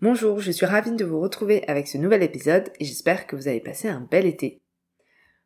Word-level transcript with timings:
Bonjour, 0.00 0.40
je 0.40 0.50
suis 0.50 0.66
ravie 0.66 0.90
de 0.90 1.04
vous 1.04 1.20
retrouver 1.20 1.62
avec 1.68 1.86
ce 1.86 1.98
nouvel 1.98 2.24
épisode 2.24 2.70
et 2.80 2.84
j'espère 2.84 3.28
que 3.28 3.36
vous 3.36 3.46
avez 3.46 3.60
passé 3.60 3.88
un 3.88 4.00
bel 4.00 4.26
été. 4.26 4.60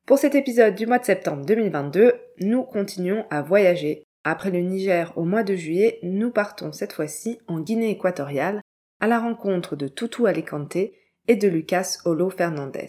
Pour 0.06 0.18
cet 0.18 0.34
épisode 0.34 0.74
du 0.74 0.86
mois 0.86 0.98
de 0.98 1.04
septembre 1.04 1.44
2022, 1.44 2.14
nous 2.40 2.62
continuons 2.62 3.26
à 3.28 3.42
voyager. 3.42 4.04
Après 4.24 4.50
le 4.50 4.60
Niger 4.60 5.12
au 5.16 5.24
mois 5.24 5.42
de 5.42 5.54
juillet, 5.54 5.98
nous 6.02 6.30
partons 6.30 6.72
cette 6.72 6.94
fois-ci 6.94 7.38
en 7.46 7.60
Guinée 7.60 7.90
équatoriale 7.90 8.62
à 9.00 9.06
la 9.06 9.20
rencontre 9.20 9.76
de 9.76 9.86
Tutu 9.86 10.26
Alicante 10.26 10.76
et 10.76 11.36
de 11.36 11.46
Lucas 11.46 11.98
Olo 12.06 12.30
Fernandez. 12.30 12.88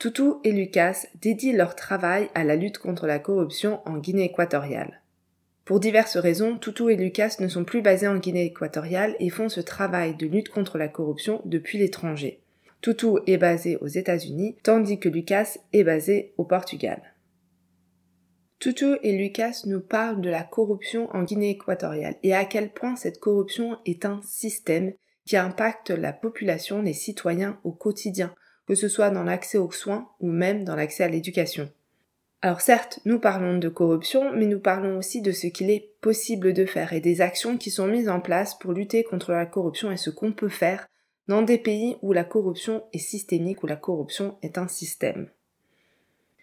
Tutu 0.00 0.32
et 0.42 0.50
Lucas 0.50 1.06
dédient 1.20 1.56
leur 1.56 1.76
travail 1.76 2.30
à 2.34 2.42
la 2.42 2.56
lutte 2.56 2.78
contre 2.78 3.06
la 3.06 3.20
corruption 3.20 3.80
en 3.86 3.96
Guinée 3.98 4.24
équatoriale. 4.24 5.02
Pour 5.68 5.80
diverses 5.80 6.16
raisons, 6.16 6.56
Tutu 6.56 6.90
et 6.90 6.96
Lucas 6.96 7.36
ne 7.40 7.48
sont 7.48 7.62
plus 7.62 7.82
basés 7.82 8.08
en 8.08 8.16
Guinée 8.16 8.46
équatoriale 8.46 9.14
et 9.20 9.28
font 9.28 9.50
ce 9.50 9.60
travail 9.60 10.16
de 10.16 10.26
lutte 10.26 10.48
contre 10.48 10.78
la 10.78 10.88
corruption 10.88 11.42
depuis 11.44 11.76
l'étranger. 11.76 12.40
Tutu 12.80 13.18
est 13.26 13.36
basé 13.36 13.76
aux 13.76 13.86
États-Unis, 13.86 14.56
tandis 14.62 14.98
que 14.98 15.10
Lucas 15.10 15.58
est 15.74 15.84
basé 15.84 16.32
au 16.38 16.44
Portugal. 16.44 17.02
Tutu 18.58 18.96
et 19.02 19.12
Lucas 19.12 19.60
nous 19.66 19.82
parlent 19.82 20.22
de 20.22 20.30
la 20.30 20.42
corruption 20.42 21.14
en 21.14 21.22
Guinée 21.24 21.50
équatoriale 21.50 22.16
et 22.22 22.34
à 22.34 22.46
quel 22.46 22.72
point 22.72 22.96
cette 22.96 23.20
corruption 23.20 23.76
est 23.84 24.06
un 24.06 24.22
système 24.24 24.94
qui 25.26 25.36
impacte 25.36 25.90
la 25.90 26.14
population, 26.14 26.80
les 26.80 26.94
citoyens 26.94 27.60
au 27.62 27.72
quotidien, 27.72 28.34
que 28.66 28.74
ce 28.74 28.88
soit 28.88 29.10
dans 29.10 29.24
l'accès 29.24 29.58
aux 29.58 29.70
soins 29.70 30.08
ou 30.20 30.28
même 30.28 30.64
dans 30.64 30.76
l'accès 30.76 31.04
à 31.04 31.08
l'éducation. 31.08 31.70
Alors 32.40 32.60
certes, 32.60 33.00
nous 33.04 33.18
parlons 33.18 33.58
de 33.58 33.68
corruption, 33.68 34.32
mais 34.32 34.46
nous 34.46 34.60
parlons 34.60 34.98
aussi 34.98 35.22
de 35.22 35.32
ce 35.32 35.48
qu'il 35.48 35.70
est 35.70 35.90
possible 36.00 36.52
de 36.52 36.66
faire 36.66 36.92
et 36.92 37.00
des 37.00 37.20
actions 37.20 37.58
qui 37.58 37.70
sont 37.70 37.88
mises 37.88 38.08
en 38.08 38.20
place 38.20 38.56
pour 38.56 38.72
lutter 38.72 39.02
contre 39.02 39.32
la 39.32 39.44
corruption 39.44 39.90
et 39.90 39.96
ce 39.96 40.10
qu'on 40.10 40.32
peut 40.32 40.48
faire 40.48 40.86
dans 41.26 41.42
des 41.42 41.58
pays 41.58 41.96
où 42.00 42.12
la 42.12 42.24
corruption 42.24 42.84
est 42.92 42.98
systémique, 42.98 43.64
où 43.64 43.66
la 43.66 43.76
corruption 43.76 44.38
est 44.42 44.56
un 44.56 44.68
système. 44.68 45.28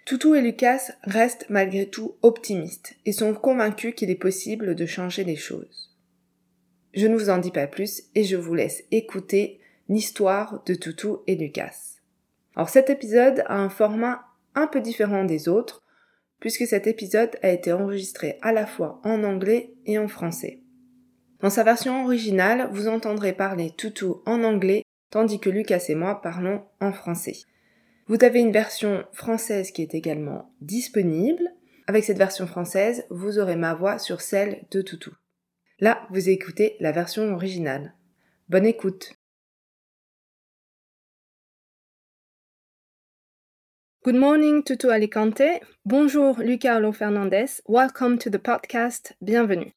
Toutou 0.06 0.36
et 0.36 0.42
Lucas 0.42 0.92
restent 1.04 1.46
malgré 1.50 1.90
tout 1.90 2.16
optimistes 2.22 2.96
et 3.06 3.14
sont 3.14 3.34
convaincus 3.34 3.96
qu'il 3.96 4.10
est 4.10 4.16
possible 4.16 4.76
de 4.76 4.86
changer 4.86 5.24
les 5.24 5.38
choses. 5.38 5.96
Je 6.94 7.08
ne 7.08 7.16
vous 7.16 7.30
en 7.30 7.38
dis 7.38 7.52
pas 7.52 7.68
plus 7.68 8.04
et 8.16 8.24
je 8.26 8.36
vous 8.36 8.54
laisse 8.54 8.84
écouter 8.92 9.60
l'histoire 9.88 10.62
de 10.66 10.76
Toutou 10.76 11.24
et 11.26 11.36
Lucas. 11.36 12.00
Alors 12.56 12.70
cet 12.70 12.90
épisode 12.90 13.44
a 13.48 13.58
un 13.58 13.70
format 13.70 14.26
un 14.54 14.68
peu 14.68 14.82
différent 14.82 15.24
des 15.24 15.50
autres 15.50 15.85
puisque 16.46 16.68
cet 16.68 16.86
épisode 16.86 17.32
a 17.42 17.50
été 17.50 17.74
enregistré 17.74 18.38
à 18.44 18.54
la 18.54 18.68
fois 18.68 19.02
en 19.04 19.24
anglais 19.24 19.74
et 19.88 19.98
en 19.98 20.08
français. 20.08 20.62
Dans 21.40 21.50
sa 21.50 21.64
version 21.64 22.04
originale, 22.04 22.70
vous 22.72 22.88
entendrez 22.88 23.34
parler 23.34 23.72
Toutou 23.76 24.22
en 24.28 24.44
anglais, 24.44 24.84
tandis 25.10 25.40
que 25.40 25.50
Lucas 25.50 25.84
et 25.90 25.96
moi 25.96 26.22
parlons 26.22 26.64
en 26.80 26.92
français. 26.92 27.38
Vous 28.06 28.24
avez 28.24 28.42
une 28.42 28.52
version 28.52 29.06
française 29.12 29.72
qui 29.72 29.82
est 29.82 29.96
également 29.96 30.54
disponible. 30.62 31.50
Avec 31.88 32.04
cette 32.04 32.20
version 32.20 32.46
française, 32.46 33.06
vous 33.10 33.40
aurez 33.40 33.56
ma 33.56 33.74
voix 33.74 33.98
sur 33.98 34.22
celle 34.22 34.66
de 34.70 34.84
Toutou. 34.84 35.16
Là, 35.80 36.06
vous 36.12 36.30
écoutez 36.30 36.76
la 36.80 36.92
version 36.92 37.34
originale. 37.34 37.96
Bonne 38.50 38.68
écoute. 38.68 39.15
Good 44.06 44.18
morning, 44.18 44.62
Tutu 44.62 44.92
Alicante. 44.92 45.62
Bonjour, 45.84 46.36
Lucas 46.36 46.78
Olo 46.78 46.92
Fernandez. 46.92 47.60
Welcome 47.66 48.20
to 48.20 48.30
the 48.30 48.38
podcast. 48.38 49.14
Bienvenue. 49.20 49.72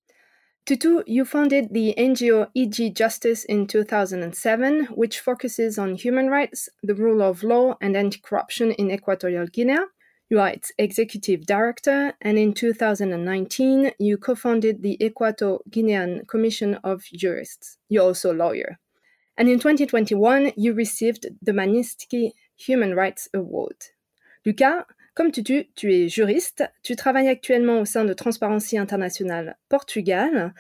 Tutu, 0.67 1.03
you 1.07 1.25
founded 1.25 1.73
the 1.73 1.95
NGO 1.97 2.49
EG 2.55 2.95
Justice 2.95 3.47
in 3.47 3.67
2007, 3.67 4.89
which 4.95 5.21
focuses 5.21 5.79
on 5.79 5.95
human 5.95 6.29
rights, 6.29 6.69
the 6.83 6.95
rule 6.95 7.23
of 7.23 7.43
law, 7.43 7.77
and 7.81 7.97
anti 7.97 8.21
corruption 8.21 8.73
in 8.73 8.91
Equatorial 8.91 9.47
Guinea. 9.47 9.79
You 10.29 10.41
are 10.41 10.51
its 10.51 10.73
executive 10.77 11.47
director, 11.47 12.13
and 12.21 12.39
in 12.39 12.53
2019, 12.53 13.93
you 13.99 14.19
co 14.19 14.35
founded 14.35 14.83
the 14.83 14.99
Equato 15.01 15.61
Guinean 15.71 16.29
Commission 16.29 16.75
of 16.85 17.03
Jurists. 17.15 17.79
You're 17.89 18.05
also 18.05 18.35
a 18.35 18.37
lawyer. 18.37 18.79
And 19.39 19.49
in 19.49 19.59
2021, 19.59 20.53
you 20.55 20.75
received 20.75 21.25
the 21.41 21.53
Magnitsky 21.53 22.33
Human 22.57 22.95
Rights 22.95 23.31
Award. 23.33 23.87
Lucas, 24.45 24.87
comme 25.15 25.33
tu, 25.33 25.43
tu, 25.43 25.93
es 25.93 26.09
juriste, 26.09 26.65
tu 26.83 26.95
travailles 26.95 27.29
actuellement 27.29 27.81
au 27.81 27.85
sein 27.85 28.05
de 28.05 28.13
Transparency 28.13 28.79
International 28.79 29.57
Portugal. 29.69 30.55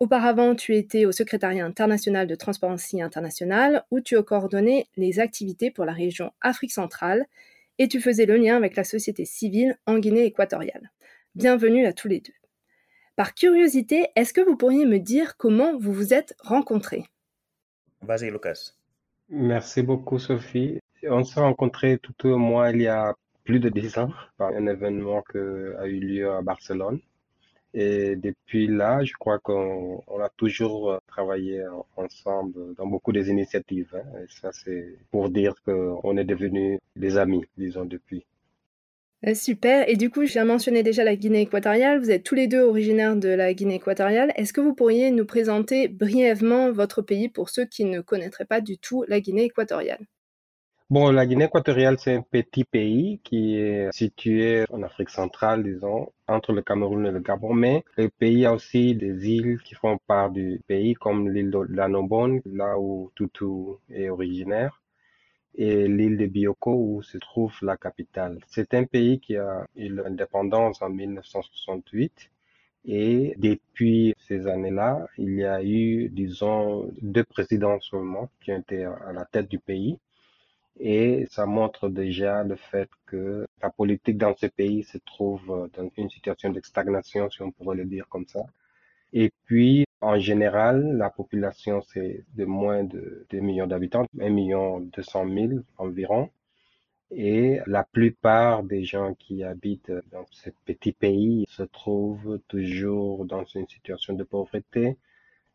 Auparavant, 0.00 0.54
tu 0.54 0.76
étais 0.76 1.04
au 1.04 1.12
secrétariat 1.12 1.64
international 1.64 2.26
de 2.26 2.34
Transparency 2.34 3.02
International 3.02 3.84
où 3.90 4.00
tu 4.00 4.16
as 4.16 4.22
coordonné 4.22 4.86
les 4.96 5.18
activités 5.18 5.70
pour 5.70 5.84
la 5.84 5.92
région 5.92 6.32
Afrique 6.40 6.72
centrale 6.72 7.26
et 7.78 7.88
tu 7.88 8.00
faisais 8.00 8.26
le 8.26 8.36
lien 8.36 8.56
avec 8.56 8.76
la 8.76 8.84
société 8.84 9.24
civile 9.24 9.78
en 9.86 9.98
Guinée 9.98 10.24
équatoriale. 10.24 10.90
Bienvenue 11.34 11.86
à 11.86 11.92
tous 11.92 12.08
les 12.08 12.20
deux. 12.20 12.32
Par 13.16 13.34
curiosité, 13.34 14.08
est-ce 14.16 14.32
que 14.32 14.40
vous 14.40 14.56
pourriez 14.56 14.86
me 14.86 14.98
dire 14.98 15.36
comment 15.36 15.76
vous 15.78 15.92
vous 15.92 16.14
êtes 16.14 16.36
rencontrés? 16.40 17.04
Vas-y, 18.02 18.30
Lucas. 18.30 18.72
Merci 19.28 19.82
beaucoup, 19.82 20.18
Sophie. 20.18 20.78
On 21.08 21.24
s'est 21.24 21.40
rencontrés 21.40 21.98
tout 21.98 22.28
au 22.28 22.38
moins 22.38 22.70
il 22.70 22.82
y 22.82 22.86
a 22.86 23.14
plus 23.44 23.60
de 23.60 23.68
dix 23.68 23.98
ans 23.98 24.10
par 24.38 24.50
un 24.50 24.66
événement 24.66 25.22
qui 25.22 25.38
a 25.38 25.86
eu 25.86 26.00
lieu 26.00 26.30
à 26.30 26.42
Barcelone. 26.42 27.00
Et 27.76 28.14
depuis 28.14 28.68
là, 28.68 29.02
je 29.02 29.12
crois 29.14 29.40
qu'on 29.40 30.02
a 30.20 30.28
toujours 30.36 31.00
travaillé 31.08 31.64
ensemble 31.96 32.74
dans 32.76 32.86
beaucoup 32.86 33.12
des 33.12 33.30
initiatives. 33.30 33.92
Hein. 33.94 34.22
Et 34.22 34.26
ça, 34.28 34.50
c'est 34.52 34.96
pour 35.10 35.28
dire 35.28 35.54
qu'on 35.64 36.16
est 36.16 36.24
devenus 36.24 36.78
des 36.94 37.18
amis, 37.18 37.44
disons, 37.56 37.84
depuis. 37.84 38.24
Euh, 39.26 39.34
super. 39.34 39.88
Et 39.88 39.96
du 39.96 40.10
coup, 40.10 40.24
j'ai 40.24 40.42
mentionné 40.44 40.82
déjà 40.82 41.02
la 41.02 41.16
Guinée 41.16 41.42
équatoriale. 41.42 41.98
Vous 41.98 42.10
êtes 42.10 42.24
tous 42.24 42.34
les 42.34 42.46
deux 42.46 42.62
originaires 42.62 43.16
de 43.16 43.28
la 43.28 43.54
Guinée 43.54 43.76
équatoriale. 43.76 44.32
Est-ce 44.36 44.52
que 44.52 44.60
vous 44.60 44.74
pourriez 44.74 45.10
nous 45.10 45.24
présenter 45.24 45.88
brièvement 45.88 46.70
votre 46.70 47.02
pays 47.02 47.28
pour 47.28 47.48
ceux 47.48 47.64
qui 47.64 47.84
ne 47.86 48.00
connaîtraient 48.00 48.44
pas 48.44 48.60
du 48.60 48.78
tout 48.78 49.04
la 49.08 49.20
Guinée 49.20 49.44
équatoriale? 49.44 50.06
Bon, 50.94 51.10
la 51.10 51.26
Guinée 51.26 51.46
équatoriale, 51.46 51.98
c'est 51.98 52.14
un 52.14 52.22
petit 52.22 52.62
pays 52.62 53.18
qui 53.24 53.56
est 53.56 53.92
situé 53.92 54.64
en 54.70 54.80
Afrique 54.84 55.10
centrale, 55.10 55.64
disons, 55.64 56.12
entre 56.28 56.52
le 56.52 56.62
Cameroun 56.62 57.04
et 57.04 57.10
le 57.10 57.18
Gabon, 57.18 57.52
mais 57.52 57.82
le 57.96 58.08
pays 58.08 58.46
a 58.46 58.52
aussi 58.52 58.94
des 58.94 59.28
îles 59.28 59.60
qui 59.64 59.74
font 59.74 59.98
part 60.06 60.30
du 60.30 60.60
pays, 60.68 60.94
comme 60.94 61.28
l'île 61.30 61.50
de 61.50 61.58
l'Anobon, 61.68 62.40
là 62.46 62.78
où 62.78 63.10
Tutu 63.16 63.44
est 63.90 64.08
originaire, 64.08 64.80
et 65.56 65.88
l'île 65.88 66.16
de 66.16 66.26
Bioko, 66.26 66.72
où 66.72 67.02
se 67.02 67.18
trouve 67.18 67.54
la 67.62 67.76
capitale. 67.76 68.38
C'est 68.46 68.72
un 68.74 68.84
pays 68.84 69.18
qui 69.18 69.36
a 69.36 69.66
eu 69.74 69.88
l'indépendance 69.88 70.80
en 70.80 70.90
1968. 70.90 72.30
Et 72.84 73.34
depuis 73.38 74.14
ces 74.28 74.46
années-là, 74.46 75.08
il 75.18 75.34
y 75.34 75.44
a 75.44 75.60
eu, 75.60 76.08
disons, 76.08 76.88
deux 77.02 77.24
présidents 77.24 77.80
seulement 77.80 78.30
qui 78.40 78.52
ont 78.52 78.58
été 78.60 78.84
à 78.84 79.12
la 79.12 79.24
tête 79.24 79.48
du 79.48 79.58
pays. 79.58 79.98
Et 80.78 81.26
ça 81.30 81.46
montre 81.46 81.88
déjà 81.88 82.42
le 82.42 82.56
fait 82.56 82.90
que 83.06 83.46
la 83.62 83.70
politique 83.70 84.18
dans 84.18 84.34
ce 84.36 84.46
pays 84.46 84.82
se 84.84 84.98
trouve 84.98 85.50
euh, 85.50 85.68
dans 85.76 85.90
une 85.96 86.10
situation 86.10 86.50
de 86.50 86.60
stagnation, 86.60 87.30
si 87.30 87.42
on 87.42 87.52
pourrait 87.52 87.76
le 87.76 87.84
dire 87.84 88.08
comme 88.08 88.26
ça. 88.26 88.44
Et 89.12 89.32
puis, 89.44 89.84
en 90.00 90.18
général, 90.18 90.96
la 90.96 91.10
population, 91.10 91.80
c'est 91.82 92.24
de 92.34 92.44
moins 92.44 92.82
de 92.84 93.26
2 93.30 93.40
millions 93.40 93.66
d'habitants, 93.68 94.06
1 94.20 94.28
million 94.30 94.80
200 94.80 95.28
000 95.28 95.48
environ. 95.78 96.30
Et 97.12 97.60
la 97.66 97.84
plupart 97.84 98.64
des 98.64 98.84
gens 98.84 99.14
qui 99.14 99.44
habitent 99.44 99.92
dans 100.10 100.26
ce 100.32 100.50
petit 100.64 100.92
pays 100.92 101.46
se 101.48 101.62
trouvent 101.62 102.40
toujours 102.48 103.24
dans 103.24 103.44
une 103.44 103.68
situation 103.68 104.14
de 104.14 104.24
pauvreté, 104.24 104.96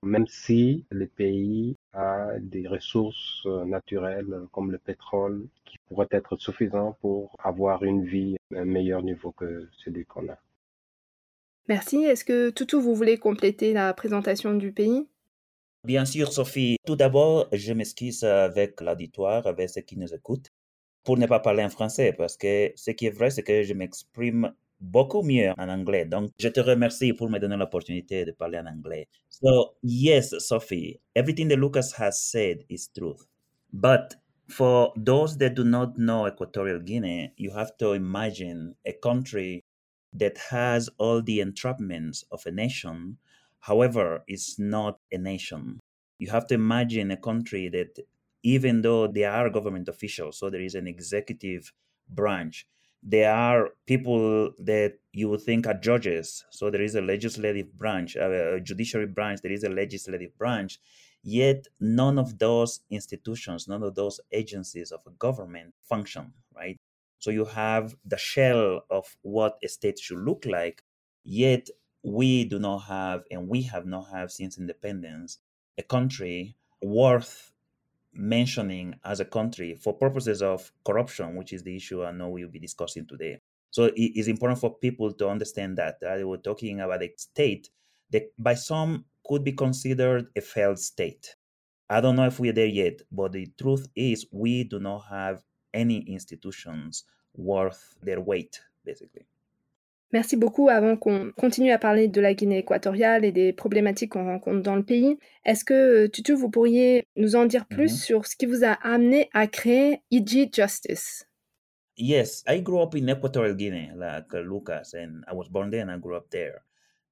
même 0.03 0.27
si 0.27 0.85
le 0.91 1.07
pays 1.07 1.75
a 1.93 2.39
des 2.39 2.67
ressources 2.67 3.43
euh, 3.45 3.65
naturelles 3.65 4.45
comme 4.51 4.71
le 4.71 4.77
pétrole 4.77 5.47
qui 5.65 5.77
pourraient 5.87 6.07
être 6.11 6.37
suffisants 6.37 6.97
pour 7.01 7.35
avoir 7.43 7.83
une 7.83 8.05
vie 8.05 8.37
à 8.55 8.59
un 8.59 8.65
meilleur 8.65 9.01
niveau 9.01 9.31
que 9.31 9.67
celui 9.83 10.05
qu'on 10.05 10.29
a. 10.29 10.37
Merci. 11.67 11.97
Est-ce 11.97 12.25
que 12.25 12.49
Toutou, 12.49 12.81
vous 12.81 12.95
voulez 12.95 13.17
compléter 13.17 13.73
la 13.73 13.93
présentation 13.93 14.55
du 14.55 14.71
pays? 14.71 15.07
Bien 15.85 16.05
sûr, 16.05 16.33
Sophie. 16.33 16.77
Tout 16.85 16.95
d'abord, 16.95 17.47
je 17.53 17.73
m'excuse 17.73 18.23
avec 18.23 18.81
l'auditoire, 18.81 19.45
avec 19.47 19.69
ceux 19.69 19.81
qui 19.81 19.97
nous 19.97 20.13
écoutent, 20.13 20.51
pour 21.03 21.17
ne 21.17 21.27
pas 21.27 21.39
parler 21.39 21.63
en 21.63 21.69
français, 21.69 22.11
parce 22.11 22.37
que 22.37 22.71
ce 22.75 22.91
qui 22.91 23.05
est 23.05 23.11
vrai, 23.11 23.29
c'est 23.29 23.43
que 23.43 23.63
je 23.63 23.73
m'exprime 23.73 24.53
beaucoup 24.79 25.23
mieux 25.23 25.53
en 25.57 25.69
anglais. 25.69 26.05
Donc, 26.05 26.31
je 26.39 26.49
te 26.49 26.59
remercie 26.59 27.13
pour 27.13 27.29
me 27.29 27.39
donner 27.39 27.57
l'opportunité 27.57 28.25
de 28.25 28.31
parler 28.31 28.59
en 28.59 28.65
anglais. 28.67 29.07
So, 29.29 29.75
yes, 29.83 30.33
Sophie, 30.39 30.99
everything 31.15 31.49
that 31.49 31.57
Lucas 31.57 31.93
has 31.97 32.21
said 32.21 32.63
is 32.69 32.89
truth. 32.89 33.25
But 33.71 34.15
for 34.47 34.93
those 34.95 35.37
that 35.37 35.55
do 35.55 35.63
not 35.63 35.97
know 35.97 36.27
Equatorial 36.27 36.79
Guinea, 36.79 37.33
you 37.37 37.51
have 37.51 37.77
to 37.77 37.93
imagine 37.93 38.75
a 38.85 38.93
country 38.93 39.63
that 40.13 40.37
has 40.49 40.89
all 40.97 41.21
the 41.21 41.39
entrapments 41.39 42.23
of 42.31 42.45
a 42.45 42.51
nation, 42.51 43.17
however, 43.59 44.23
is 44.27 44.55
not 44.57 44.99
a 45.11 45.17
nation. 45.17 45.79
You 46.17 46.31
have 46.31 46.47
to 46.47 46.55
imagine 46.55 47.11
a 47.11 47.17
country 47.17 47.69
that, 47.69 47.99
even 48.41 48.81
though 48.81 49.07
there 49.07 49.31
are 49.31 49.49
government 49.49 49.87
officials, 49.87 50.39
so 50.39 50.49
there 50.49 50.61
is 50.61 50.73
an 50.73 50.87
executive 50.87 51.71
branch, 52.09 52.67
there 53.01 53.33
are 53.33 53.69
people 53.85 54.51
that 54.59 54.95
you 55.13 55.29
would 55.29 55.41
think 55.41 55.65
are 55.67 55.73
judges. 55.73 56.45
So 56.51 56.69
there 56.69 56.81
is 56.81 56.95
a 56.95 57.01
legislative 57.01 57.77
branch, 57.77 58.17
uh, 58.17 58.55
a 58.55 58.59
judiciary 58.59 59.07
branch, 59.07 59.41
there 59.41 59.51
is 59.51 59.63
a 59.63 59.69
legislative 59.69 60.37
branch. 60.37 60.79
Yet 61.23 61.67
none 61.79 62.17
of 62.17 62.39
those 62.39 62.81
institutions, 62.89 63.67
none 63.67 63.83
of 63.83 63.95
those 63.95 64.19
agencies 64.31 64.91
of 64.91 65.01
a 65.05 65.11
government 65.11 65.73
function, 65.81 66.33
right? 66.55 66.77
So 67.19 67.31
you 67.31 67.45
have 67.45 67.95
the 68.05 68.17
shell 68.17 68.81
of 68.89 69.17
what 69.21 69.57
a 69.63 69.67
state 69.67 69.99
should 69.99 70.19
look 70.19 70.45
like, 70.45 70.83
yet 71.23 71.67
we 72.03 72.45
do 72.45 72.59
not 72.59 72.79
have, 72.79 73.23
and 73.29 73.49
we 73.49 73.63
have 73.63 73.85
not 73.85 74.09
have 74.13 74.31
since 74.31 74.57
independence, 74.57 75.39
a 75.77 75.83
country 75.83 76.55
worth 76.81 77.51
mentioning 78.19 78.95
as 79.05 79.19
a 79.19 79.25
country 79.25 79.75
for 79.75 79.93
purposes 79.93 80.41
of 80.41 80.71
corruption, 80.85 81.35
which 81.35 81.53
is 81.53 81.63
the 81.63 81.75
issue 81.75 82.03
I 82.03 82.11
know 82.11 82.29
we'll 82.29 82.49
be 82.49 82.59
discussing 82.59 83.07
today. 83.07 83.39
So 83.71 83.85
it 83.85 84.11
is 84.19 84.27
important 84.27 84.59
for 84.59 84.75
people 84.75 85.13
to 85.13 85.29
understand 85.29 85.77
that 85.77 85.97
uh, 86.03 86.27
we're 86.27 86.37
talking 86.37 86.81
about 86.81 87.03
a 87.03 87.11
state 87.17 87.69
that 88.11 88.31
by 88.37 88.55
some 88.55 89.05
could 89.25 89.43
be 89.43 89.53
considered 89.53 90.27
a 90.35 90.41
failed 90.41 90.79
state. 90.79 91.35
I 91.89 92.01
don't 92.01 92.15
know 92.15 92.25
if 92.25 92.39
we're 92.39 92.53
there 92.53 92.65
yet, 92.65 93.01
but 93.11 93.31
the 93.31 93.47
truth 93.59 93.87
is 93.95 94.27
we 94.31 94.63
do 94.63 94.79
not 94.79 95.05
have 95.09 95.43
any 95.73 95.99
institutions 95.99 97.05
worth 97.35 97.95
their 98.01 98.19
weight, 98.19 98.59
basically. 98.83 99.25
Merci 100.11 100.35
beaucoup. 100.37 100.69
Avant 100.69 100.97
qu'on 100.97 101.31
continue 101.37 101.71
à 101.71 101.77
parler 101.77 102.07
de 102.07 102.19
la 102.19 102.33
Guinée 102.33 102.57
équatoriale 102.59 103.23
et 103.25 103.31
des 103.31 103.53
problématiques 103.53 104.13
qu'on 104.13 104.25
rencontre 104.25 104.61
dans 104.63 104.75
le 104.75 104.83
pays, 104.83 105.17
est-ce 105.45 105.63
que, 105.63 106.07
Tutu, 106.07 106.33
vous 106.33 106.49
pourriez 106.49 107.03
nous 107.15 107.35
en 107.35 107.45
dire 107.45 107.67
plus 107.67 107.91
Mhm. 107.91 107.97
sur 107.97 108.25
ce 108.25 108.35
qui 108.35 108.47
vous 108.47 108.63
a 108.63 108.71
amené 108.81 109.29
à 109.33 109.45
créer 109.47 110.01
EG 110.11 110.49
Justice? 110.51 111.27
Yes, 111.95 112.43
I 112.47 112.61
grew 112.61 112.81
up 112.81 112.95
in 112.95 113.07
Equatorial 113.07 113.55
Guinea, 113.55 113.91
like 113.95 114.33
uh, 114.33 114.37
Lucas, 114.39 114.93
and 114.95 115.21
I 115.27 115.33
was 115.35 115.47
born 115.49 115.69
there 115.69 115.81
and 115.83 115.91
I 115.91 115.97
grew 115.99 116.15
up 116.15 116.29
there. 116.31 116.63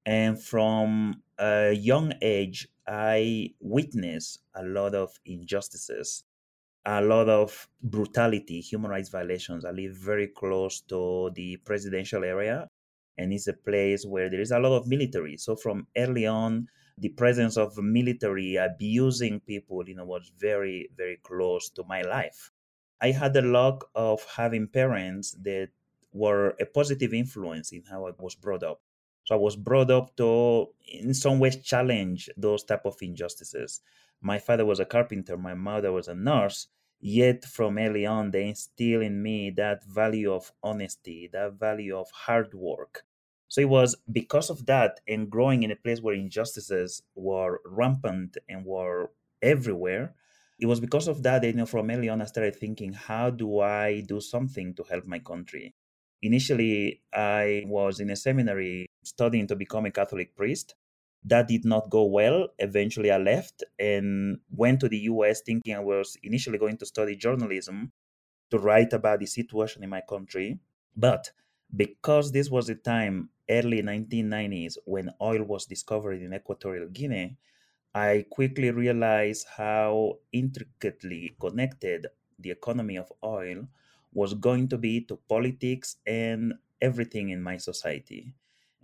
And 0.06 0.36
from 0.38 1.22
a 1.38 1.74
young 1.74 2.14
age, 2.22 2.70
I 2.88 3.54
witnessed 3.60 4.42
a 4.56 4.64
lot 4.64 4.96
of 4.96 5.12
injustices, 5.26 6.24
a 6.86 7.02
lot 7.02 7.28
of 7.28 7.68
brutality, 7.84 8.62
human 8.62 8.90
rights 8.90 9.10
violations. 9.10 9.66
I 9.66 9.72
live 9.72 9.94
very 9.94 10.30
close 10.30 10.80
to 10.88 11.32
the 11.36 11.58
presidential 11.66 12.24
area, 12.24 12.70
and 13.18 13.34
it's 13.34 13.48
a 13.48 13.54
place 13.54 14.06
where 14.06 14.30
there 14.30 14.42
is 14.42 14.52
a 14.52 14.60
lot 14.60 14.75
of 14.75 14.88
military. 14.88 15.38
So 15.38 15.56
from 15.56 15.88
early 15.98 16.25
on, 16.28 16.68
the 16.98 17.10
presence 17.10 17.58
of 17.58 17.78
military 17.78 18.56
abusing 18.56 19.40
people, 19.42 19.88
you 19.88 19.96
know, 19.96 20.06
was 20.06 20.31
very, 20.40 20.90
very 20.98 21.18
close 21.24 21.69
to 21.69 21.84
my 21.88 22.02
life. 22.02 22.52
I 23.00 23.12
had 23.12 23.34
the 23.34 23.44
luck 23.44 23.90
of 23.94 24.25
having 24.36 24.68
parents 24.68 25.36
that 25.44 25.69
were 26.12 26.56
a 26.60 26.66
positive 26.66 27.14
influence 27.14 27.72
in 27.72 27.84
how 27.90 28.08
I 28.08 28.12
was 28.18 28.36
brought 28.36 28.64
up. 28.64 28.81
So 29.24 29.36
I 29.36 29.38
was 29.38 29.56
brought 29.56 29.92
up 29.92 30.16
to, 30.18 30.68
in 30.88 31.14
some 31.14 31.38
ways, 31.40 31.58
challenge 31.58 32.30
those 32.38 32.64
type 32.64 32.86
of 32.86 32.96
injustices. 33.02 33.81
My 34.22 34.40
father 34.40 34.66
was 34.66 34.80
a 34.80 34.86
carpenter. 34.86 35.38
My 35.38 35.54
mother 35.54 35.92
was 35.92 36.08
a 36.08 36.16
nurse. 36.16 36.68
Yet 37.00 37.46
from 37.46 37.78
early 37.78 38.06
on, 38.06 38.32
they 38.32 38.48
instill 38.48 39.02
in 39.02 39.22
me 39.22 39.52
that 39.52 39.84
value 39.86 40.32
of 40.34 40.52
honesty, 40.64 41.30
that 41.32 41.54
value 41.54 41.96
of 41.96 42.10
hard 42.12 42.54
work. 42.54 43.06
So 43.48 43.62
it 43.62 43.70
was 43.70 43.96
because 44.12 44.50
of 44.50 44.66
that 44.66 45.00
and 45.08 45.30
growing 45.30 45.64
in 45.64 45.72
a 45.72 45.76
place 45.76 46.02
where 46.02 46.14
injustices 46.16 47.04
were 47.16 47.62
rampant 47.66 48.38
and 48.50 48.66
were 48.66 49.12
everywhere 49.42 50.16
it 50.60 50.66
was 50.66 50.80
because 50.80 51.08
of 51.08 51.22
that, 51.24 51.44
you 51.44 51.54
know, 51.54 51.66
from 51.68 51.92
early 51.92 52.10
on, 52.10 52.22
I 52.22 52.26
started 52.26 52.56
thinking, 52.56 52.94
how 52.94 53.30
do 53.30 53.60
I 53.60 54.02
do 54.02 54.20
something 54.20 54.74
to 54.76 54.84
help 54.84 55.06
my 55.06 55.20
country? 55.20 55.76
Initially, 56.24 57.04
I 57.14 57.64
was 57.68 58.00
in 58.00 58.10
a 58.10 58.16
seminary 58.16 58.88
studying 59.04 59.46
to 59.48 59.56
become 59.56 59.86
a 59.86 59.92
Catholic 59.92 60.36
priest. 60.36 60.74
That 61.24 61.48
did 61.48 61.66
not 61.66 61.90
go 61.90 62.06
well. 62.06 62.50
Eventually, 62.60 63.12
I 63.12 63.18
left 63.18 63.64
and 63.78 64.40
went 64.50 64.80
to 64.81 64.90
the 64.90 64.98
US 65.12 65.42
thinking 65.42 65.75
I 65.75 65.80
was 65.80 66.18
initially 66.24 66.58
going 66.58 66.78
to 66.78 66.86
study 66.86 67.16
journalism 67.16 67.92
to 68.52 68.60
write 68.60 68.94
about 68.94 69.19
the 69.19 69.25
situation 69.28 69.84
in 69.84 69.90
my 69.90 70.02
country. 70.02 70.60
But 70.96 71.31
because 71.75 72.31
this 72.31 72.50
was 72.50 72.68
the 72.68 72.75
time, 72.75 73.30
early 73.50 73.81
1990s, 73.81 74.78
when 74.86 75.12
oil 75.22 75.44
was 75.44 75.66
discovered 75.66 76.22
in 76.22 76.34
Equatorial 76.34 76.90
Guinea, 76.90 77.38
I 77.96 78.25
quickly 78.30 78.72
realized 78.72 79.48
how 79.58 80.19
intricately 80.31 81.36
connected 81.40 82.08
the 82.40 82.52
economy 82.52 82.98
of 82.98 83.12
oil 83.24 83.68
was 84.14 84.34
going 84.36 84.69
to 84.69 84.78
be 84.78 85.02
to 85.06 85.18
politics 85.18 85.98
and 86.06 86.54
everything 86.81 87.30
in 87.30 87.42
my 87.44 87.58
society. 87.58 88.34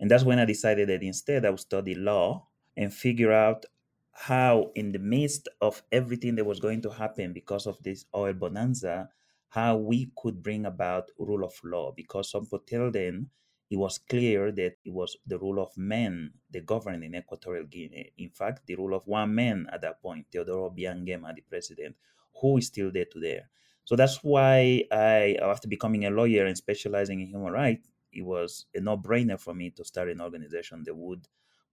And 0.04 0.10
that's 0.10 0.22
when 0.22 0.38
I 0.38 0.44
decided 0.44 0.90
that 0.90 1.02
instead 1.02 1.46
I 1.46 1.48
would 1.48 1.60
study 1.60 1.94
law 1.94 2.46
and 2.76 2.92
figure 2.92 3.32
out 3.32 3.64
how, 4.12 4.70
in 4.74 4.92
the 4.92 4.98
midst 4.98 5.48
of 5.62 5.82
everything 5.90 6.34
that 6.34 6.44
was 6.44 6.60
going 6.60 6.82
to 6.82 6.90
happen 6.90 7.32
because 7.32 7.66
of 7.66 7.82
this 7.82 8.04
oil 8.14 8.34
bonanza, 8.34 9.08
how 9.48 9.78
we 9.78 10.10
could 10.14 10.42
bring 10.42 10.66
about 10.66 11.10
rule 11.18 11.42
of 11.42 11.54
law. 11.64 11.90
Because 11.96 12.34
up 12.34 12.52
until 12.52 12.90
then, 12.90 13.30
it 13.70 13.78
was 13.78 13.96
clear 13.96 14.52
that 14.52 14.76
it 14.84 14.92
was 14.92 15.16
the 15.26 15.38
rule 15.38 15.58
of 15.58 15.74
men 15.78 16.34
that 16.50 16.66
governed 16.66 17.02
in 17.02 17.14
Equatorial 17.14 17.64
Guinea. 17.64 18.12
In 18.18 18.28
fact, 18.28 18.66
the 18.66 18.74
rule 18.74 18.94
of 18.94 19.06
one 19.06 19.34
man 19.34 19.66
at 19.72 19.80
that 19.80 20.02
point, 20.02 20.26
Teodoro 20.30 20.70
Obiang 20.70 21.06
Nguema, 21.06 21.34
the 21.34 21.40
president, 21.48 21.96
who 22.42 22.58
is 22.58 22.66
still 22.66 22.92
there 22.92 23.06
today. 23.10 23.40
So 23.84 23.96
that's 23.96 24.18
why 24.22 24.84
I, 24.92 25.38
after 25.40 25.66
becoming 25.66 26.04
a 26.04 26.10
lawyer 26.10 26.44
and 26.44 26.58
specializing 26.58 27.22
in 27.22 27.28
human 27.28 27.54
rights, 27.54 27.88
it 28.14 28.22
was 28.22 28.66
a 28.74 28.80
no-brainer 28.80 29.38
for 29.38 29.54
me 29.54 29.70
to 29.70 29.84
start 29.84 30.08
an 30.08 30.20
organization 30.20 30.82
that 30.84 30.94
would 30.94 31.26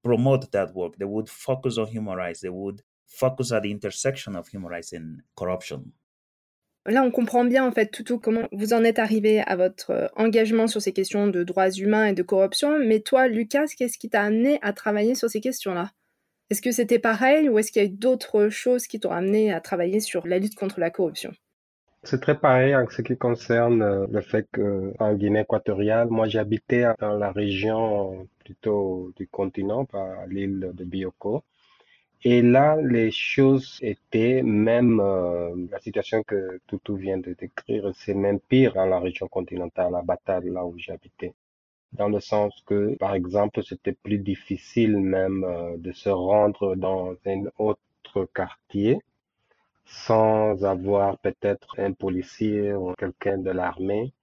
promote 0.03 0.51
that 0.51 0.73
work. 0.73 0.97
They 0.97 1.05
would 1.05 1.29
focus 1.29 1.77
on 1.77 1.87
human 1.87 2.15
rights. 2.15 2.41
They 2.41 2.49
would 2.49 2.81
focus 3.07 3.51
at 3.51 3.63
the 3.63 3.71
intersection 3.71 4.35
of 4.35 4.47
human 4.47 4.69
rights 4.69 4.93
and 4.93 5.21
corruption. 5.35 5.93
Là, 6.87 7.03
on 7.03 7.11
comprend 7.11 7.45
bien 7.45 7.63
en 7.63 7.71
fait 7.71 7.91
tout 8.03 8.17
comment 8.17 8.47
vous 8.51 8.73
en 8.73 8.83
êtes 8.83 8.97
arrivé 8.97 9.41
à 9.41 9.55
votre 9.55 9.91
euh, 9.91 10.07
engagement 10.15 10.65
sur 10.65 10.81
ces 10.81 10.93
questions 10.93 11.27
de 11.27 11.43
droits 11.43 11.69
humains 11.69 12.07
et 12.07 12.13
de 12.13 12.23
corruption. 12.23 12.79
Mais 12.79 13.01
toi, 13.01 13.27
Lucas, 13.27 13.67
qu'est-ce 13.77 13.99
qui 13.99 14.09
t'a 14.09 14.23
amené 14.23 14.57
à 14.63 14.73
travailler 14.73 15.13
sur 15.13 15.29
ces 15.29 15.41
questions-là? 15.41 15.91
Est-ce 16.49 16.61
que 16.61 16.71
c'était 16.71 16.97
pareil 16.97 17.49
ou 17.49 17.59
est-ce 17.59 17.71
qu'il 17.71 17.83
y 17.83 17.85
a 17.85 17.87
eu 17.87 17.91
d'autres 17.91 18.49
choses 18.49 18.87
qui 18.87 18.99
t'ont 18.99 19.11
amené 19.11 19.53
à 19.53 19.61
travailler 19.61 19.99
sur 19.99 20.25
la 20.25 20.39
lutte 20.39 20.55
contre 20.55 20.79
la 20.79 20.89
corruption? 20.89 21.31
C'est 22.03 22.19
très 22.21 22.37
pareil 22.39 22.75
en 22.75 22.87
ce 22.89 23.01
qui 23.01 23.17
concerne 23.17 23.81
euh, 23.81 24.07
le 24.11 24.21
fait 24.21 24.47
qu'en 24.51 25.13
Guinée 25.15 25.41
équatoriale, 25.41 26.09
moi 26.09 26.27
j'habitais 26.27 26.85
dans 26.99 27.17
la 27.17 27.31
région 27.31 28.27
plutôt 28.43 29.11
du 29.15 29.27
continent, 29.27 29.87
à 29.93 30.25
l'île 30.27 30.71
de 30.73 30.83
Bioko. 30.83 31.43
Et 32.23 32.41
là, 32.41 32.77
les 32.81 33.11
choses 33.11 33.79
étaient 33.81 34.41
même 34.43 34.99
euh, 34.99 35.55
la 35.71 35.79
situation 35.79 36.23
que 36.23 36.59
Toutou 36.67 36.95
vient 36.95 37.17
de 37.17 37.33
décrire, 37.33 37.91
c'est 37.95 38.13
même 38.15 38.39
pire 38.39 38.73
dans 38.73 38.85
la 38.85 38.99
région 38.99 39.27
continentale, 39.27 39.95
à 39.95 40.01
Batal, 40.01 40.45
là 40.47 40.65
où 40.65 40.77
j'habitais. 40.77 41.33
Dans 41.93 42.09
le 42.09 42.19
sens 42.19 42.63
que, 42.65 42.95
par 42.97 43.15
exemple, 43.15 43.63
c'était 43.63 43.93
plus 43.93 44.19
difficile 44.19 44.97
même 44.97 45.43
euh, 45.43 45.77
de 45.77 45.91
se 45.91 46.09
rendre 46.09 46.75
dans 46.75 47.15
un 47.25 47.43
autre 47.57 48.25
quartier 48.33 48.99
sans 49.91 50.63
avoir 50.65 51.17
peut-être 51.19 51.75
un 51.79 51.91
policier 51.93 52.73
ou 52.73 52.93
quelqu'un 52.95 53.37
de 53.37 53.51
l'armée 53.51 54.13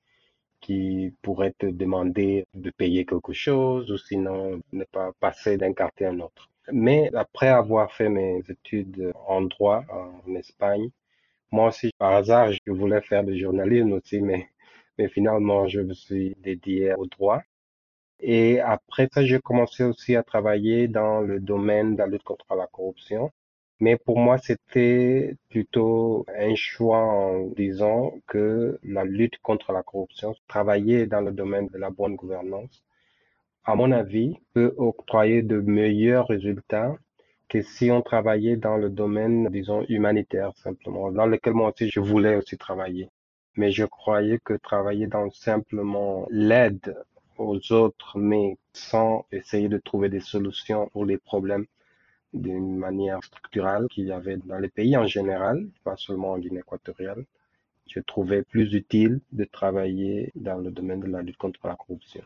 qui 0.61 1.15
pourrait 1.23 1.55
te 1.59 1.67
demander 1.67 2.47
de 2.55 2.71
payer 2.71 3.05
quelque 3.07 3.33
chose 3.33 3.91
ou 3.93 3.99
sinon 3.99 4.61
ne 4.73 4.85
pas 4.85 5.13
passer 5.21 5.57
d'un 5.59 5.73
quartier 5.75 6.07
à 6.07 6.11
un 6.11 6.21
autre. 6.21 6.51
Mais 6.73 7.11
après 7.15 7.49
avoir 7.49 7.93
fait 7.93 8.09
mes 8.09 8.43
études 8.49 9.13
en 9.27 9.43
droit 9.43 9.85
en 9.91 10.35
Espagne, 10.35 10.91
moi 11.53 11.69
aussi, 11.69 11.91
par 11.99 12.13
hasard, 12.15 12.53
je 12.53 12.73
voulais 12.73 13.01
faire 13.03 13.25
du 13.25 13.39
journalisme 13.39 13.93
aussi, 13.93 14.21
mais, 14.23 14.49
mais 14.99 15.09
finalement, 15.09 15.69
je 15.69 15.81
me 15.81 15.95
suis 15.95 16.35
dédié 16.41 16.95
au 16.95 17.07
droit. 17.07 17.43
Et 18.21 18.61
après 18.61 19.09
ça, 19.13 19.25
j'ai 19.25 19.41
commencé 19.41 19.85
aussi 19.85 20.17
à 20.17 20.23
travailler 20.23 20.89
dans 20.89 21.21
le 21.21 21.41
domaine 21.41 21.95
de 21.95 21.99
la 22.01 22.07
lutte 22.07 22.23
contre 22.25 22.55
la 22.55 22.67
corruption. 22.69 23.33
Mais 23.81 23.97
pour 23.97 24.19
moi, 24.19 24.39
c'était 24.39 25.37
plutôt 25.51 26.27
un 26.37 26.55
choix 26.57 26.99
en 26.99 27.47
disant 27.57 28.13
que 28.27 28.79
la 28.83 29.05
lutte 29.05 29.39
contre 29.39 29.73
la 29.73 29.83
corruption, 29.83 30.35
travailler 30.49 31.07
dans 31.07 31.21
le 31.21 31.33
domaine 31.33 31.69
de 31.69 31.79
la 31.79 31.91
bonne 31.91 32.17
gouvernance, 32.17 32.83
à 33.65 33.77
mon 33.77 33.93
avis, 33.93 34.37
peut 34.55 34.75
octroyer 34.79 35.43
de 35.43 35.61
meilleurs 35.61 36.27
résultats 36.29 36.97
que 37.49 37.63
si 37.63 37.91
on 37.91 38.03
travaillait 38.03 38.57
dans 38.57 38.77
le 38.77 38.91
domaine, 38.91 39.49
disons, 39.51 39.85
humanitaire 39.89 40.53
simplement, 40.57 41.13
dans 41.13 41.27
lequel 41.27 41.55
moi 41.55 41.71
aussi 41.73 41.89
je 41.91 42.01
voulais 42.01 42.37
aussi 42.37 42.59
travailler. 42.59 43.09
Mais 43.57 43.71
je 43.71 43.85
croyais 43.85 44.39
que 44.45 44.55
travailler 44.55 45.07
dans 45.07 45.31
simplement 45.31 46.27
l'aide 46.31 46.97
aux 47.39 47.73
autres, 47.73 48.19
mais 48.19 48.57
sans 48.73 49.25
essayer 49.33 49.69
de 49.69 49.79
trouver 49.79 50.09
des 50.09 50.21
solutions 50.21 50.89
pour 50.89 51.05
les 51.05 51.19
problèmes 51.19 51.67
d'une 52.33 52.77
manière 52.77 53.23
structurelle 53.25 53.87
qu'il 53.91 54.07
y 54.07 54.13
avait 54.13 54.37
dans 54.37 54.59
les 54.59 54.69
pays 54.69 54.97
en 54.97 55.07
général, 55.07 55.67
pas 55.85 55.97
seulement 55.97 56.33
en 56.33 56.39
Guinée 56.39 56.61
équatoriale. 56.61 57.25
Je 57.87 58.01
trouvais 58.01 58.43
plus 58.43 58.75
utile 58.75 59.21
de 59.33 59.45
travailler 59.45 60.31
dans 60.35 60.59
le 60.59 60.71
domaine 60.71 61.01
de 61.01 61.07
la 61.07 61.23
lutte 61.23 61.39
contre 61.39 61.67
la 61.67 61.77
corruption. 61.77 62.23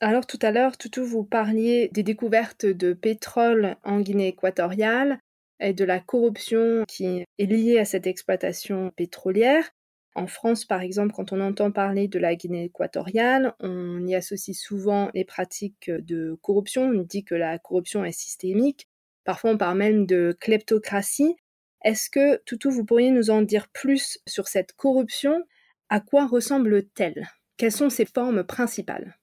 Alors 0.00 0.26
tout 0.26 0.38
à 0.42 0.50
l'heure, 0.50 0.76
Toutou, 0.78 1.04
vous 1.04 1.24
parliez 1.24 1.88
des 1.92 2.02
découvertes 2.02 2.66
de 2.66 2.92
pétrole 2.92 3.76
en 3.84 4.00
Guinée 4.00 4.28
équatoriale 4.28 5.18
et 5.60 5.74
de 5.74 5.84
la 5.84 6.00
corruption 6.00 6.84
qui 6.88 7.24
est 7.38 7.46
liée 7.46 7.78
à 7.78 7.84
cette 7.84 8.06
exploitation 8.06 8.92
pétrolière. 8.96 9.70
En 10.14 10.26
France, 10.26 10.64
par 10.64 10.80
exemple, 10.80 11.12
quand 11.14 11.32
on 11.32 11.40
entend 11.40 11.70
parler 11.70 12.08
de 12.08 12.18
la 12.18 12.34
Guinée 12.34 12.64
équatoriale, 12.64 13.54
on 13.60 14.06
y 14.06 14.14
associe 14.14 14.56
souvent 14.56 15.10
les 15.14 15.24
pratiques 15.24 15.90
de 15.90 16.36
corruption. 16.42 16.84
On 16.84 17.02
dit 17.02 17.24
que 17.24 17.34
la 17.34 17.58
corruption 17.58 18.04
est 18.04 18.12
systémique. 18.12 18.88
Parfois, 19.24 19.52
on 19.52 19.58
parle 19.58 19.78
même 19.78 20.06
de 20.06 20.36
kleptocratie. 20.40 21.36
Est-ce 21.84 22.10
que, 22.10 22.36
Toutou, 22.44 22.70
vous 22.70 22.84
pourriez 22.84 23.10
nous 23.10 23.30
en 23.30 23.42
dire 23.42 23.68
plus 23.68 24.18
sur 24.26 24.48
cette 24.48 24.72
corruption? 24.72 25.42
À 25.88 26.00
quoi 26.00 26.26
ressemble-t-elle? 26.26 27.28
Quelles 27.56 27.72
sont 27.72 27.90
ses 27.90 28.06
formes 28.06 28.44
principales? 28.44 29.18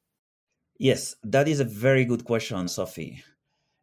Yes, 0.80 1.18
that 1.24 1.48
is 1.48 1.60
a 1.60 1.66
very 1.66 2.06
good 2.06 2.24
question, 2.24 2.68
Sophie. 2.68 3.24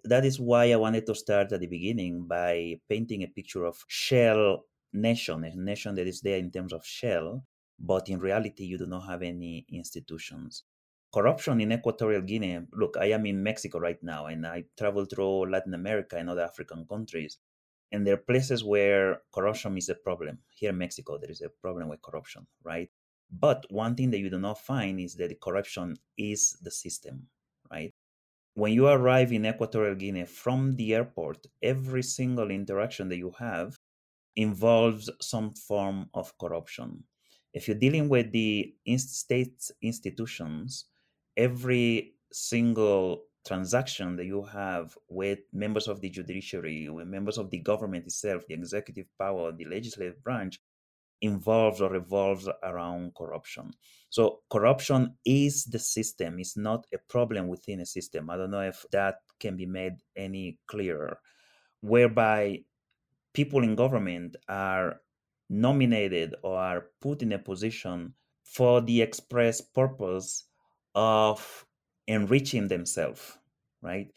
That 0.04 0.24
is 0.24 0.38
why 0.38 0.70
I 0.70 0.76
wanted 0.76 1.06
to 1.06 1.14
start 1.14 1.52
at 1.52 1.60
the 1.60 1.66
beginning 1.66 2.26
by 2.26 2.80
painting 2.88 3.22
a 3.22 3.26
picture 3.26 3.64
of 3.64 3.84
shell 3.88 4.64
nation, 4.92 5.44
a 5.44 5.56
nation 5.56 5.94
that 5.96 6.06
is 6.06 6.20
there 6.20 6.38
in 6.38 6.50
terms 6.50 6.72
of 6.72 6.84
shell, 6.84 7.44
but 7.78 8.08
in 8.08 8.20
reality, 8.20 8.64
you 8.64 8.78
do 8.78 8.86
not 8.86 9.08
have 9.08 9.22
any 9.22 9.66
institutions. 9.72 10.64
Corruption 11.14 11.60
in 11.60 11.70
Equatorial 11.70 12.22
Guinea, 12.22 12.66
look, 12.72 12.96
I 12.98 13.06
am 13.12 13.24
in 13.24 13.40
Mexico 13.40 13.78
right 13.78 14.02
now, 14.02 14.26
and 14.26 14.44
I 14.44 14.64
travel 14.76 15.04
through 15.04 15.48
Latin 15.48 15.72
America 15.72 16.16
and 16.16 16.28
other 16.28 16.42
African 16.42 16.84
countries. 16.86 17.38
And 17.92 18.04
there 18.04 18.14
are 18.14 18.30
places 18.32 18.64
where 18.64 19.22
corruption 19.32 19.78
is 19.78 19.88
a 19.88 19.94
problem. 19.94 20.38
Here 20.50 20.70
in 20.70 20.78
Mexico, 20.78 21.16
there 21.16 21.30
is 21.30 21.40
a 21.40 21.50
problem 21.62 21.88
with 21.88 22.02
corruption, 22.02 22.48
right? 22.64 22.90
But 23.30 23.64
one 23.70 23.94
thing 23.94 24.10
that 24.10 24.18
you 24.18 24.28
do 24.28 24.40
not 24.40 24.58
find 24.58 24.98
is 24.98 25.14
that 25.14 25.40
corruption 25.40 25.96
is 26.18 26.58
the 26.62 26.72
system, 26.72 27.28
right? 27.70 27.94
When 28.54 28.72
you 28.72 28.88
arrive 28.88 29.30
in 29.30 29.46
Equatorial 29.46 29.94
Guinea 29.94 30.24
from 30.24 30.74
the 30.74 30.94
airport, 30.96 31.46
every 31.62 32.02
single 32.02 32.50
interaction 32.50 33.08
that 33.10 33.18
you 33.18 33.32
have 33.38 33.78
involves 34.34 35.08
some 35.20 35.52
form 35.52 36.10
of 36.12 36.36
corruption. 36.38 37.04
If 37.52 37.68
you're 37.68 37.78
dealing 37.78 38.08
with 38.08 38.32
the 38.32 38.74
state 38.96 39.70
institutions, 39.80 40.86
every 41.36 42.14
single 42.32 43.24
transaction 43.46 44.16
that 44.16 44.24
you 44.24 44.42
have 44.42 44.96
with 45.08 45.40
members 45.52 45.86
of 45.86 46.00
the 46.00 46.10
judiciary, 46.10 46.88
with 46.88 47.06
members 47.06 47.38
of 47.38 47.50
the 47.50 47.58
government 47.58 48.06
itself, 48.06 48.42
the 48.48 48.54
executive 48.54 49.06
power, 49.18 49.52
the 49.52 49.66
legislative 49.66 50.22
branch, 50.22 50.60
involves 51.20 51.80
or 51.80 51.90
revolves 51.90 52.48
around 52.62 53.14
corruption. 53.14 53.72
So 54.10 54.40
corruption 54.50 55.16
is 55.24 55.64
the 55.64 55.78
system, 55.78 56.38
it's 56.38 56.56
not 56.56 56.86
a 56.92 56.98
problem 56.98 57.48
within 57.48 57.80
a 57.80 57.86
system. 57.86 58.30
I 58.30 58.36
don't 58.36 58.50
know 58.50 58.60
if 58.60 58.84
that 58.92 59.16
can 59.40 59.56
be 59.56 59.66
made 59.66 59.94
any 60.16 60.58
clearer. 60.66 61.18
Whereby 61.80 62.60
people 63.32 63.62
in 63.62 63.74
government 63.74 64.36
are 64.48 65.00
nominated 65.50 66.34
or 66.42 66.58
are 66.58 66.86
put 67.00 67.22
in 67.22 67.32
a 67.32 67.38
position 67.38 68.14
for 68.44 68.80
the 68.80 69.02
express 69.02 69.60
purpose 69.60 70.44
of 70.94 71.66
enriching 72.06 72.68
themselves, 72.68 73.38
right? 73.82 74.08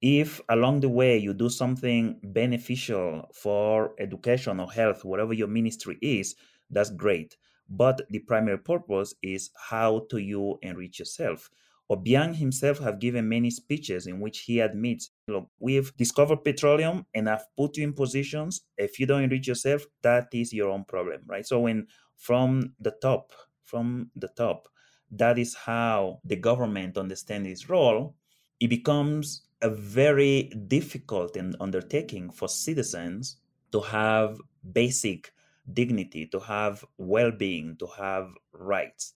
If 0.00 0.40
along 0.48 0.80
the 0.80 0.88
way 0.88 1.18
you 1.18 1.32
do 1.34 1.48
something 1.48 2.20
beneficial 2.22 3.28
for 3.34 3.94
education 3.98 4.60
or 4.60 4.70
health, 4.70 5.04
whatever 5.04 5.32
your 5.32 5.48
ministry 5.48 5.98
is, 6.02 6.34
that's 6.70 6.90
great. 6.90 7.36
But 7.68 8.02
the 8.10 8.18
primary 8.20 8.58
purpose 8.58 9.14
is 9.22 9.50
how 9.70 10.06
do 10.10 10.18
you 10.18 10.58
enrich 10.62 10.98
yourself? 10.98 11.50
Obiang 11.90 12.34
himself 12.34 12.78
have 12.78 12.98
given 13.00 13.28
many 13.28 13.50
speeches 13.50 14.06
in 14.06 14.18
which 14.20 14.40
he 14.40 14.60
admits, 14.60 15.10
look, 15.28 15.48
we've 15.60 15.94
discovered 15.96 16.42
petroleum 16.44 17.06
and 17.14 17.28
I've 17.28 17.44
put 17.56 17.76
you 17.76 17.84
in 17.84 17.92
positions. 17.92 18.62
If 18.78 18.98
you 18.98 19.06
don't 19.06 19.22
enrich 19.24 19.46
yourself, 19.46 19.86
that 20.02 20.28
is 20.32 20.52
your 20.52 20.70
own 20.70 20.84
problem, 20.84 21.22
right? 21.26 21.46
So 21.46 21.60
when 21.60 21.86
from 22.16 22.74
the 22.80 22.92
top, 23.02 23.32
from 23.62 24.10
the 24.16 24.28
top, 24.28 24.68
that 25.12 25.38
is 25.38 25.54
how 25.54 26.20
the 26.24 26.36
government 26.36 26.96
understands 26.96 27.48
its 27.48 27.68
role, 27.68 28.16
it 28.58 28.68
becomes 28.68 29.42
a 29.60 29.68
very 29.68 30.44
difficult 30.66 31.36
undertaking 31.60 32.30
for 32.30 32.48
citizens 32.48 33.36
to 33.70 33.80
have 33.80 34.38
basic 34.72 35.32
dignity, 35.72 36.26
to 36.26 36.40
have 36.40 36.84
well 36.98 37.30
being, 37.30 37.76
to 37.76 37.86
have 37.86 38.32
rights. 38.52 39.14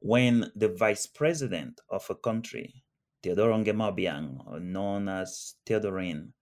When 0.00 0.50
the 0.54 0.68
vice 0.68 1.06
president 1.06 1.80
of 1.88 2.06
a 2.10 2.14
country, 2.14 2.82
Theodore 3.22 3.52
Nguema 3.52 4.60
known 4.60 5.08
as 5.08 5.54
Teodorin, 5.64 6.32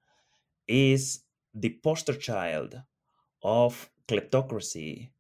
is 0.66 1.20
the 1.54 1.78
poster 1.82 2.14
child 2.14 2.82
of 3.42 3.90
kleptocracy 4.08 5.11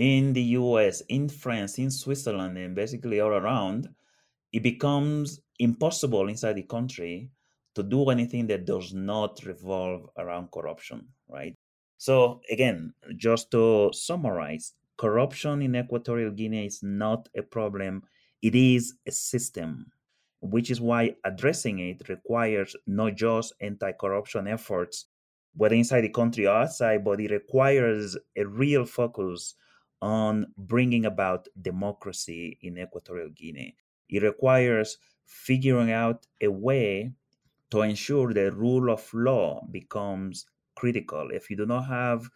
in 0.00 0.32
the 0.32 0.42
US, 0.56 1.02
in 1.08 1.28
France, 1.28 1.78
in 1.78 1.90
Switzerland, 1.90 2.56
and 2.56 2.74
basically 2.74 3.20
all 3.20 3.32
around, 3.32 3.86
it 4.50 4.62
becomes 4.62 5.40
impossible 5.58 6.28
inside 6.28 6.54
the 6.54 6.62
country 6.62 7.30
to 7.74 7.82
do 7.82 8.08
anything 8.08 8.46
that 8.46 8.64
does 8.64 8.94
not 8.94 9.44
revolve 9.44 10.08
around 10.16 10.50
corruption, 10.52 11.06
right? 11.28 11.54
So, 11.98 12.40
again, 12.50 12.94
just 13.18 13.50
to 13.50 13.90
summarize, 13.92 14.72
corruption 14.96 15.60
in 15.60 15.76
Equatorial 15.76 16.30
Guinea 16.30 16.64
is 16.64 16.82
not 16.82 17.28
a 17.36 17.42
problem, 17.42 18.02
it 18.40 18.54
is 18.54 18.94
a 19.06 19.12
system, 19.12 19.92
which 20.40 20.70
is 20.70 20.80
why 20.80 21.14
addressing 21.24 21.78
it 21.78 22.08
requires 22.08 22.74
not 22.86 23.16
just 23.16 23.52
anti 23.60 23.92
corruption 23.92 24.48
efforts, 24.48 25.04
whether 25.54 25.74
inside 25.74 26.00
the 26.00 26.08
country 26.08 26.46
or 26.46 26.56
outside, 26.56 27.04
but 27.04 27.20
it 27.20 27.30
requires 27.30 28.16
a 28.34 28.44
real 28.44 28.86
focus 28.86 29.56
on 30.02 30.46
bringing 30.56 31.06
about 31.06 31.48
democracy 31.60 32.58
in 32.62 32.78
Equatorial 32.78 33.30
Guinea. 33.30 33.76
It 34.08 34.22
requires 34.22 34.98
figuring 35.26 35.92
out 35.92 36.26
a 36.40 36.48
way 36.48 37.12
to 37.70 37.82
ensure 37.82 38.32
the 38.32 38.50
rule 38.52 38.90
of 38.90 39.08
law 39.14 39.64
becomes 39.70 40.46
critical. 40.74 41.30
If 41.32 41.50
you 41.50 41.56
do 41.56 41.66
not 41.66 41.82
have 41.82 42.28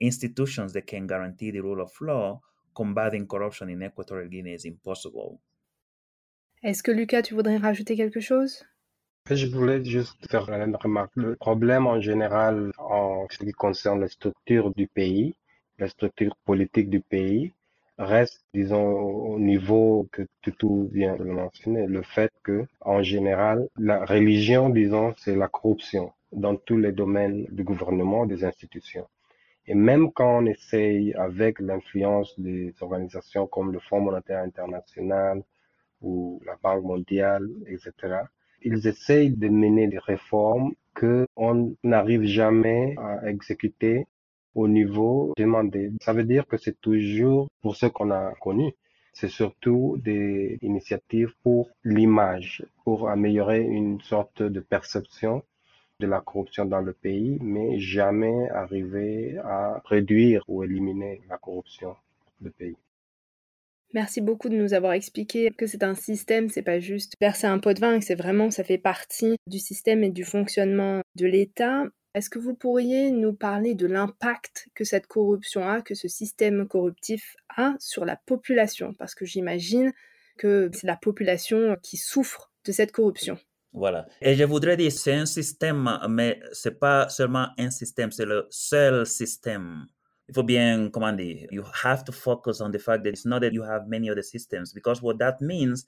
institutions 0.00 0.72
that 0.72 0.86
can 0.86 1.06
guarantee 1.06 1.50
the 1.50 1.60
rule 1.60 1.80
of 1.80 1.92
law, 2.00 2.40
combating 2.74 3.26
corruption 3.26 3.68
in 3.68 3.82
Equatorial 3.82 4.28
Guinea 4.28 4.54
is 4.54 4.64
impossible. 4.64 5.40
Est-ce 6.62 6.82
que 6.82 6.92
Lucas, 6.92 7.22
tu 7.22 7.34
voudrais 7.34 7.56
rajouter 7.56 7.96
quelque 7.96 8.20
chose 8.20 8.64
Je 9.30 9.46
voulais 9.46 9.84
juste 9.84 10.30
faire 10.30 10.48
une 10.50 10.76
remarque. 10.76 11.12
Le 11.16 11.36
problème 11.36 11.86
en 11.86 12.00
général 12.00 12.72
en 12.78 13.26
ce 13.30 13.38
qui 13.38 13.52
concerne 13.52 14.00
la 14.00 14.08
structure 14.08 14.74
du 14.74 14.86
pays, 14.86 15.34
la 15.80 15.88
structure 15.88 16.36
politique 16.44 16.90
du 16.90 17.00
pays, 17.00 17.52
reste, 17.98 18.44
disons, 18.54 18.92
au 19.34 19.38
niveau 19.38 20.08
que 20.12 20.22
tout 20.58 20.88
vient 20.92 21.16
de 21.16 21.24
le 21.24 21.32
mentionner, 21.32 21.86
le 21.86 22.02
fait 22.02 22.32
que, 22.42 22.66
en 22.80 23.02
général, 23.02 23.68
la 23.76 24.04
religion, 24.04 24.68
disons, 24.68 25.14
c'est 25.18 25.34
la 25.34 25.48
corruption 25.48 26.12
dans 26.32 26.56
tous 26.56 26.76
les 26.76 26.92
domaines 26.92 27.46
du 27.50 27.64
gouvernement, 27.64 28.26
des 28.26 28.44
institutions. 28.44 29.06
Et 29.66 29.74
même 29.74 30.12
quand 30.12 30.38
on 30.42 30.46
essaye, 30.46 31.14
avec 31.14 31.60
l'influence 31.60 32.38
des 32.38 32.74
organisations 32.80 33.46
comme 33.46 33.72
le 33.72 33.80
Fonds 33.80 34.00
monétaire 34.00 34.42
international 34.42 35.42
ou 36.00 36.40
la 36.46 36.56
Banque 36.62 36.84
mondiale, 36.84 37.46
etc., 37.66 37.92
ils 38.62 38.86
essayent 38.86 39.30
de 39.30 39.48
mener 39.48 39.86
des 39.88 39.98
réformes 39.98 40.72
que 40.94 41.26
on 41.36 41.74
n'arrive 41.82 42.24
jamais 42.24 42.94
à 42.98 43.28
exécuter 43.28 44.06
au 44.54 44.68
niveau 44.68 45.32
demandé. 45.36 45.92
Ça 46.00 46.12
veut 46.12 46.24
dire 46.24 46.46
que 46.46 46.56
c'est 46.56 46.80
toujours 46.80 47.48
pour 47.62 47.76
ce 47.76 47.86
qu'on 47.86 48.10
a 48.10 48.32
connu. 48.40 48.74
C'est 49.12 49.28
surtout 49.28 49.96
des 50.02 50.58
initiatives 50.62 51.34
pour 51.42 51.70
l'image, 51.84 52.64
pour 52.84 53.08
améliorer 53.08 53.62
une 53.62 54.00
sorte 54.00 54.42
de 54.42 54.60
perception 54.60 55.42
de 55.98 56.06
la 56.06 56.20
corruption 56.20 56.64
dans 56.64 56.80
le 56.80 56.92
pays, 56.92 57.38
mais 57.42 57.78
jamais 57.78 58.48
arriver 58.50 59.36
à 59.38 59.82
réduire 59.84 60.42
ou 60.48 60.64
éliminer 60.64 61.20
la 61.28 61.36
corruption 61.36 61.94
du 62.40 62.50
pays. 62.50 62.76
Merci 63.92 64.20
beaucoup 64.20 64.48
de 64.48 64.56
nous 64.56 64.72
avoir 64.72 64.92
expliqué 64.92 65.50
que 65.50 65.66
c'est 65.66 65.82
un 65.82 65.96
système, 65.96 66.48
c'est 66.48 66.62
pas 66.62 66.78
juste 66.78 67.14
verser 67.20 67.48
un 67.48 67.58
pot 67.58 67.74
de 67.74 67.80
vin, 67.80 67.98
que 67.98 68.04
c'est 68.04 68.14
vraiment, 68.14 68.50
ça 68.50 68.62
fait 68.62 68.78
partie 68.78 69.36
du 69.48 69.58
système 69.58 70.04
et 70.04 70.10
du 70.10 70.24
fonctionnement 70.24 71.02
de 71.16 71.26
l'État. 71.26 71.84
Est-ce 72.12 72.28
que 72.28 72.40
vous 72.40 72.54
pourriez 72.54 73.12
nous 73.12 73.32
parler 73.32 73.76
de 73.76 73.86
l'impact 73.86 74.68
que 74.74 74.82
cette 74.82 75.06
corruption 75.06 75.68
a, 75.68 75.80
que 75.80 75.94
ce 75.94 76.08
système 76.08 76.66
corruptif 76.66 77.36
a 77.56 77.74
sur 77.78 78.04
la 78.04 78.16
population? 78.16 78.94
Parce 78.94 79.14
que 79.14 79.24
j'imagine 79.24 79.92
que 80.36 80.70
c'est 80.72 80.88
la 80.88 80.96
population 80.96 81.76
qui 81.82 81.96
souffre 81.96 82.50
de 82.64 82.72
cette 82.72 82.90
corruption. 82.90 83.38
Voilà. 83.72 84.06
Et 84.20 84.34
je 84.34 84.42
voudrais 84.42 84.76
dire, 84.76 84.90
c'est 84.90 85.14
un 85.14 85.26
système, 85.26 85.88
mais 86.08 86.40
c'est 86.50 86.80
pas 86.80 87.08
seulement 87.08 87.48
un 87.56 87.70
système, 87.70 88.10
c'est 88.10 88.26
le 88.26 88.48
seul 88.50 89.06
système. 89.06 89.86
Il 90.28 90.34
faut 90.34 90.42
bien, 90.42 90.90
comment 90.90 91.12
dire, 91.12 91.46
you 91.52 91.62
have 91.84 92.02
to 92.02 92.12
focus 92.12 92.60
on 92.60 92.72
the 92.72 92.78
fact 92.78 93.04
that 93.04 93.10
it's 93.10 93.24
not 93.24 93.40
that 93.40 93.52
you 93.52 93.62
have 93.62 93.86
many 93.86 94.10
other 94.10 94.22
systems, 94.22 94.72
because 94.72 95.00
what 95.00 95.18
that 95.18 95.36
means 95.40 95.86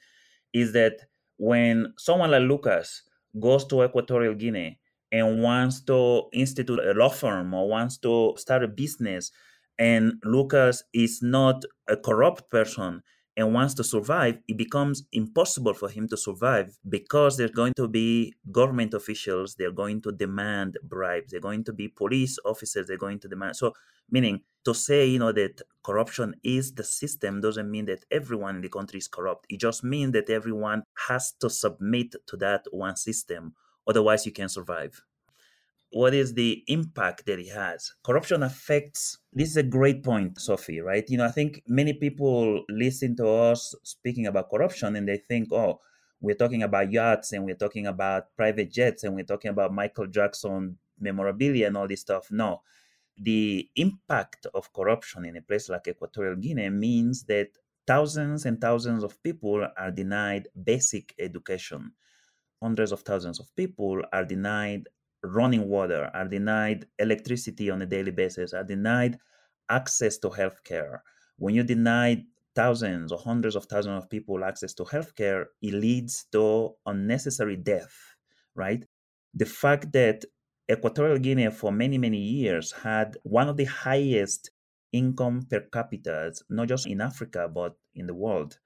is 0.53 0.73
that 0.73 1.09
when 1.39 1.93
someone 1.97 2.31
like 2.31 2.43
Lucas 2.43 3.03
goes 3.35 3.67
to 3.67 3.83
Equatorial 3.83 4.35
Guinea 4.35 4.79
and 5.13 5.43
wants 5.43 5.83
to 5.83 6.25
institute 6.33 6.81
a 6.81 6.95
law 6.95 7.11
firm 7.11 7.55
or 7.55 7.69
wants 7.69 7.99
to 7.99 8.35
start 8.37 8.65
a 8.65 8.69
business, 8.69 9.31
and 9.79 10.15
Lucas 10.25 10.83
is 10.93 11.21
not 11.23 11.65
a 11.89 11.97
corrupt 11.97 12.51
person, 12.51 13.03
and 13.37 13.55
wants 13.55 13.75
to 13.75 13.85
survive, 13.85 14.39
it 14.47 14.57
becomes 14.57 15.05
impossible 15.13 15.73
for 15.73 15.89
him 15.89 16.07
to 16.09 16.17
survive 16.17 16.79
because 16.89 17.37
there's 17.37 17.51
going 17.51 17.73
to 17.77 17.89
be 17.89 18.35
government 18.51 18.93
officials, 18.93 19.55
they're 19.55 19.73
going 19.73 20.03
to 20.03 20.13
demand 20.13 20.77
bribes, 20.83 21.31
they're 21.31 21.41
going 21.41 21.65
to 21.65 21.73
be 21.73 21.89
police 21.89 22.39
officers, 22.45 22.87
they're 22.87 22.99
going 22.99 23.19
to 23.21 23.29
demand. 23.29 23.57
So, 23.57 23.73
meaning 24.11 24.41
to 24.65 24.75
say, 24.75 25.07
you 25.07 25.19
know, 25.19 25.33
that 25.33 25.63
corruption 25.83 26.35
is 26.45 26.75
the 26.75 26.85
system 26.85 27.41
doesn't 27.41 27.71
mean 27.71 27.87
that 27.87 28.05
everyone 28.11 28.57
in 28.57 28.63
the 28.63 28.69
country 28.69 28.99
is 28.99 29.09
corrupt. 29.09 29.47
It 29.49 29.61
just 29.61 29.83
means 29.83 30.13
that 30.13 30.29
everyone 30.29 30.83
has 31.09 31.33
to 31.41 31.49
submit 31.49 32.15
to 32.27 32.37
that 32.37 32.67
one 32.71 32.97
system. 32.97 33.55
Otherwise, 33.87 34.27
you 34.27 34.33
can 34.33 34.49
survive 34.49 35.03
what 35.93 36.15
is 36.15 36.33
the 36.35 36.65
impact 36.69 37.27
that 37.27 37.39
it 37.39 37.51
has? 37.53 37.93
Corruption 38.03 38.43
affects, 38.43 39.19
this 39.33 39.51
is 39.51 39.57
a 39.59 39.63
great 39.63 40.03
point, 40.03 40.41
Sophie, 40.41 40.81
right? 40.81 41.05
You 41.09 41.19
know, 41.19 41.27
I 41.27 41.31
think 41.31 41.63
many 41.67 41.93
people 41.93 42.65
listen 42.71 43.15
to 43.17 43.29
us 43.29 43.75
speaking 43.83 44.27
about 44.27 44.51
corruption 44.51 44.97
and 44.97 45.07
they 45.07 45.19
think, 45.19 45.53
oh, 45.53 45.81
we're 46.21 46.35
talking 46.35 46.63
about 46.63 46.91
yachts 46.91 47.33
and 47.33 47.45
we're 47.45 47.57
talking 47.57 47.87
about 47.87 48.35
private 48.37 48.71
jets 48.71 49.05
and 49.05 49.15
we're 49.15 49.25
talking 49.25 49.51
about 49.51 49.75
Michael 49.75 50.07
Jackson 50.07 50.79
memorabilia 50.99 51.67
and 51.67 51.77
all 51.77 51.89
this 51.89 52.01
stuff. 52.01 52.31
No. 52.31 52.63
The 53.19 53.69
impact 53.77 54.47
of 54.55 54.73
corruption 54.73 55.27
in 55.27 55.37
a 55.37 55.43
place 55.43 55.69
like 55.69 55.89
Equatorial 55.89 56.37
Guinea 56.37 56.71
means 56.71 57.25
that 57.25 57.49
thousands 57.87 58.47
and 58.47 58.59
thousands 58.59 59.05
of 59.05 59.23
people 59.23 59.67
are 59.77 59.91
denied 59.91 60.49
basic 60.65 61.15
education. 61.19 61.93
Hundreds 62.63 62.93
of 62.93 63.01
thousands 63.01 63.41
of 63.41 63.55
people 63.57 64.01
are 64.13 64.25
denied 64.25 64.89
running 65.25 65.69
water, 65.69 66.11
are 66.15 66.29
denied 66.29 66.87
electricity 66.99 67.71
on 67.71 67.83
a 67.83 67.87
daily 67.87 68.13
basis, 68.13 68.53
are 68.53 68.65
denied 68.65 69.19
access 69.69 70.17
to 70.19 70.29
healthcare. 70.29 71.01
When 71.39 71.55
you 71.55 71.65
deny 71.65 72.25
thousands 72.55 73.11
or 73.13 73.19
hundreds 73.19 73.57
of 73.57 73.65
thousands 73.67 74.03
of 74.03 74.11
people 74.11 74.45
access 74.45 74.75
to 74.75 74.85
healthcare, 74.85 75.47
it 75.61 75.75
leads 75.75 76.25
to 76.33 76.75
unnecessary 76.87 77.57
death, 77.57 77.95
right? 78.55 78.85
The 79.35 79.47
fact 79.47 79.93
that 79.93 80.25
Equatorial 80.71 81.19
Guinea 81.19 81.51
for 81.51 81.73
many, 81.73 81.99
many 81.99 82.19
years 82.19 82.73
had 82.73 83.17
one 83.25 83.49
of 83.49 83.57
the 83.57 83.65
highest 83.65 84.51
income 84.93 85.47
per 85.51 85.61
capita, 85.73 86.33
not 86.49 86.69
just 86.69 86.87
in 86.87 87.01
Africa, 87.01 87.49
but 87.53 87.75
in 87.95 88.07
the 88.07 88.15
world. 88.15 88.59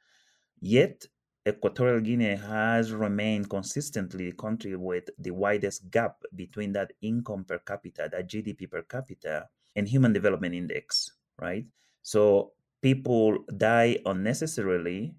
Yet 0.60 1.06
Equatorial 1.46 2.00
Guinea 2.00 2.34
has 2.34 2.92
remained 2.92 3.48
consistently 3.48 4.30
the 4.30 4.36
country 4.36 4.74
with 4.74 5.08
the 5.18 5.30
widest 5.30 5.88
gap 5.90 6.16
between 6.34 6.72
that 6.72 6.92
income 7.02 7.44
per 7.44 7.58
capita, 7.58 8.08
that 8.10 8.28
GDP 8.28 8.68
per 8.68 8.82
capita, 8.82 9.48
and 9.76 9.86
Human 9.86 10.12
Development 10.12 10.52
Index, 10.52 11.08
right? 11.40 11.64
So 12.02 12.52
people 12.82 13.38
die 13.56 13.98
unnecessarily 14.06 15.14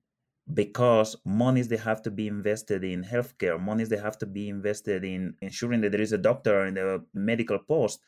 because 0.53 1.15
monies 1.25 1.69
they 1.69 1.77
have 1.77 2.01
to 2.01 2.11
be 2.11 2.27
invested 2.27 2.83
in 2.83 3.03
healthcare, 3.03 3.59
monies 3.59 3.87
they 3.87 3.97
have 3.97 4.17
to 4.17 4.25
be 4.25 4.49
invested 4.49 5.05
in 5.05 5.33
ensuring 5.41 5.81
that 5.81 5.91
there 5.91 6.01
is 6.01 6.11
a 6.11 6.17
doctor 6.17 6.65
in 6.65 6.73
the 6.73 7.05
medical 7.13 7.59
post 7.59 8.01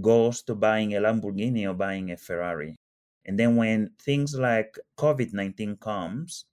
goes 0.00 0.42
to 0.42 0.54
buying 0.54 0.94
a 0.94 1.00
Lamborghini 1.00 1.66
or 1.68 1.74
buying 1.74 2.10
a 2.10 2.16
Ferrari. 2.16 2.76
And 3.24 3.38
then 3.38 3.56
when 3.56 3.90
things 4.02 4.34
like 4.34 4.78
COVID 4.98 5.32
19 5.32 5.76
comes, 5.76 6.44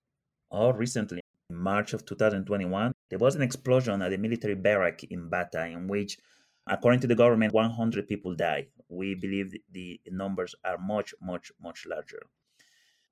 or 0.52 0.76
recently, 0.76 1.22
in 1.50 1.56
March 1.56 1.94
of 1.94 2.06
2021, 2.06 2.92
there 3.10 3.20
was 3.20 3.36
an 3.36 3.42
explosion 3.42 4.02
at 4.02 4.14
a 4.14 4.18
military 4.18 4.56
barrack 4.56 5.04
in 5.06 5.30
Bata 5.30 5.66
in 5.66 5.88
which, 5.88 6.18
according 6.68 7.00
to 7.02 7.08
the 7.08 7.16
government, 7.16 7.54
100 7.54 8.08
people 8.08 8.36
died. 8.36 8.68
We 8.90 9.16
believe 9.16 9.54
the 9.72 10.00
numbers 10.08 10.54
are 10.64 10.78
much, 10.78 11.14
much, 11.22 11.52
much 11.62 11.86
larger. 11.88 12.22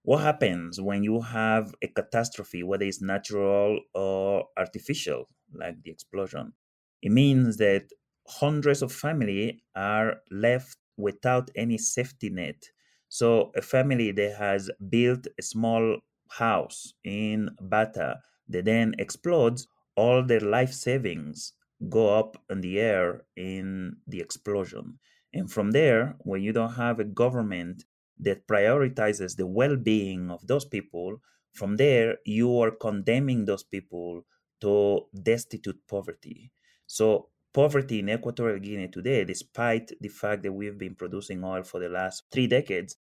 What 0.04 0.22
happens 0.22 0.80
when 0.80 1.04
you 1.04 1.22
have 1.22 1.74
a 1.82 1.88
catastrophe, 1.88 2.64
whether 2.64 2.86
it's 2.86 3.02
natural 3.02 3.82
or 3.94 4.46
artificial, 4.58 5.28
like 5.54 5.82
the 5.84 5.92
explosion? 5.92 6.54
It 7.02 7.12
means 7.12 7.58
that 7.58 7.90
hundreds 8.28 8.82
of 8.82 8.92
families 8.92 9.56
are 9.76 10.18
left 10.32 10.78
without 10.98 11.52
any 11.56 11.78
safety 11.78 12.30
net. 12.30 12.64
So 13.10 13.52
a 13.56 13.62
family 13.62 14.12
that 14.12 14.36
has 14.38 14.70
built 14.90 15.28
a 15.38 15.42
small 15.42 16.00
house 16.30 16.94
in 17.04 17.50
Bata 17.62 18.22
that 18.48 18.66
then 18.66 18.96
explodes, 18.98 19.68
all 19.96 20.24
their 20.24 20.40
life 20.40 20.72
savings 20.72 21.54
go 21.90 22.18
up 22.18 22.38
in 22.50 22.62
the 22.62 22.80
air 22.80 23.26
in 23.36 23.98
the 24.08 24.20
explosion. 24.20 25.00
And 25.34 25.52
from 25.52 25.72
there, 25.72 26.16
when 26.20 26.42
you 26.42 26.54
don't 26.54 26.74
have 26.74 27.00
a 27.00 27.04
government 27.04 27.86
that 28.20 28.48
prioritizes 28.48 29.36
the 29.36 29.46
well 29.46 29.78
being 29.78 30.32
of 30.32 30.46
those 30.48 30.66
people, 30.66 31.22
from 31.54 31.78
there, 31.78 32.18
you 32.26 32.60
are 32.60 32.72
condemning 32.72 33.46
those 33.46 33.64
people 33.64 34.26
to 34.62 35.06
destitute 35.24 35.80
poverty. 35.88 36.52
So, 36.86 37.30
poverty 37.54 38.00
in 38.00 38.10
Equatorial 38.10 38.60
Guinea 38.60 38.90
today, 38.90 39.24
despite 39.24 39.92
the 40.00 40.10
fact 40.10 40.44
that 40.44 40.52
we've 40.52 40.78
been 40.78 40.96
producing 40.96 41.44
oil 41.44 41.64
for 41.64 41.80
the 41.80 41.90
last 41.90 42.24
three 42.32 42.48
decades, 42.48 42.98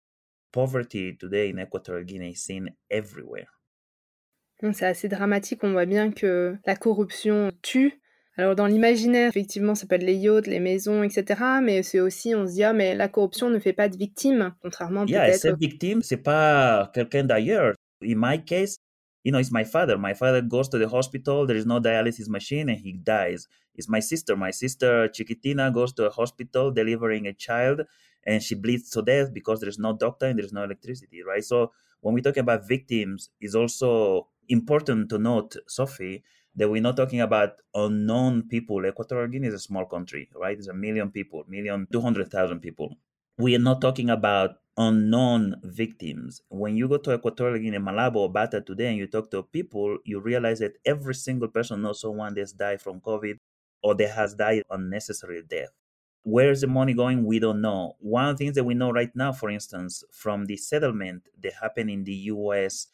poverty 0.55 1.17
today 1.17 1.49
in 1.49 1.59
Equatorial 1.59 2.05
Guinea 2.05 2.31
is 2.31 2.37
seen 2.37 2.73
everywhere. 2.89 3.47
C'est 4.71 4.85
assez 4.85 5.09
dramatique, 5.09 5.63
on 5.63 5.73
voit 5.73 5.85
bien 5.85 6.11
que 6.11 6.55
la 6.65 6.77
corruption 6.77 7.51
tue. 7.61 7.99
Alors 8.37 8.55
dans 8.55 8.65
l'imaginaire, 8.65 9.29
effectivement, 9.29 9.75
ça 9.75 9.85
peut 9.85 9.95
être 9.95 10.03
les 10.03 10.15
yachts, 10.15 10.47
les 10.47 10.61
maisons, 10.61 11.03
etc. 11.03 11.25
Mais 11.61 11.83
c'est 11.83 11.99
aussi, 11.99 12.33
on 12.35 12.47
se 12.47 12.53
dit, 12.53 12.63
ah, 12.63 12.71
mais 12.71 12.95
la 12.95 13.09
corruption 13.09 13.49
ne 13.49 13.59
fait 13.59 13.73
pas 13.73 13.89
de 13.89 13.97
victimes, 13.97 14.53
contrairement 14.61 15.05
yeah, 15.05 15.25
peut-être... 15.25 15.43
Yeah, 15.43 15.55
victime, 15.59 16.01
c'est 16.01 16.23
pas 16.23 16.89
quelqu'un 16.93 17.25
d'ailleurs. 17.25 17.75
In 18.01 18.15
my 18.15 18.43
case, 18.43 18.77
you 19.25 19.31
know, 19.31 19.39
it's 19.39 19.51
my 19.51 19.63
father. 19.63 19.97
My 19.97 20.13
father 20.13 20.41
goes 20.41 20.69
to 20.69 20.77
the 20.77 20.87
hospital, 20.87 21.47
there 21.47 21.57
is 21.57 21.65
no 21.65 21.79
dialysis 21.79 22.29
machine, 22.29 22.69
and 22.69 22.79
he 22.79 22.93
dies. 22.93 23.47
It's 23.73 23.89
my 23.89 23.99
sister. 23.99 24.35
My 24.37 24.51
sister 24.51 25.09
Chiquitina 25.09 25.73
goes 25.73 25.91
to 25.93 26.05
a 26.05 26.11
hospital 26.11 26.71
delivering 26.71 27.25
a 27.25 27.33
child, 27.33 27.81
and 28.25 28.41
she 28.41 28.53
bleeds 28.55 28.91
to 28.91 29.01
death 29.01 29.33
because 29.33 29.59
there's 29.59 29.79
no 29.79 29.93
doctor 29.93 30.27
and 30.27 30.37
there's 30.37 30.53
no 30.53 30.63
electricity, 30.63 31.23
right? 31.23 31.43
So 31.43 31.71
when 32.01 32.13
we 32.13 32.21
talk 32.21 32.37
about 32.37 32.67
victims, 32.67 33.31
it's 33.41 33.55
also 33.55 34.27
important 34.47 35.09
to 35.09 35.17
note, 35.17 35.55
Sophie, 35.67 36.23
that 36.55 36.69
we're 36.69 36.81
not 36.81 36.95
talking 36.95 37.19
about 37.21 37.53
unknown 37.73 38.43
people. 38.47 38.85
Equatorial 38.85 39.27
Guinea 39.27 39.47
is 39.47 39.55
a 39.55 39.59
small 39.59 39.85
country, 39.85 40.29
right? 40.35 40.57
It's 40.57 40.67
a 40.67 40.73
million 40.73 41.09
people, 41.09 41.43
million 41.47 41.87
two 41.91 42.01
hundred 42.01 42.29
thousand 42.31 42.59
people. 42.59 42.95
We 43.39 43.55
are 43.55 43.59
not 43.59 43.81
talking 43.81 44.11
about 44.11 44.57
unknown 44.77 45.55
victims. 45.63 46.41
When 46.49 46.75
you 46.75 46.87
go 46.87 46.97
to 46.97 47.13
Equatorial 47.13 47.59
Guinea, 47.59 47.77
Malabo, 47.77 48.17
or 48.17 48.31
Bata 48.31 48.61
today, 48.61 48.87
and 48.87 48.97
you 48.97 49.07
talk 49.07 49.31
to 49.31 49.43
people, 49.43 49.97
you 50.03 50.19
realize 50.19 50.59
that 50.59 50.77
every 50.85 51.15
single 51.15 51.47
person 51.47 51.81
knows 51.81 52.01
someone 52.01 52.33
that's 52.33 52.51
died 52.51 52.81
from 52.81 52.99
COVID 53.01 53.39
or 53.81 53.95
that 53.95 54.09
has 54.09 54.33
died 54.33 54.63
unnecessary 54.69 55.43
death. 55.47 55.69
Where's 56.23 56.61
the 56.61 56.67
money 56.67 56.93
going? 56.93 57.23
We 57.23 57.39
don't 57.39 57.61
know. 57.61 57.95
One 57.99 58.35
things 58.35 58.55
that 58.55 58.63
we 58.63 58.73
know 58.73 58.91
right 58.91 59.15
now, 59.15 59.31
for 59.31 59.49
instance, 59.49 60.03
from 60.11 60.45
the 60.45 60.57
settlement 60.57 61.29
that 61.41 61.53
happened 61.61 61.91
in 61.91 62.03
the 62.03 62.13
US 62.13 62.87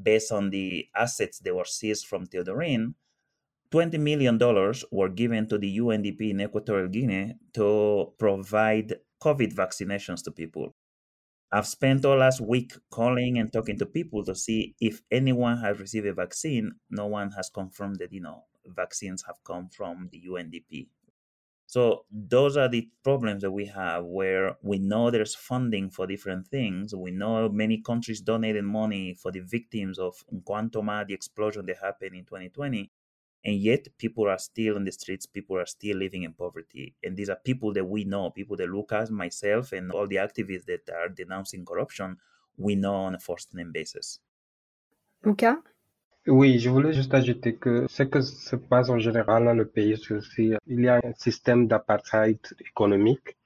based 0.00 0.30
on 0.30 0.50
the 0.50 0.86
assets 0.94 1.38
that 1.38 1.54
were 1.54 1.64
seized 1.64 2.06
from 2.06 2.26
Teodorin, 2.26 2.94
$20 3.70 3.98
million 3.98 4.38
were 4.90 5.08
given 5.08 5.48
to 5.48 5.58
the 5.58 5.78
UNDP 5.78 6.30
in 6.30 6.42
Equatorial 6.42 6.88
Guinea 6.88 7.34
to 7.54 8.12
provide 8.18 8.94
COVID 9.20 9.54
vaccinations 9.54 10.22
to 10.24 10.30
people. 10.30 10.73
I've 11.54 11.68
spent 11.68 12.04
all 12.04 12.16
last 12.16 12.40
week 12.40 12.72
calling 12.90 13.38
and 13.38 13.52
talking 13.52 13.78
to 13.78 13.86
people 13.86 14.24
to 14.24 14.34
see 14.34 14.74
if 14.80 15.02
anyone 15.12 15.58
has 15.58 15.78
received 15.78 16.04
a 16.08 16.12
vaccine. 16.12 16.72
No 16.90 17.06
one 17.06 17.30
has 17.30 17.48
confirmed 17.48 18.00
that, 18.00 18.12
you 18.12 18.20
know, 18.20 18.42
vaccines 18.66 19.22
have 19.28 19.36
come 19.44 19.68
from 19.68 20.08
the 20.10 20.20
UNDP. 20.28 20.88
So 21.68 22.06
those 22.10 22.56
are 22.56 22.68
the 22.68 22.88
problems 23.04 23.42
that 23.42 23.52
we 23.52 23.66
have 23.66 24.04
where 24.04 24.56
we 24.62 24.78
know 24.78 25.12
there's 25.12 25.36
funding 25.36 25.90
for 25.90 26.08
different 26.08 26.48
things. 26.48 26.92
We 26.92 27.12
know 27.12 27.48
many 27.48 27.80
countries 27.80 28.20
donated 28.20 28.64
money 28.64 29.14
for 29.14 29.30
the 29.30 29.38
victims 29.38 29.96
of 30.00 30.24
Nkoantoma, 30.34 31.06
the 31.06 31.14
explosion 31.14 31.66
that 31.66 31.76
happened 31.80 32.16
in 32.16 32.24
2020. 32.24 32.90
And 33.44 33.56
yet 33.56 33.88
people 33.98 34.26
are 34.28 34.38
still 34.38 34.76
in 34.76 34.84
the 34.84 34.92
streets, 34.92 35.26
people 35.26 35.58
are 35.58 35.66
still 35.66 35.98
living 35.98 36.22
in 36.22 36.32
poverty. 36.32 36.94
And 37.04 37.16
these 37.16 37.28
are 37.28 37.38
people 37.44 37.72
that 37.74 37.84
we 37.84 38.04
know, 38.04 38.30
people 38.30 38.56
that 38.56 38.70
Lucas, 38.70 39.10
myself, 39.10 39.72
and 39.72 39.92
all 39.92 40.06
the 40.06 40.16
activists 40.16 40.64
that 40.66 40.88
are 40.88 41.08
denouncing 41.10 41.64
corruption, 41.64 42.16
we 42.56 42.74
know 42.74 42.94
on 42.94 43.14
a 43.14 43.18
first 43.18 43.54
name 43.54 43.70
basis. 43.72 44.20
Luca 45.22 45.62
Oui, 46.26 46.58
je 46.58 46.70
voulais 46.70 46.94
juste 46.94 47.12
ajouter 47.12 47.54
que 47.54 47.86
ce 47.86 48.02
que 48.04 48.22
se 48.22 48.56
passe 48.56 48.88
en 48.88 48.98
général 48.98 49.44
dans 49.44 49.52
le 49.52 49.66
pays, 49.66 49.98
c'est 49.98 50.14
aussi, 50.14 50.54
il 50.66 50.80
y 50.80 50.88
a 50.88 50.96
un 51.04 51.12
système 51.18 51.66
d'apartheid 51.66 52.38
économique. 52.60 53.36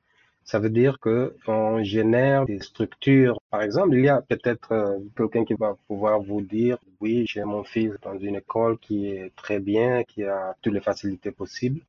Ça 0.51 0.59
veut 0.59 0.71
dire 0.71 0.99
que 0.99 1.37
on 1.47 1.85
génère 1.85 2.47
des 2.47 2.61
structures. 2.61 3.39
Par 3.51 3.61
exemple, 3.61 3.95
il 3.97 4.05
y 4.07 4.09
a 4.09 4.23
peut-être 4.23 4.73
euh, 4.73 4.99
quelqu'un 5.15 5.45
qui 5.45 5.53
va 5.53 5.77
pouvoir 5.87 6.23
vous 6.23 6.41
dire, 6.41 6.79
oui, 7.03 7.27
j'ai 7.29 7.45
mon 7.45 7.65
fils 7.65 7.93
dans 8.01 8.19
une 8.19 8.37
école 8.37 8.79
qui 8.79 9.09
est 9.11 9.31
très 9.37 9.61
bien, 9.61 10.05
qui 10.05 10.25
a 10.25 10.57
toutes 10.63 10.73
les 10.73 10.81
facilités 10.81 11.33
possibles. 11.33 11.83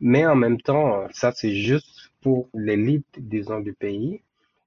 Mais 0.00 0.24
en 0.24 0.36
même 0.36 0.60
temps, 0.60 1.08
ça, 1.12 1.32
c'est 1.32 1.52
juste 1.52 2.12
pour 2.20 2.48
l'élite, 2.54 3.12
disons, 3.18 3.58
du 3.58 3.72
pays, 3.72 4.22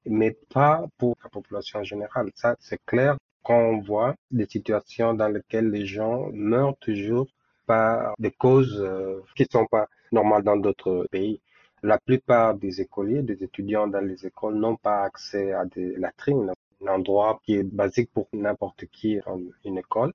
mais 0.06 0.32
pas 0.54 0.86
pour 0.98 1.16
la 1.24 1.30
population 1.30 1.82
générale. 1.82 2.32
Ça, 2.36 2.58
c'est 2.60 2.82
clair 2.86 3.16
quand 3.46 3.62
on 3.74 3.80
voit 3.80 4.16
des 4.32 4.48
situations 4.48 5.14
dans 5.14 5.30
lesquelles 5.30 5.70
les 5.72 5.86
gens 5.86 6.30
meurent 6.34 6.76
toujours 6.80 7.28
par 7.66 8.16
des 8.20 8.32
causes 8.32 8.82
euh, 8.82 9.22
qui 9.34 9.44
ne 9.44 9.50
sont 9.50 9.66
pas 9.66 9.88
normales 10.12 10.44
dans 10.44 10.58
d'autres 10.58 11.08
pays. 11.10 11.40
La 11.84 11.98
plupart 11.98 12.56
des 12.56 12.82
écoliers, 12.82 13.22
des 13.22 13.44
étudiants 13.44 13.88
dans 13.88 14.06
les 14.06 14.26
écoles 14.26 14.56
n'ont 14.56 14.76
pas 14.76 15.04
accès 15.04 15.52
à 15.54 15.66
des 15.66 15.96
latrines, 15.96 16.52
un 16.82 16.88
endroit 16.88 17.40
qui 17.44 17.56
est 17.56 17.64
basique 17.64 18.12
pour 18.14 18.28
n'importe 18.34 18.86
qui 18.88 19.20
en 19.26 19.40
une 19.66 19.78
école. 19.78 20.14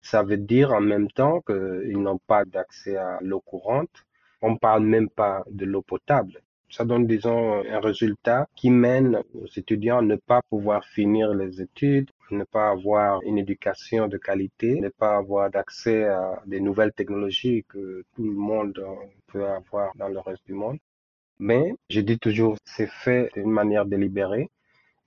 Ça 0.00 0.22
veut 0.22 0.36
dire 0.36 0.72
en 0.72 0.80
même 0.80 1.10
temps 1.10 1.40
qu'ils 1.40 2.00
n'ont 2.00 2.20
pas 2.26 2.44
d'accès 2.44 2.96
à 2.96 3.18
l'eau 3.20 3.40
courante. 3.40 4.04
On 4.40 4.56
parle 4.56 4.84
même 4.84 5.08
pas 5.08 5.44
de 5.50 5.64
l'eau 5.64 5.82
potable 5.82 6.42
ça 6.72 6.86
donne, 6.86 7.06
disons, 7.06 7.62
un 7.68 7.80
résultat 7.80 8.48
qui 8.56 8.70
mène 8.70 9.22
aux 9.34 9.46
étudiants 9.56 9.98
à 9.98 10.02
ne 10.02 10.16
pas 10.16 10.40
pouvoir 10.48 10.84
finir 10.86 11.34
les 11.34 11.60
études, 11.60 12.10
ne 12.30 12.44
pas 12.44 12.70
avoir 12.70 13.20
une 13.24 13.36
éducation 13.36 14.08
de 14.08 14.16
qualité, 14.16 14.80
ne 14.80 14.88
pas 14.88 15.18
avoir 15.18 15.50
d'accès 15.50 16.04
à 16.04 16.42
des 16.46 16.60
nouvelles 16.60 16.92
technologies 16.94 17.64
que 17.68 18.04
tout 18.14 18.24
le 18.24 18.32
monde 18.32 18.82
peut 19.26 19.46
avoir 19.46 19.94
dans 19.96 20.08
le 20.08 20.18
reste 20.20 20.46
du 20.46 20.54
monde. 20.54 20.78
Mais 21.38 21.74
je 21.90 22.00
dis 22.00 22.18
toujours, 22.18 22.56
c'est 22.64 22.90
fait 22.90 23.30
d'une 23.34 23.50
manière 23.50 23.84
délibérée 23.84 24.50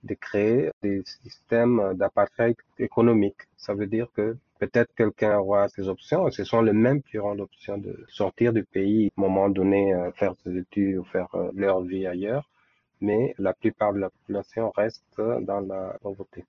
de 0.06 0.14
créer 0.14 0.70
des 0.82 1.02
systèmes 1.22 1.94
d'apartheid 1.94 2.56
économique. 2.78 3.40
Ça 3.56 3.74
veut 3.74 3.86
dire 3.86 4.08
que 4.14 4.36
peut-être 4.58 4.94
quelqu'un 4.94 5.38
aura 5.38 5.68
ses 5.68 5.88
options. 5.88 6.30
Ce 6.30 6.44
sont 6.44 6.62
les 6.62 6.72
mêmes 6.72 7.02
qui 7.02 7.18
auront 7.18 7.34
l'option 7.34 7.78
de 7.78 8.04
sortir 8.08 8.52
du 8.52 8.64
pays, 8.64 9.10
à 9.16 9.20
un 9.20 9.24
moment 9.24 9.48
donné, 9.48 9.94
euh, 9.94 10.12
faire 10.12 10.34
ses 10.44 10.56
études 10.56 10.98
ou 10.98 11.04
faire 11.04 11.28
euh, 11.34 11.50
leur 11.54 11.82
vie 11.82 12.06
ailleurs. 12.06 12.48
Mais 13.00 13.34
la 13.38 13.52
plupart 13.52 13.92
de 13.92 13.98
la 13.98 14.10
population 14.10 14.70
reste 14.70 15.02
dans 15.18 15.60
la 15.60 15.98
pauvreté. 16.00 16.44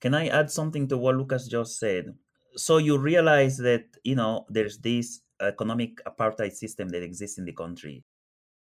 Can 0.00 0.14
I 0.14 0.28
add 0.28 0.48
something 0.48 0.86
to 0.88 0.96
what 0.96 1.14
Lucas 1.14 1.48
just 1.50 1.80
said? 1.80 2.14
So 2.54 2.78
you 2.78 2.96
realize 2.96 3.56
that, 3.58 3.84
you 4.04 4.14
know, 4.14 4.46
there's 4.48 4.78
this 4.78 5.22
economic 5.40 6.00
apartheid 6.04 6.52
system 6.52 6.88
that 6.90 7.02
exists 7.02 7.38
in 7.38 7.44
the 7.44 7.52
country. 7.52 8.04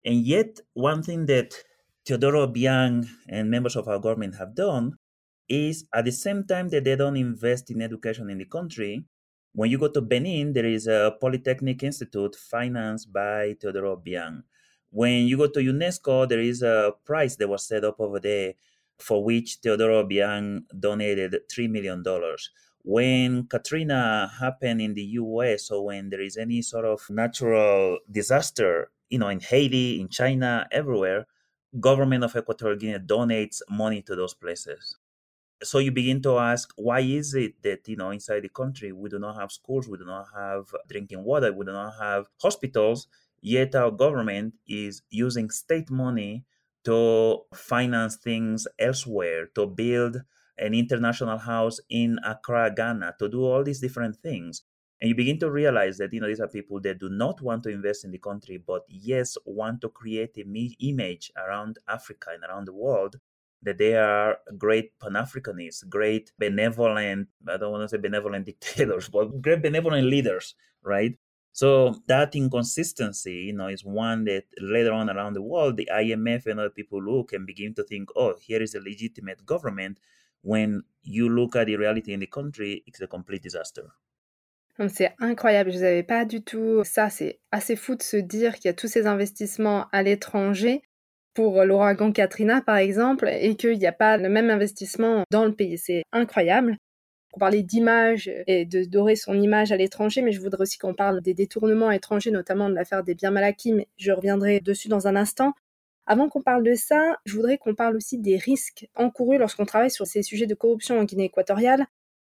And 0.06 0.24
yet, 0.24 0.60
one 0.74 1.02
thing 1.02 1.26
that 1.26 1.52
Teodoro 2.06 2.46
Obiang 2.46 3.08
and 3.28 3.50
members 3.50 3.74
of 3.74 3.88
our 3.88 3.98
government 3.98 4.36
have 4.36 4.54
done 4.54 4.96
is 5.48 5.84
at 5.92 6.04
the 6.04 6.12
same 6.12 6.44
time 6.44 6.68
that 6.68 6.84
they 6.84 6.94
don't 6.94 7.16
invest 7.16 7.72
in 7.72 7.82
education 7.82 8.30
in 8.30 8.38
the 8.38 8.44
country, 8.44 9.04
when 9.52 9.68
you 9.68 9.78
go 9.78 9.88
to 9.88 10.00
Benin, 10.00 10.52
there 10.52 10.66
is 10.66 10.86
a 10.86 11.16
Polytechnic 11.20 11.82
Institute 11.82 12.36
financed 12.36 13.12
by 13.12 13.56
Teodoro 13.60 13.96
Obiang. 13.96 14.44
When 14.90 15.26
you 15.26 15.38
go 15.38 15.48
to 15.48 15.58
UNESCO, 15.58 16.28
there 16.28 16.40
is 16.40 16.62
a 16.62 16.92
prize 17.04 17.36
that 17.38 17.48
was 17.48 17.66
set 17.66 17.82
up 17.82 17.96
over 17.98 18.20
there 18.20 18.52
for 18.98 19.24
which 19.24 19.60
Teodoro 19.60 20.04
Obiang 20.04 20.62
donated 20.78 21.34
$3 21.52 21.68
million. 21.68 22.04
When 22.84 23.48
Katrina 23.48 24.30
happened 24.38 24.80
in 24.80 24.94
the 24.94 25.02
US, 25.18 25.70
or 25.72 25.86
when 25.86 26.10
there 26.10 26.20
is 26.20 26.36
any 26.36 26.62
sort 26.62 26.84
of 26.84 27.00
natural 27.10 27.98
disaster, 28.08 28.90
you 29.10 29.18
know, 29.18 29.28
in 29.28 29.40
Haiti, 29.40 30.00
in 30.00 30.08
China, 30.08 30.66
everywhere, 30.70 31.26
government 31.80 32.24
of 32.24 32.36
Equatorial 32.36 32.78
Guinea 32.78 32.98
donates 32.98 33.62
money 33.70 34.02
to 34.02 34.16
those 34.16 34.34
places. 34.34 34.96
So 35.62 35.78
you 35.78 35.90
begin 35.92 36.20
to 36.22 36.38
ask 36.38 36.72
why 36.76 37.00
is 37.00 37.34
it 37.34 37.62
that 37.62 37.88
you 37.88 37.96
know 37.96 38.10
inside 38.10 38.40
the 38.40 38.48
country 38.50 38.92
we 38.92 39.08
do 39.08 39.18
not 39.18 39.36
have 39.40 39.50
schools 39.52 39.88
we 39.88 39.96
do 39.96 40.04
not 40.04 40.26
have 40.34 40.66
drinking 40.88 41.24
water 41.24 41.52
we 41.52 41.64
do 41.64 41.72
not 41.72 41.94
have 41.98 42.28
hospitals 42.42 43.08
yet 43.40 43.74
our 43.74 43.90
government 43.90 44.54
is 44.66 45.02
using 45.10 45.48
state 45.50 45.90
money 45.90 46.44
to 46.84 47.40
finance 47.54 48.16
things 48.16 48.68
elsewhere 48.78 49.46
to 49.54 49.66
build 49.66 50.22
an 50.58 50.74
international 50.74 51.38
house 51.38 51.80
in 51.88 52.18
accra 52.22 52.70
ghana 52.74 53.14
to 53.18 53.28
do 53.28 53.42
all 53.44 53.64
these 53.64 53.80
different 53.80 54.16
things 54.16 54.62
and 55.00 55.08
you 55.08 55.14
begin 55.14 55.38
to 55.38 55.50
realize 55.50 55.98
that 55.98 56.12
you 56.12 56.20
know 56.20 56.26
these 56.26 56.40
are 56.40 56.48
people 56.48 56.80
that 56.80 56.98
do 56.98 57.08
not 57.08 57.40
want 57.42 57.62
to 57.62 57.70
invest 57.70 58.04
in 58.04 58.10
the 58.10 58.18
country 58.18 58.56
but 58.56 58.82
yes 58.88 59.36
want 59.44 59.80
to 59.80 59.88
create 59.88 60.36
a 60.38 60.76
image 60.80 61.30
around 61.36 61.78
africa 61.88 62.30
and 62.34 62.44
around 62.44 62.66
the 62.66 62.72
world 62.72 63.16
that 63.62 63.78
they 63.78 63.96
are 63.96 64.38
great 64.56 64.98
Pan 65.00 65.12
Africanists, 65.12 65.86
great 65.88 66.30
benevolent, 66.38 67.28
I 67.48 67.56
don't 67.56 67.72
want 67.72 67.82
to 67.82 67.88
say 67.88 68.00
benevolent 68.00 68.46
dictators, 68.50 69.08
but 69.08 69.42
great 69.42 69.62
benevolent 69.62 70.06
leaders, 70.06 70.54
right? 70.82 71.16
So 71.52 71.96
that 72.06 72.36
inconsistency, 72.36 73.34
you 73.34 73.54
know, 73.54 73.68
is 73.68 73.84
one 73.84 74.24
that 74.24 74.44
later 74.60 74.92
on 74.92 75.08
around 75.08 75.34
the 75.34 75.42
world, 75.42 75.78
the 75.78 75.88
IMF 75.92 76.46
and 76.46 76.60
other 76.60 76.70
people 76.70 77.02
look 77.02 77.32
and 77.32 77.46
begin 77.46 77.74
to 77.74 77.82
think, 77.82 78.10
oh, 78.14 78.34
here 78.38 78.62
is 78.62 78.74
a 78.74 78.80
legitimate 78.80 79.44
government. 79.46 79.98
When 80.42 80.82
you 81.02 81.28
look 81.28 81.56
at 81.56 81.66
the 81.66 81.76
reality 81.76 82.12
in 82.12 82.20
the 82.20 82.26
country, 82.26 82.84
it's 82.86 83.00
a 83.00 83.06
complete 83.06 83.42
disaster. 83.42 83.90
C'est 84.88 85.14
incroyable, 85.18 85.72
je 85.72 85.78
n'avais 85.78 86.02
pas 86.02 86.24
du 86.24 86.42
tout 86.42 86.82
ça. 86.84 87.08
C'est 87.08 87.40
assez 87.50 87.76
fou 87.76 87.94
de 87.94 88.02
se 88.02 88.16
dire 88.16 88.56
qu'il 88.56 88.66
y 88.66 88.68
a 88.68 88.74
tous 88.74 88.88
ces 88.88 89.06
investissements 89.06 89.86
à 89.92 90.02
l'étranger 90.02 90.82
pour 91.34 91.64
l'ouragan 91.64 92.12
Katrina, 92.12 92.60
par 92.62 92.76
exemple, 92.76 93.28
et 93.28 93.56
qu'il 93.56 93.78
n'y 93.78 93.86
a 93.86 93.92
pas 93.92 94.16
le 94.16 94.28
même 94.28 94.50
investissement 94.50 95.24
dans 95.30 95.44
le 95.44 95.54
pays. 95.54 95.78
C'est 95.78 96.02
incroyable. 96.12 96.76
On 97.34 97.38
parlait 97.38 97.62
d'image 97.62 98.30
et 98.46 98.64
de 98.64 98.84
dorer 98.84 99.16
son 99.16 99.34
image 99.34 99.72
à 99.72 99.76
l'étranger, 99.76 100.22
mais 100.22 100.32
je 100.32 100.40
voudrais 100.40 100.62
aussi 100.62 100.78
qu'on 100.78 100.94
parle 100.94 101.20
des 101.20 101.34
détournements 101.34 101.90
étrangers, 101.90 102.30
notamment 102.30 102.70
de 102.70 102.74
l'affaire 102.74 103.04
des 103.04 103.14
biens 103.14 103.30
mal 103.30 103.54
mais 103.66 103.88
je 103.98 104.12
reviendrai 104.12 104.60
dessus 104.60 104.88
dans 104.88 105.06
un 105.06 105.16
instant. 105.16 105.52
Avant 106.06 106.28
qu'on 106.28 106.40
parle 106.40 106.62
de 106.62 106.74
ça, 106.74 107.16
je 107.26 107.34
voudrais 107.34 107.58
qu'on 107.58 107.74
parle 107.74 107.96
aussi 107.96 108.18
des 108.18 108.36
risques 108.36 108.88
encourus 108.94 109.38
lorsqu'on 109.38 109.66
travaille 109.66 109.90
sur 109.90 110.06
ces 110.06 110.22
sujets 110.22 110.46
de 110.46 110.54
corruption 110.54 110.98
en 110.98 111.04
Guinée 111.04 111.24
équatoriale. 111.24 111.86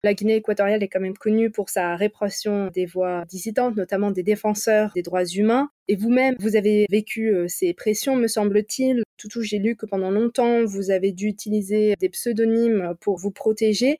La 0.05 0.13
Guinée 0.13 0.35
équatoriale 0.35 0.83
est 0.83 0.89
quand 0.89 0.99
même 0.99 1.17
connue 1.17 1.49
pour 1.49 1.69
sa 1.69 1.95
répression 1.95 2.67
des 2.67 2.85
voix 2.85 3.23
dissidentes, 3.29 3.77
notamment 3.77 4.11
des 4.11 4.21
défenseurs 4.21 4.91
des 4.93 5.01
droits 5.01 5.23
humains. 5.23 5.69
Et 5.87 5.95
vous-même, 5.95 6.35
vous 6.39 6.57
avez 6.57 6.87
vécu 6.89 7.33
euh, 7.33 7.47
ces 7.47 7.73
pressions, 7.73 8.17
me 8.17 8.27
semble-t-il. 8.27 9.03
Toutou, 9.15 9.43
j'ai 9.43 9.59
lu 9.59 9.77
que 9.77 9.85
pendant 9.85 10.11
longtemps, 10.11 10.65
vous 10.65 10.91
avez 10.91 11.13
dû 11.13 11.27
utiliser 11.27 11.95
des 12.01 12.09
pseudonymes 12.09 12.95
pour 12.99 13.17
vous 13.17 13.31
protéger. 13.31 13.97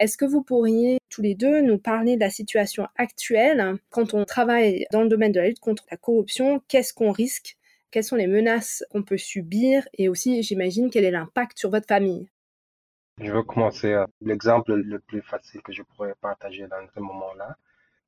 Est-ce 0.00 0.16
que 0.16 0.24
vous 0.24 0.42
pourriez 0.42 0.98
tous 1.10 1.22
les 1.22 1.36
deux 1.36 1.60
nous 1.60 1.78
parler 1.78 2.16
de 2.16 2.20
la 2.20 2.30
situation 2.30 2.88
actuelle 2.96 3.76
quand 3.90 4.14
on 4.14 4.24
travaille 4.24 4.84
dans 4.90 5.02
le 5.02 5.08
domaine 5.08 5.30
de 5.30 5.38
la 5.38 5.46
lutte 5.46 5.60
contre 5.60 5.86
la 5.92 5.96
corruption? 5.96 6.60
Qu'est-ce 6.66 6.92
qu'on 6.92 7.12
risque? 7.12 7.56
Quelles 7.92 8.02
sont 8.02 8.16
les 8.16 8.26
menaces 8.26 8.84
qu'on 8.90 9.04
peut 9.04 9.16
subir? 9.16 9.86
Et 9.96 10.08
aussi, 10.08 10.42
j'imagine, 10.42 10.90
quel 10.90 11.04
est 11.04 11.12
l'impact 11.12 11.56
sur 11.56 11.70
votre 11.70 11.86
famille? 11.86 12.26
Je 13.20 13.32
vais 13.32 13.44
commencer. 13.44 13.92
Euh, 13.92 14.06
l'exemple 14.20 14.74
le 14.74 14.98
plus 14.98 15.22
facile 15.22 15.62
que 15.62 15.72
je 15.72 15.82
pourrais 15.82 16.14
partager 16.20 16.66
dans 16.68 16.86
ce 16.94 17.00
moment-là. 17.00 17.56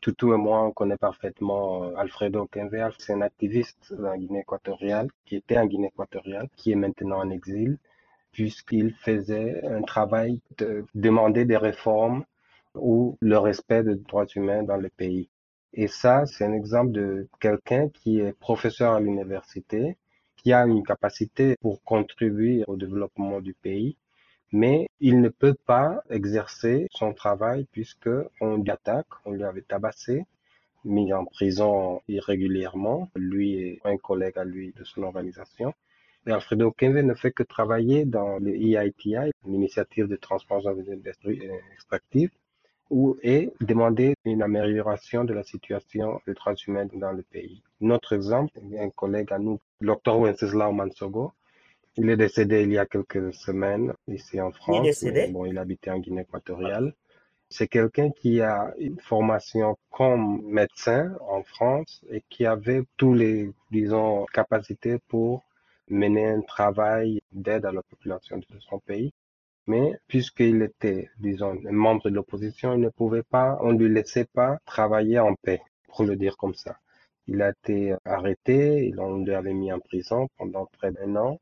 Toutou 0.00 0.34
et 0.34 0.36
moi, 0.36 0.62
on 0.64 0.72
connaît 0.72 0.96
parfaitement 0.98 1.84
euh, 1.84 1.96
Alfredo 1.96 2.46
Kenver. 2.46 2.90
C'est 2.98 3.14
un 3.14 3.22
activiste 3.22 3.94
en 3.98 4.16
Guinée 4.16 4.40
équatoriale, 4.40 5.08
qui 5.24 5.36
était 5.36 5.58
en 5.58 5.66
Guinée 5.66 5.88
équatoriale, 5.88 6.48
qui 6.56 6.72
est 6.72 6.76
maintenant 6.76 7.18
en 7.20 7.30
exil, 7.30 7.78
puisqu'il 8.32 8.92
faisait 8.94 9.64
un 9.66 9.82
travail 9.82 10.40
de 10.58 10.84
demander 10.94 11.44
des 11.46 11.56
réformes 11.56 12.24
ou 12.74 13.16
le 13.20 13.38
respect 13.38 13.82
des 13.82 13.96
droits 13.96 14.26
humains 14.36 14.62
dans 14.62 14.76
le 14.76 14.90
pays. 14.90 15.30
Et 15.72 15.88
ça, 15.88 16.26
c'est 16.26 16.44
un 16.44 16.52
exemple 16.52 16.92
de 16.92 17.28
quelqu'un 17.40 17.88
qui 17.88 18.20
est 18.20 18.32
professeur 18.38 18.94
à 18.94 19.00
l'université, 19.00 19.96
qui 20.36 20.52
a 20.52 20.66
une 20.66 20.84
capacité 20.84 21.56
pour 21.60 21.82
contribuer 21.82 22.64
au 22.68 22.76
développement 22.76 23.40
du 23.40 23.54
pays 23.54 23.96
mais 24.52 24.86
il 25.00 25.20
ne 25.20 25.28
peut 25.28 25.56
pas 25.66 26.02
exercer 26.10 26.86
son 26.90 27.12
travail 27.12 27.66
puisque 27.72 28.10
on 28.40 28.56
lui 28.56 28.70
attaque, 28.70 29.06
on 29.24 29.32
lui 29.32 29.44
avait 29.44 29.62
tabassé 29.62 30.24
mis 30.84 31.12
en 31.12 31.24
prison 31.24 32.00
irrégulièrement, 32.08 33.10
lui 33.14 33.54
et 33.54 33.80
un 33.84 33.96
collègue 33.96 34.38
à 34.38 34.44
lui 34.44 34.72
de 34.72 34.84
son 34.84 35.02
organisation. 35.02 35.74
Et 36.26 36.32
Alfredo 36.32 36.70
Kenze 36.72 37.02
ne 37.02 37.14
fait 37.14 37.32
que 37.32 37.42
travailler 37.42 38.04
dans 38.04 38.38
le 38.38 38.54
EITI, 38.54 39.32
l'initiative 39.46 40.08
de 40.08 40.16
transformation 40.16 40.82
extractive, 41.72 42.30
ou 42.90 43.16
et 43.22 43.50
demander 43.60 44.14
une 44.24 44.42
amélioration 44.42 45.24
de 45.24 45.34
la 45.34 45.42
situation 45.42 46.20
des 46.26 46.34
droits 46.34 46.54
humains 46.66 46.88
dans 46.94 47.12
le 47.12 47.22
pays. 47.22 47.62
Notre 47.80 48.14
exemple, 48.14 48.58
un 48.78 48.90
collègue 48.90 49.32
à 49.32 49.38
nous, 49.38 49.60
Dr 49.80 50.18
Wenceslao 50.18 50.72
Mansogo, 50.72 51.32
il 51.98 52.08
est 52.10 52.16
décédé 52.16 52.62
il 52.62 52.72
y 52.72 52.78
a 52.78 52.86
quelques 52.86 53.34
semaines 53.34 53.92
ici 54.06 54.40
en 54.40 54.52
France. 54.52 54.76
Il 54.76 54.86
est 54.86 54.90
décédé? 54.90 55.28
Bon, 55.28 55.44
il 55.44 55.58
habitait 55.58 55.90
en 55.90 55.98
Guinée 55.98 56.22
équatoriale. 56.22 56.94
C'est 57.50 57.66
quelqu'un 57.66 58.10
qui 58.10 58.40
a 58.40 58.72
une 58.78 59.00
formation 59.00 59.76
comme 59.90 60.42
médecin 60.46 61.16
en 61.28 61.42
France 61.42 62.04
et 62.10 62.22
qui 62.28 62.46
avait 62.46 62.82
tous 62.96 63.14
les, 63.14 63.50
disons, 63.70 64.26
capacités 64.32 64.98
pour 65.08 65.44
mener 65.88 66.26
un 66.26 66.42
travail 66.42 67.20
d'aide 67.32 67.64
à 67.64 67.72
la 67.72 67.82
population 67.82 68.36
de 68.36 68.60
son 68.60 68.78
pays. 68.78 69.12
Mais 69.66 69.98
puisqu'il 70.06 70.62
était, 70.62 71.10
disons, 71.18 71.58
un 71.66 71.72
membre 71.72 72.10
de 72.10 72.14
l'opposition, 72.14 72.74
il 72.74 72.80
ne 72.80 72.90
pouvait 72.90 73.22
pas, 73.22 73.58
on 73.60 73.72
ne 73.72 73.78
lui 73.78 73.92
laissait 73.92 74.26
pas 74.32 74.58
travailler 74.64 75.18
en 75.18 75.34
paix, 75.34 75.60
pour 75.88 76.04
le 76.04 76.16
dire 76.16 76.36
comme 76.36 76.54
ça. 76.54 76.76
Il 77.26 77.42
a 77.42 77.50
été 77.50 77.94
arrêté, 78.04 78.94
on 78.98 79.24
lui 79.24 79.34
avait 79.34 79.52
mis 79.52 79.72
en 79.72 79.80
prison 79.80 80.28
pendant 80.38 80.66
près 80.66 80.92
d'un 80.92 81.16
an. 81.16 81.40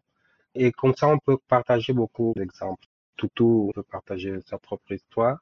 Et 0.57 0.73
comme 0.73 0.95
ça, 0.97 1.09
on 1.09 1.19
peut 1.19 1.39
partager 1.49 1.93
beaucoup 1.93 2.33
d'exemples. 2.37 2.87
Peut 3.17 3.83
partager 3.91 4.41
sa 4.47 4.59
propre 4.59 4.93
histoire. 4.93 5.39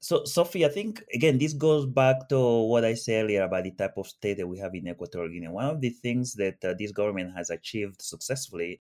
So, 0.00 0.24
Sophie, 0.24 0.64
I 0.64 0.68
think 0.68 1.04
again, 1.14 1.38
this 1.38 1.52
goes 1.52 1.86
back 1.86 2.28
to 2.28 2.38
what 2.38 2.84
I 2.84 2.94
said 2.94 3.24
earlier 3.24 3.42
about 3.44 3.64
the 3.64 3.70
type 3.70 3.96
of 3.96 4.08
state 4.08 4.38
that 4.38 4.46
we 4.46 4.58
have 4.58 4.74
in 4.74 4.88
Equatorial 4.88 5.32
Guinea. 5.32 5.48
One 5.48 5.66
of 5.66 5.80
the 5.80 5.90
things 5.90 6.34
that 6.34 6.64
uh, 6.64 6.74
this 6.76 6.90
government 6.90 7.36
has 7.36 7.50
achieved 7.50 8.02
successfully 8.02 8.80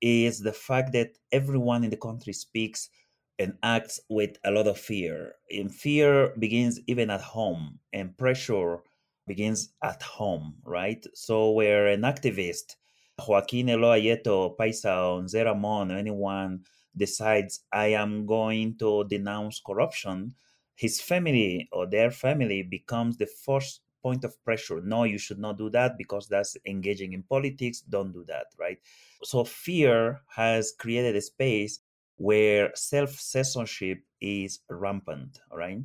is 0.00 0.38
the 0.38 0.52
fact 0.52 0.92
that 0.92 1.18
everyone 1.32 1.82
in 1.82 1.90
the 1.90 1.96
country 1.96 2.32
speaks 2.32 2.90
and 3.38 3.58
acts 3.62 3.98
with 4.08 4.36
a 4.44 4.50
lot 4.52 4.68
of 4.68 4.78
fear. 4.78 5.34
And 5.50 5.74
fear 5.74 6.32
begins 6.38 6.78
even 6.86 7.10
at 7.10 7.22
home, 7.22 7.80
and 7.92 8.16
pressure 8.16 8.78
begins 9.26 9.72
at 9.82 10.02
home, 10.02 10.54
right? 10.64 11.04
So, 11.14 11.50
where 11.50 11.88
an 11.88 12.02
activist, 12.02 12.76
Joaquin 13.18 13.68
Elo 13.68 13.92
Ayeto, 13.92 14.56
Paisa, 14.56 15.16
on 15.16 15.26
Zeramon, 15.26 15.96
anyone 15.96 16.64
decides, 16.96 17.60
I 17.72 17.88
am 17.88 18.26
going 18.26 18.76
to 18.78 19.04
denounce 19.04 19.60
corruption, 19.64 20.34
his 20.74 21.00
family 21.00 21.68
or 21.72 21.86
their 21.86 22.10
family 22.10 22.62
becomes 22.62 23.16
the 23.16 23.26
first 23.26 23.80
point 24.02 24.24
of 24.24 24.42
pressure. 24.44 24.80
No, 24.80 25.04
you 25.04 25.18
should 25.18 25.38
not 25.38 25.58
do 25.58 25.70
that 25.70 25.96
because 25.96 26.26
that's 26.26 26.56
engaging 26.66 27.12
in 27.12 27.22
politics. 27.22 27.80
Don't 27.80 28.12
do 28.12 28.24
that, 28.24 28.46
right? 28.58 28.78
So 29.22 29.44
fear 29.44 30.22
has 30.28 30.72
created 30.78 31.14
a 31.14 31.20
space 31.20 31.80
where 32.16 32.70
self 32.74 33.10
censorship 33.10 34.02
is 34.20 34.60
rampant, 34.68 35.40
right? 35.52 35.78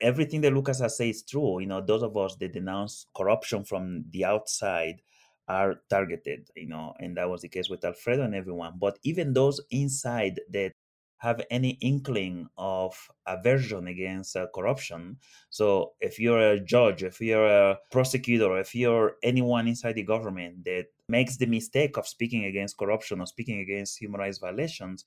Everything 0.00 0.42
that 0.42 0.52
Lucas 0.52 0.80
has 0.80 0.96
said 0.96 1.08
is 1.08 1.22
true. 1.22 1.58
You 1.60 1.66
know, 1.66 1.80
those 1.80 2.02
of 2.02 2.16
us 2.16 2.36
that 2.36 2.52
denounce 2.52 3.06
corruption 3.16 3.64
from 3.64 4.04
the 4.10 4.24
outside 4.24 5.00
are 5.48 5.76
targeted, 5.88 6.48
you 6.56 6.68
know, 6.68 6.94
and 6.98 7.16
that 7.16 7.28
was 7.28 7.42
the 7.42 7.48
case 7.48 7.68
with 7.68 7.84
Alfredo 7.84 8.22
and 8.22 8.34
everyone. 8.34 8.74
But 8.78 8.98
even 9.02 9.32
those 9.32 9.60
inside 9.70 10.40
that 10.50 10.72
have 11.18 11.40
any 11.50 11.70
inkling 11.80 12.46
of 12.58 12.94
aversion 13.26 13.86
against 13.86 14.36
uh, 14.36 14.46
corruption. 14.54 15.16
So, 15.50 15.92
if 16.00 16.18
you're 16.18 16.52
a 16.52 16.60
judge, 16.60 17.02
if 17.02 17.20
you're 17.20 17.46
a 17.46 17.78
prosecutor, 17.90 18.58
if 18.58 18.74
you're 18.74 19.16
anyone 19.22 19.66
inside 19.66 19.94
the 19.94 20.02
government 20.02 20.64
that 20.64 20.86
makes 21.08 21.36
the 21.36 21.46
mistake 21.46 21.96
of 21.96 22.06
speaking 22.06 22.44
against 22.44 22.76
corruption 22.76 23.20
or 23.20 23.26
speaking 23.26 23.60
against 23.60 23.98
human 23.98 24.20
rights 24.20 24.38
violations, 24.38 25.06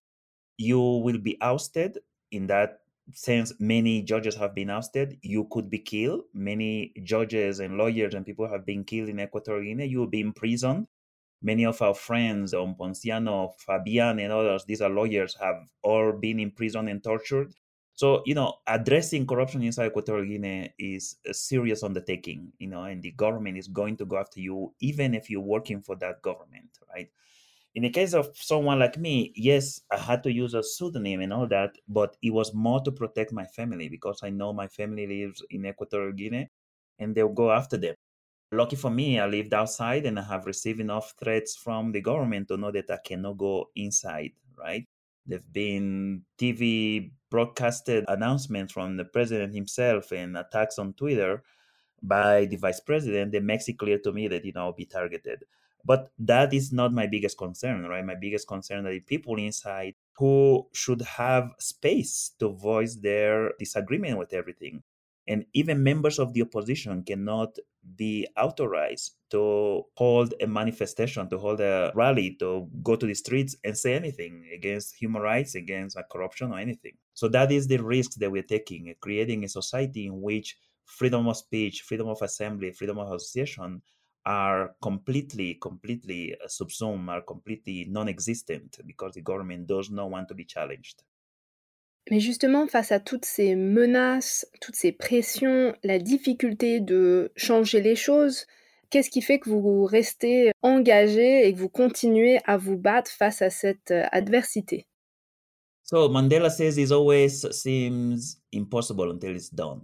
you 0.58 0.80
will 0.80 1.20
be 1.20 1.38
ousted. 1.42 2.00
In 2.32 2.46
that 2.46 2.82
sense, 3.14 3.54
many 3.60 4.02
judges 4.02 4.36
have 4.36 4.56
been 4.56 4.70
ousted. 4.70 5.18
You 5.22 5.48
could 5.52 5.70
be 5.70 5.80
killed. 5.80 6.24
Many 6.34 6.94
judges 7.04 7.60
and 7.60 7.78
lawyers 7.78 8.14
and 8.14 8.26
people 8.26 8.48
have 8.48 8.66
been 8.66 8.84
killed 8.84 9.10
in 9.10 9.20
Equatorial 9.20 9.66
Guinea. 9.66 9.86
You 9.86 10.00
will 10.00 10.08
be 10.08 10.22
imprisoned 10.22 10.88
many 11.42 11.66
of 11.66 11.82
our 11.82 11.94
friends, 11.94 12.54
um, 12.54 12.76
Ponciano, 12.76 13.54
Fabian, 13.58 14.20
and 14.20 14.32
others, 14.32 14.66
these 14.66 14.82
are 14.82 14.90
lawyers, 14.90 15.36
have 15.40 15.68
all 15.82 16.12
been 16.12 16.40
imprisoned 16.40 16.90
and 16.90 17.04
tortured. 17.04 17.54
So, 17.96 18.24
you 18.26 18.34
know, 18.34 18.56
addressing 18.66 19.28
corruption 19.28 19.62
inside 19.62 19.88
Equatorial 19.88 20.26
Guinea 20.26 20.74
is 20.80 21.18
a 21.26 21.34
serious 21.34 21.84
undertaking, 21.84 22.52
you 22.58 22.68
know, 22.68 22.84
and 22.84 23.02
the 23.04 23.12
government 23.12 23.58
is 23.58 23.68
going 23.68 23.98
to 23.98 24.06
go 24.06 24.18
after 24.18 24.40
you, 24.40 24.74
even 24.80 25.14
if 25.14 25.30
you're 25.30 25.42
working 25.42 25.82
for 25.82 25.98
that 25.98 26.22
government, 26.22 26.70
right? 26.94 27.10
In 27.76 27.84
the 27.84 27.90
case 27.90 28.14
of 28.14 28.30
someone 28.36 28.80
like 28.80 28.98
me, 28.98 29.32
yes, 29.36 29.82
I 29.92 29.98
had 29.98 30.24
to 30.24 30.32
use 30.32 30.54
a 30.56 30.64
pseudonym 30.64 31.22
and 31.22 31.32
all 31.32 31.48
that, 31.48 31.78
but 31.88 32.18
it 32.22 32.32
was 32.32 32.54
more 32.54 32.82
to 32.82 32.92
protect 32.92 33.32
my 33.32 33.46
family 33.46 33.90
because 33.90 34.22
I 34.24 34.32
know 34.32 34.52
my 34.54 34.68
family 34.68 35.06
lives 35.06 35.44
in 35.52 35.66
Equatorial 35.66 36.14
Guinea 36.14 36.50
and 36.98 37.16
they'll 37.16 37.30
go 37.30 37.52
after 37.52 37.78
them. 37.78 37.96
Lucky 38.52 38.76
for 38.76 38.90
me, 38.90 39.20
I 39.20 39.28
lived 39.28 39.54
outside 39.54 40.08
and 40.08 40.18
I 40.18 40.24
have 40.24 40.48
received 40.48 40.80
enough 40.80 41.14
threats 41.24 41.56
from 41.56 41.92
the 41.92 42.02
government 42.02 42.48
to 42.48 42.58
know 42.58 42.72
that 42.72 42.90
I 42.90 42.98
cannot 43.06 43.38
go 43.38 43.70
inside, 43.76 44.32
right? 44.58 44.88
There've 45.28 45.54
been 45.54 46.24
TV 46.40 47.12
broadcasted 47.30 48.06
announcements 48.08 48.74
from 48.74 48.98
the 48.98 49.06
president 49.06 49.54
himself 49.54 50.12
and 50.12 50.36
attacks 50.36 50.80
on 50.80 50.94
Twitter 50.94 51.44
by 52.02 52.46
the 52.46 52.56
vice 52.56 52.80
president 52.80 53.32
that 53.34 53.44
makes 53.44 53.68
it 53.70 53.78
clear 53.78 54.00
to 54.00 54.12
me 54.12 54.28
that 54.28 54.44
you 54.44 54.54
know 54.54 54.62
I'll 54.62 54.74
be 54.74 54.86
targeted. 54.86 55.44
But 55.86 56.12
that 56.20 56.54
is 56.54 56.72
not 56.72 56.94
my 56.94 57.08
biggest 57.08 57.38
concern, 57.38 57.86
right? 57.86 58.06
My 58.06 58.16
biggest 58.16 58.48
concern 58.48 58.84
the 58.84 59.00
people 59.00 59.38
inside 59.38 59.96
who 60.18 60.68
should 60.74 61.02
have 61.02 61.52
space 61.60 62.32
to 62.40 62.50
voice 62.50 62.96
their 62.96 63.54
disagreement 63.60 64.18
with 64.18 64.34
everything 64.34 64.84
and 65.30 65.46
even 65.54 65.84
members 65.84 66.18
of 66.18 66.34
the 66.34 66.42
opposition 66.42 67.04
cannot 67.04 67.56
be 67.96 68.28
authorized 68.36 69.12
to 69.30 69.84
hold 69.96 70.34
a 70.42 70.48
manifestation, 70.48 71.30
to 71.30 71.38
hold 71.38 71.62
a 71.62 71.92
rally, 71.94 72.36
to 72.40 72.68
go 72.82 72.96
to 72.96 73.06
the 73.06 73.14
streets 73.14 73.56
and 73.64 73.78
say 73.78 73.94
anything 73.94 74.50
against 74.52 74.96
human 74.96 75.22
rights, 75.22 75.54
against 75.54 75.98
corruption, 76.12 76.52
or 76.52 76.58
anything. 76.58 76.94
So 77.14 77.28
that 77.30 77.52
is 77.52 77.68
the 77.68 77.78
risk 77.78 78.14
that 78.16 78.32
we're 78.32 78.42
taking, 78.42 78.94
creating 79.02 79.44
a 79.44 79.48
society 79.48 80.08
in 80.08 80.20
which 80.20 80.58
freedom 80.86 81.28
of 81.28 81.38
speech, 81.38 81.84
freedom 81.84 82.08
of 82.08 82.22
assembly, 82.24 82.72
freedom 82.72 82.98
of 82.98 83.12
association 83.12 83.84
are 84.30 84.76
completely, 84.80 85.56
completely 85.56 86.36
subsumed, 86.48 87.10
are 87.10 87.24
completely 87.24 87.86
non-existent 87.90 88.78
because 88.86 89.16
the 89.16 89.22
government 89.22 89.66
does 89.66 89.90
not 89.90 90.12
want 90.12 90.28
to 90.28 90.36
be 90.36 90.46
challenged. 90.46 91.02
Mais 92.12 92.20
justement, 92.20 92.68
face 92.68 92.92
à 92.92 93.00
toutes 93.00 93.26
ces 93.26 93.56
menaces, 93.56 94.46
toutes 94.62 94.76
ces 94.76 94.92
pressions, 94.92 95.74
la 95.84 96.00
difficulté 96.00 96.80
de 96.80 97.32
changer 97.36 97.82
les 97.82 97.96
choses, 97.96 98.46
qu'est-ce 98.90 99.10
qui 99.10 99.22
fait 99.22 99.40
que 99.40 99.50
vous 99.50 99.86
restez 99.86 100.52
engagé 100.62 101.48
et 101.48 101.54
que 101.54 101.60
vous 101.60 101.70
continuez 101.70 102.40
à 102.46 102.58
vous 102.58 102.78
battre 102.78 103.12
face 103.12 103.42
à 103.42 103.50
cette 103.50 103.92
euh, 103.92 104.06
adversité? 104.12 104.86
So 105.84 106.08
Mandela 106.08 106.52
says 106.52 106.78
it 106.78 106.92
always 106.92 107.48
seems 107.52 108.38
impossible 108.54 109.12
until 109.12 109.36
it's 109.36 109.50
done. 109.50 109.82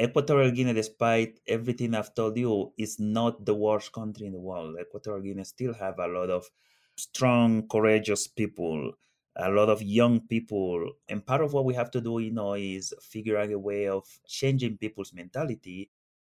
Equatorial 0.00 0.52
Guinea, 0.52 0.74
despite 0.74 1.40
everything 1.46 1.94
I've 1.94 2.14
told 2.14 2.36
you, 2.38 2.72
is 2.78 3.00
not 3.00 3.44
the 3.44 3.54
worst 3.54 3.92
country 3.92 4.26
in 4.26 4.32
the 4.32 4.40
world. 4.40 4.76
Equatorial 4.80 5.22
Guinea 5.22 5.44
still 5.44 5.74
have 5.74 5.98
a 5.98 6.06
lot 6.06 6.30
of 6.30 6.48
strong, 6.96 7.66
courageous 7.68 8.26
people 8.28 8.92
a 9.38 9.50
lot 9.50 9.68
of 9.68 9.82
young 9.82 10.20
people. 10.20 10.90
And 11.08 11.24
part 11.24 11.42
of 11.42 11.52
what 11.52 11.64
we 11.64 11.74
have 11.74 11.90
to 11.92 12.00
do, 12.00 12.18
you 12.18 12.32
know, 12.32 12.54
is 12.54 12.92
figure 13.00 13.38
out 13.38 13.52
a 13.52 13.58
way 13.58 13.88
of 13.88 14.04
changing 14.26 14.78
people's 14.78 15.14
mentality 15.14 15.90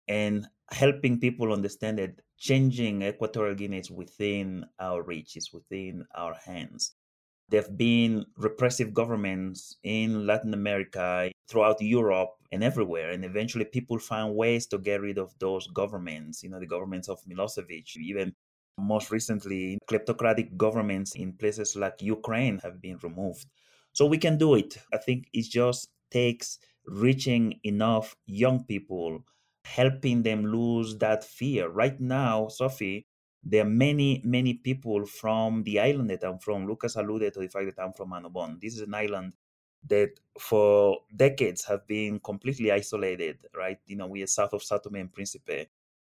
and 0.08 0.48
helping 0.72 1.20
people 1.20 1.54
understand 1.54 2.00
that 2.00 2.22
changing 2.38 3.04
Equatorial 3.04 3.56
Guinea 3.56 3.80
is 3.80 3.92
within 3.92 4.66
our 4.80 5.04
reach, 5.04 5.38
is 5.38 5.54
within 5.54 6.06
our 6.16 6.34
hands. 6.34 6.94
There 7.50 7.62
have 7.62 7.78
been 7.78 8.26
repressive 8.38 8.94
governments 8.94 9.78
in 9.84 10.26
Latin 10.26 10.54
America, 10.56 11.30
throughout 11.48 11.80
Europe, 11.80 12.32
and 12.56 12.64
everywhere. 12.64 13.12
And 13.12 13.24
eventually, 13.24 13.66
people 13.66 14.00
found 14.00 14.36
ways 14.36 14.66
to 14.68 14.78
get 14.78 15.02
rid 15.02 15.18
of 15.18 15.38
those 15.40 15.68
governments, 15.68 16.42
you 16.42 16.50
know, 16.50 16.60
the 16.60 16.66
governments 16.66 17.10
of 17.10 17.24
Milosevic, 17.26 17.96
even 17.98 18.34
most 18.78 19.12
recently, 19.12 19.78
kleptocratic 19.90 20.58
governments 20.58 21.16
in 21.16 21.34
places 21.34 21.76
like 21.76 22.02
Ukraine 22.02 22.60
have 22.60 22.82
been 22.82 22.98
removed. 23.04 23.46
So 23.94 24.06
we 24.06 24.18
can 24.18 24.38
do 24.38 24.56
it. 24.56 24.78
I 24.94 24.98
think 24.98 25.28
it 25.34 25.46
just 25.50 25.90
takes 26.10 26.60
reaching 26.86 27.60
enough 27.64 28.16
young 28.26 28.64
people, 28.64 29.24
helping 29.66 30.24
them 30.24 30.46
lose 30.46 30.98
that 30.98 31.24
fear. 31.24 31.70
Right 31.70 32.00
now, 32.00 32.48
Sophie, 32.48 33.06
there 33.44 33.62
are 33.66 33.70
many, 33.70 34.22
many 34.24 34.54
people 34.56 35.06
from 35.06 35.64
the 35.64 35.80
island 35.80 36.10
that 36.10 36.24
I'm 36.24 36.40
from. 36.40 36.68
Lucas 36.68 36.96
alluded 36.96 37.34
to 37.34 37.40
the 37.42 37.48
fact 37.48 37.68
that 37.68 37.84
I'm 37.84 37.94
from 37.94 38.12
Annobón. 38.12 38.60
This 38.60 38.76
is 38.76 38.82
an 38.82 38.94
island 38.94 39.34
that 39.88 40.12
for 40.40 41.00
decades 41.16 41.64
have 41.66 41.86
been 41.88 42.20
completely 42.20 42.72
isolated, 42.72 43.38
right? 43.56 43.78
You 43.86 43.96
know, 43.96 44.08
we 44.08 44.24
are 44.24 44.28
south 44.28 44.54
of 44.54 44.64
Sao 44.64 44.78
Tome 44.78 44.96
and 44.96 45.14
Principe. 45.14 45.68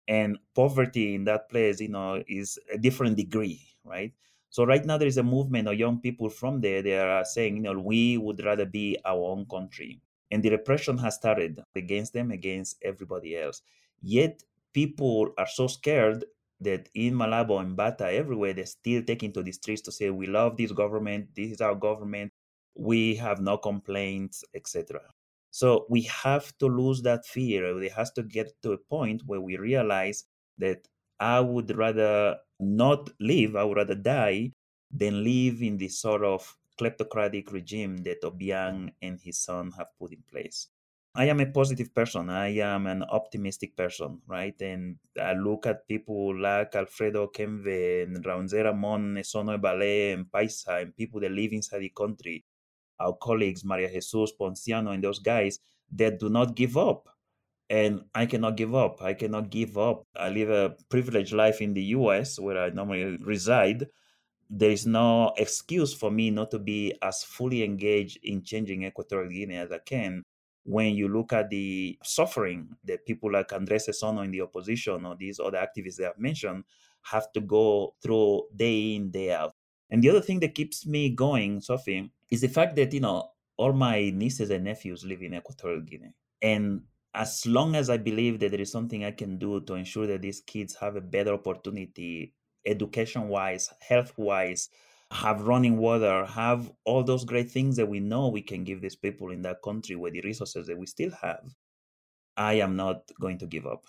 And 0.08 0.38
poverty 0.54 1.14
in 1.14 1.24
that 1.24 1.48
place, 1.48 1.80
you 1.80 1.88
know, 1.88 2.22
is 2.26 2.58
a 2.72 2.78
different 2.78 3.16
degree, 3.16 3.62
right? 3.84 4.12
So 4.50 4.64
right 4.64 4.84
now 4.84 4.98
there 4.98 5.08
is 5.08 5.16
a 5.16 5.22
movement 5.22 5.68
of 5.68 5.78
young 5.78 6.00
people 6.00 6.28
from 6.28 6.60
there. 6.60 6.82
They 6.82 6.98
are 6.98 7.24
saying, 7.24 7.56
you 7.56 7.62
know, 7.62 7.78
we 7.78 8.18
would 8.18 8.44
rather 8.44 8.66
be 8.66 8.98
our 9.04 9.22
own 9.22 9.46
country. 9.46 10.00
And 10.30 10.42
the 10.42 10.50
repression 10.50 10.98
has 10.98 11.14
started 11.14 11.62
against 11.76 12.12
them, 12.12 12.30
against 12.30 12.78
everybody 12.82 13.36
else. 13.38 13.62
Yet 14.02 14.42
people 14.72 15.32
are 15.38 15.46
so 15.46 15.66
scared 15.68 16.24
that 16.60 16.88
in 16.94 17.14
Malabo 17.14 17.60
and 17.60 17.76
Bata, 17.76 18.10
everywhere, 18.10 18.52
they're 18.52 18.66
still 18.66 19.02
taking 19.02 19.32
to 19.32 19.42
the 19.42 19.52
streets 19.52 19.82
to 19.82 19.92
say, 19.92 20.10
we 20.10 20.26
love 20.26 20.56
this 20.56 20.72
government, 20.72 21.28
this 21.34 21.52
is 21.52 21.60
our 21.60 21.74
government, 21.74 22.31
we 22.74 23.14
have 23.16 23.40
no 23.40 23.56
complaints, 23.58 24.44
etc. 24.54 25.00
So 25.50 25.86
we 25.88 26.02
have 26.02 26.56
to 26.58 26.66
lose 26.66 27.02
that 27.02 27.26
fear. 27.26 27.80
It 27.82 27.92
has 27.92 28.10
to 28.12 28.22
get 28.22 28.52
to 28.62 28.72
a 28.72 28.78
point 28.78 29.22
where 29.26 29.40
we 29.40 29.56
realize 29.56 30.24
that 30.58 30.88
I 31.20 31.40
would 31.40 31.76
rather 31.76 32.38
not 32.58 33.10
live, 33.20 33.56
I 33.56 33.64
would 33.64 33.76
rather 33.76 33.94
die 33.94 34.52
than 34.90 35.24
live 35.24 35.62
in 35.62 35.76
this 35.78 35.98
sort 35.98 36.24
of 36.24 36.56
kleptocratic 36.80 37.52
regime 37.52 37.98
that 37.98 38.22
Obiang 38.22 38.92
and 39.00 39.20
his 39.20 39.38
son 39.38 39.72
have 39.76 39.88
put 39.98 40.12
in 40.12 40.22
place. 40.30 40.68
I 41.14 41.26
am 41.26 41.40
a 41.40 41.46
positive 41.46 41.94
person. 41.94 42.30
I 42.30 42.56
am 42.60 42.86
an 42.86 43.02
optimistic 43.02 43.76
person, 43.76 44.22
right? 44.26 44.58
And 44.62 44.96
I 45.20 45.34
look 45.34 45.66
at 45.66 45.86
people 45.86 46.34
like 46.40 46.74
Alfredo 46.74 47.26
Okenve 47.26 48.04
and 48.04 48.24
Raunze 48.24 48.64
Ramon, 48.64 49.22
Sono 49.22 49.58
Bale, 49.58 50.14
and 50.14 50.24
Paisa, 50.24 50.80
and 50.80 50.96
people 50.96 51.20
that 51.20 51.30
live 51.30 51.52
inside 51.52 51.80
the 51.80 51.90
country, 51.90 52.42
our 53.00 53.14
colleagues, 53.14 53.64
Maria 53.64 53.90
Jesus, 53.90 54.32
Ponciano, 54.38 54.92
and 54.92 55.02
those 55.02 55.18
guys 55.18 55.58
that 55.92 56.18
do 56.18 56.28
not 56.28 56.54
give 56.54 56.76
up. 56.76 57.08
And 57.70 58.02
I 58.14 58.26
cannot 58.26 58.56
give 58.56 58.74
up. 58.74 59.02
I 59.02 59.14
cannot 59.14 59.50
give 59.50 59.78
up. 59.78 60.04
I 60.14 60.28
live 60.28 60.50
a 60.50 60.76
privileged 60.88 61.32
life 61.32 61.62
in 61.62 61.72
the 61.74 61.82
US 61.96 62.38
where 62.38 62.58
I 62.58 62.70
normally 62.70 63.16
reside 63.18 63.86
there 64.54 64.70
is 64.70 64.86
no 64.86 65.32
excuse 65.38 65.94
for 65.94 66.10
me 66.10 66.30
not 66.30 66.50
to 66.50 66.58
be 66.58 66.94
as 67.00 67.24
fully 67.24 67.64
engaged 67.64 68.18
in 68.22 68.42
changing 68.42 68.84
Equatorial 68.84 69.30
Guinea 69.30 69.56
as 69.56 69.72
I 69.72 69.78
can 69.78 70.22
when 70.64 70.94
you 70.94 71.08
look 71.08 71.32
at 71.32 71.48
the 71.48 71.98
suffering 72.04 72.68
that 72.84 73.06
people 73.06 73.32
like 73.32 73.52
Andres 73.52 73.88
Esono 73.88 74.22
in 74.24 74.30
the 74.30 74.42
opposition 74.42 75.06
or 75.06 75.16
these 75.16 75.40
other 75.40 75.56
activists 75.56 75.96
that 75.96 76.10
I've 76.10 76.18
mentioned 76.18 76.64
have 77.02 77.32
to 77.32 77.40
go 77.40 77.94
through 78.02 78.42
day 78.54 78.94
in, 78.94 79.10
day 79.10 79.32
out. 79.32 79.51
And 79.92 80.02
the 80.02 80.08
other 80.08 80.22
thing 80.22 80.40
that 80.40 80.54
keeps 80.54 80.86
me 80.86 81.10
going, 81.10 81.60
Sophie, 81.60 82.10
is 82.30 82.40
the 82.40 82.48
fact 82.48 82.76
that, 82.76 82.94
you 82.94 83.00
know, 83.00 83.28
all 83.58 83.74
my 83.74 84.10
nieces 84.14 84.48
and 84.48 84.64
nephews 84.64 85.04
live 85.04 85.20
in 85.20 85.34
Equatorial 85.34 85.82
Guinea. 85.82 86.14
And 86.40 86.80
as 87.14 87.46
long 87.46 87.76
as 87.76 87.90
I 87.90 87.98
believe 87.98 88.40
that 88.40 88.52
there 88.52 88.60
is 88.60 88.72
something 88.72 89.04
I 89.04 89.10
can 89.10 89.36
do 89.36 89.60
to 89.60 89.74
ensure 89.74 90.06
that 90.06 90.22
these 90.22 90.40
kids 90.40 90.74
have 90.76 90.96
a 90.96 91.02
better 91.02 91.34
opportunity, 91.34 92.32
education 92.64 93.28
wise, 93.28 93.68
health 93.86 94.14
wise, 94.16 94.70
have 95.10 95.42
running 95.42 95.76
water, 95.76 96.24
have 96.24 96.72
all 96.86 97.04
those 97.04 97.26
great 97.26 97.50
things 97.50 97.76
that 97.76 97.86
we 97.86 98.00
know 98.00 98.28
we 98.28 98.40
can 98.40 98.64
give 98.64 98.80
these 98.80 98.96
people 98.96 99.30
in 99.30 99.42
that 99.42 99.60
country 99.62 99.94
with 99.94 100.14
the 100.14 100.22
resources 100.22 100.66
that 100.68 100.78
we 100.78 100.86
still 100.86 101.10
have, 101.20 101.44
I 102.38 102.54
am 102.54 102.76
not 102.76 103.02
going 103.20 103.36
to 103.38 103.46
give 103.46 103.66
up. 103.66 103.84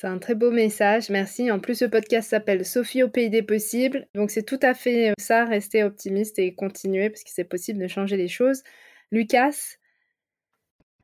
C'est 0.00 0.06
un 0.06 0.18
très 0.18 0.36
beau 0.36 0.52
message, 0.52 1.10
merci. 1.10 1.50
En 1.50 1.58
plus, 1.58 1.74
ce 1.74 1.84
podcast 1.84 2.30
s'appelle 2.30 2.64
Sophie 2.64 3.02
au 3.02 3.08
pays 3.08 3.30
des 3.30 3.42
possibles. 3.42 4.06
Donc, 4.14 4.30
c'est 4.30 4.44
tout 4.44 4.60
à 4.62 4.72
fait 4.72 5.10
euh, 5.10 5.14
ça, 5.18 5.44
rester 5.44 5.82
optimiste 5.82 6.38
et 6.38 6.54
continuer 6.54 7.10
parce 7.10 7.24
que 7.24 7.30
c'est 7.32 7.42
possible 7.42 7.80
de 7.80 7.88
changer 7.88 8.16
les 8.16 8.28
choses. 8.28 8.62
Lucas? 9.10 9.74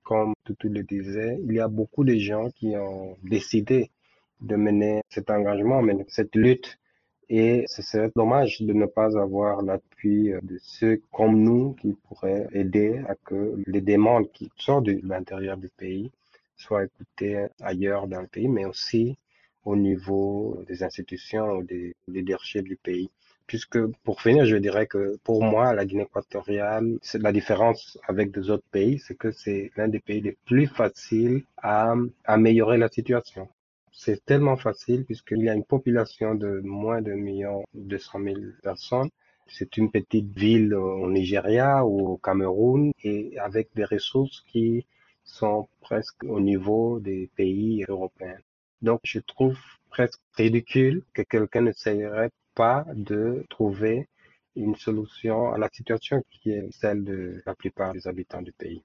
Comme 0.05 0.33
tu 0.61 0.69
le 0.69 0.85
disais, 0.85 1.41
il 1.45 1.55
y 1.55 1.59
a 1.59 1.67
beaucoup 1.67 2.05
de 2.05 2.15
gens 2.15 2.51
qui 2.51 2.77
ont 2.77 3.17
décidé 3.25 3.91
de 4.41 4.55
mener 4.55 5.01
cet 5.09 5.29
engagement, 5.29 5.83
cette 6.07 6.37
lutte 6.37 6.79
et 7.29 7.65
ce 7.67 7.83
serait 7.83 8.13
dommage 8.15 8.61
de 8.61 8.75
ne 8.75 8.87
pas 8.87 9.19
avoir 9.19 9.63
l'appui 9.63 10.31
de 10.41 10.57
ceux 10.63 11.03
comme 11.11 11.43
nous 11.43 11.73
qui 11.81 11.97
pourraient 12.07 12.47
aider 12.53 13.03
à 13.09 13.17
que 13.17 13.61
les 13.67 13.81
demandes 13.81 14.31
qui 14.31 14.53
sortent 14.57 14.87
de 14.87 15.01
l'intérieur 15.03 15.57
du 15.57 15.69
pays 15.69 16.13
soient 16.57 16.85
écoutées 16.85 17.47
ailleurs 17.61 18.07
dans 18.07 18.21
le 18.21 18.27
pays, 18.27 18.49
mais 18.49 18.65
aussi 18.65 19.17
au 19.65 19.77
niveau 19.77 20.63
des 20.69 20.83
institutions 20.83 21.53
ou 21.53 21.63
des 21.63 21.95
leaderships 22.09 22.69
du 22.69 22.77
pays. 22.77 23.11
Puisque 23.47 23.79
pour 24.05 24.23
finir, 24.23 24.47
je 24.47 24.57
dirais 24.57 24.87
que 24.87 25.19
pour 25.23 25.45
moi, 25.45 25.75
la 25.75 25.85
Guinée 25.85 26.05
équatoriale, 26.05 26.99
c'est 27.03 27.21
la 27.21 27.33
différence 27.33 27.99
avec 28.09 28.31
des 28.31 28.49
autres 28.49 28.65
pays, 28.71 28.99
c'est 28.99 29.17
que 29.17 29.33
c'est 29.33 29.71
l'un 29.77 29.89
des 29.89 30.01
pays 30.01 30.23
les 30.23 30.37
plus 30.47 30.67
faciles 30.67 31.45
à 31.59 31.95
améliorer 32.25 32.79
la 32.79 32.89
situation. 32.89 33.49
C'est 33.93 34.25
tellement 34.25 34.57
facile 34.57 35.05
puisqu'il 35.05 35.43
y 35.43 35.49
a 35.49 35.55
une 35.55 35.65
population 35.65 36.35
de 36.35 36.61
moins 36.61 37.03
de 37.03 37.13
million 37.13 37.65
deux 37.75 37.99
cent 37.99 38.19
mille 38.19 38.55
personnes. 38.63 39.11
C'est 39.47 39.77
une 39.77 39.91
petite 39.91 40.37
ville 40.37 40.75
au 40.75 41.11
Nigeria 41.11 41.85
ou 41.85 42.09
au 42.13 42.17
Cameroun 42.17 42.93
et 43.03 43.39
avec 43.39 43.69
des 43.75 43.85
ressources 43.85 44.43
qui 44.49 44.87
sont 45.25 45.69
presque 45.81 46.23
au 46.25 46.41
niveau 46.41 47.01
des 47.01 47.31
pays 47.37 47.85
européens. 47.89 48.39
Donc, 48.83 49.01
je 49.05 49.21
trouve 49.21 49.59
presque 49.91 50.21
ridicule 50.37 51.03
que 51.15 51.23
quelqu'un 51.23 51.63
n'essayerait 51.63 52.31
pas 52.55 52.85
de 52.95 53.45
trouver 53.51 54.09
une 54.57 54.77
solution 54.77 55.53
à 55.53 55.59
la 55.59 55.69
situation 55.73 56.23
qui 56.31 56.51
est 56.51 56.71
celle 56.73 57.05
de 57.05 57.43
la 57.47 57.55
plupart 57.55 57.93
des 57.93 58.07
habitants 58.07 58.43
du 58.43 58.53
pays. 58.53 58.83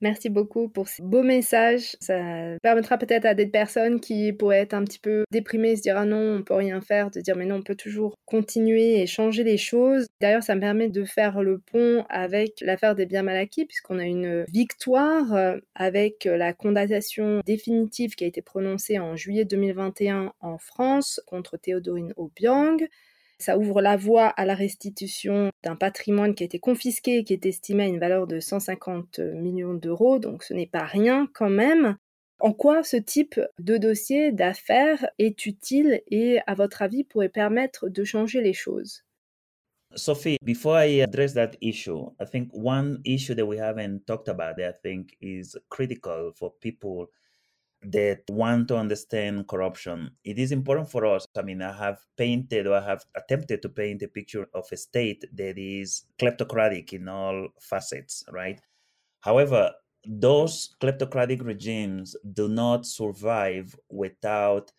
Merci 0.00 0.30
beaucoup 0.30 0.68
pour 0.68 0.88
ces 0.88 1.02
beaux 1.02 1.22
messages. 1.22 1.96
Ça 2.00 2.18
permettra 2.62 2.96
peut-être 2.96 3.26
à 3.26 3.34
des 3.34 3.46
personnes 3.46 4.00
qui 4.00 4.32
pourraient 4.32 4.60
être 4.60 4.72
un 4.72 4.84
petit 4.84 4.98
peu 4.98 5.24
déprimées, 5.30 5.76
se 5.76 5.82
dire 5.82 5.98
ah 5.98 6.06
non, 6.06 6.38
on 6.38 6.42
peut 6.42 6.54
rien 6.54 6.80
faire, 6.80 7.10
de 7.10 7.20
dire 7.20 7.36
mais 7.36 7.44
non, 7.44 7.56
on 7.56 7.62
peut 7.62 7.74
toujours 7.74 8.16
continuer 8.24 9.00
et 9.00 9.06
changer 9.06 9.44
les 9.44 9.58
choses. 9.58 10.06
D'ailleurs, 10.20 10.42
ça 10.42 10.54
me 10.54 10.60
permet 10.60 10.88
de 10.88 11.04
faire 11.04 11.42
le 11.42 11.58
pont 11.58 12.04
avec 12.08 12.60
l'affaire 12.62 12.94
des 12.94 13.04
biens 13.04 13.22
mal 13.22 13.36
acquis, 13.36 13.66
puisqu'on 13.66 13.98
a 13.98 14.04
une 14.04 14.44
victoire 14.48 15.34
euh, 15.34 15.58
avec 15.74 16.24
la 16.24 16.54
condamnation 16.54 17.40
définitive 17.44 18.14
qui 18.14 18.24
a 18.24 18.26
été 18.26 18.40
prononcée 18.40 18.98
en 18.98 19.16
juillet 19.16 19.44
2021 19.44 20.32
en 20.40 20.58
France 20.58 21.20
contre 21.26 21.58
Théodorine 21.58 22.14
Obiang. 22.16 22.78
Ça 23.40 23.56
ouvre 23.56 23.80
la 23.80 23.96
voie 23.96 24.28
à 24.28 24.44
la 24.44 24.54
restitution 24.54 25.50
d'un 25.64 25.74
patrimoine 25.74 26.34
qui 26.34 26.42
a 26.42 26.46
été 26.46 26.58
confisqué 26.58 27.16
et 27.16 27.24
qui 27.24 27.32
est 27.32 27.46
estimé 27.46 27.84
à 27.84 27.86
une 27.86 27.98
valeur 27.98 28.26
de 28.26 28.38
150 28.38 29.18
millions 29.18 29.72
d'euros, 29.72 30.18
donc 30.18 30.44
ce 30.44 30.52
n'est 30.52 30.66
pas 30.66 30.84
rien 30.84 31.26
quand 31.32 31.48
même. 31.48 31.96
En 32.38 32.52
quoi 32.52 32.82
ce 32.82 32.98
type 32.98 33.40
de 33.58 33.78
dossier 33.78 34.30
d'affaires 34.30 35.08
est 35.18 35.46
utile 35.46 36.02
et, 36.08 36.40
à 36.46 36.54
votre 36.54 36.82
avis, 36.82 37.02
pourrait 37.02 37.30
permettre 37.30 37.88
de 37.88 38.04
changer 38.04 38.42
les 38.42 38.52
choses? 38.52 39.04
Sophie, 39.94 40.36
before 40.42 40.78
I 40.78 41.00
address 41.00 41.32
that 41.32 41.52
issue, 41.62 42.12
I 42.20 42.26
think 42.30 42.50
one 42.52 43.00
issue 43.04 43.34
that 43.34 43.46
we 43.46 43.58
haven't 43.58 44.06
talked 44.06 44.28
about 44.28 44.56
that 44.56 44.68
I 44.68 44.72
think 44.82 45.16
is 45.22 45.56
critical 45.70 46.30
for 46.34 46.52
people 46.60 47.08
that 47.82 48.22
want 48.28 48.68
to 48.68 48.76
understand 48.76 49.48
corruption. 49.48 50.10
It 50.24 50.38
is 50.38 50.52
important 50.52 50.90
for 50.90 51.06
us. 51.06 51.26
I 51.36 51.42
mean, 51.42 51.62
I 51.62 51.72
have 51.72 51.98
painted 52.16 52.66
or 52.66 52.74
I 52.74 52.84
have 52.84 53.04
attempted 53.14 53.62
to 53.62 53.68
paint 53.68 54.02
a 54.02 54.08
picture 54.08 54.48
of 54.54 54.66
a 54.70 54.76
state 54.76 55.24
that 55.32 55.58
is 55.58 56.04
kleptocratic 56.18 56.92
in 56.92 57.08
all 57.08 57.48
facets, 57.60 58.24
right? 58.30 58.60
However, 59.20 59.72
those 60.06 60.74
kleptocratic 60.80 61.44
regimes 61.44 62.16
do 62.32 62.48
not 62.48 62.86
survive 62.86 63.74
without 63.90 64.72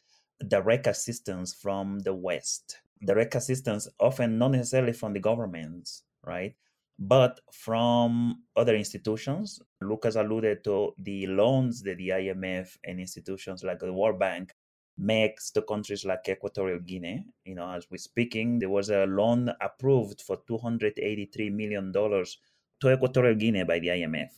direct 0.48 0.88
assistance 0.88 1.54
from 1.54 2.00
the 2.00 2.14
West. 2.14 2.82
Direct 3.06 3.36
assistance, 3.36 3.88
often 4.00 4.38
not 4.38 4.52
necessarily 4.52 4.94
from 4.94 5.14
the 5.14 5.20
governments, 5.20 6.04
right? 6.24 6.56
But 7.04 7.40
from 7.52 8.44
other 8.56 8.76
institutions. 8.76 9.60
Lucas 9.82 10.16
alluded 10.16 10.64
to 10.66 10.94
the 11.00 11.26
loans 11.26 11.82
that 11.82 11.98
the 11.98 12.10
IMF 12.10 12.78
and 12.84 13.00
institutions 13.00 13.64
like 13.64 13.80
the 13.80 13.92
World 13.92 14.20
Bank 14.20 14.54
makes 15.00 15.50
to 15.52 15.64
countries 15.64 16.06
like 16.06 16.30
Equatorial 16.30 16.78
Guinea. 16.78 17.26
You 17.44 17.56
know, 17.56 17.72
as 17.72 17.88
we're 17.90 17.98
speaking, 17.98 18.60
there 18.60 18.70
was 18.70 18.92
a 18.92 19.06
loan 19.08 19.52
approved 19.62 20.22
for 20.22 20.38
$283 20.48 21.52
million 21.52 21.92
to 21.92 22.94
Equatorial 22.94 23.36
Guinea 23.36 23.64
by 23.64 23.80
the 23.80 23.88
IMF. 23.88 24.30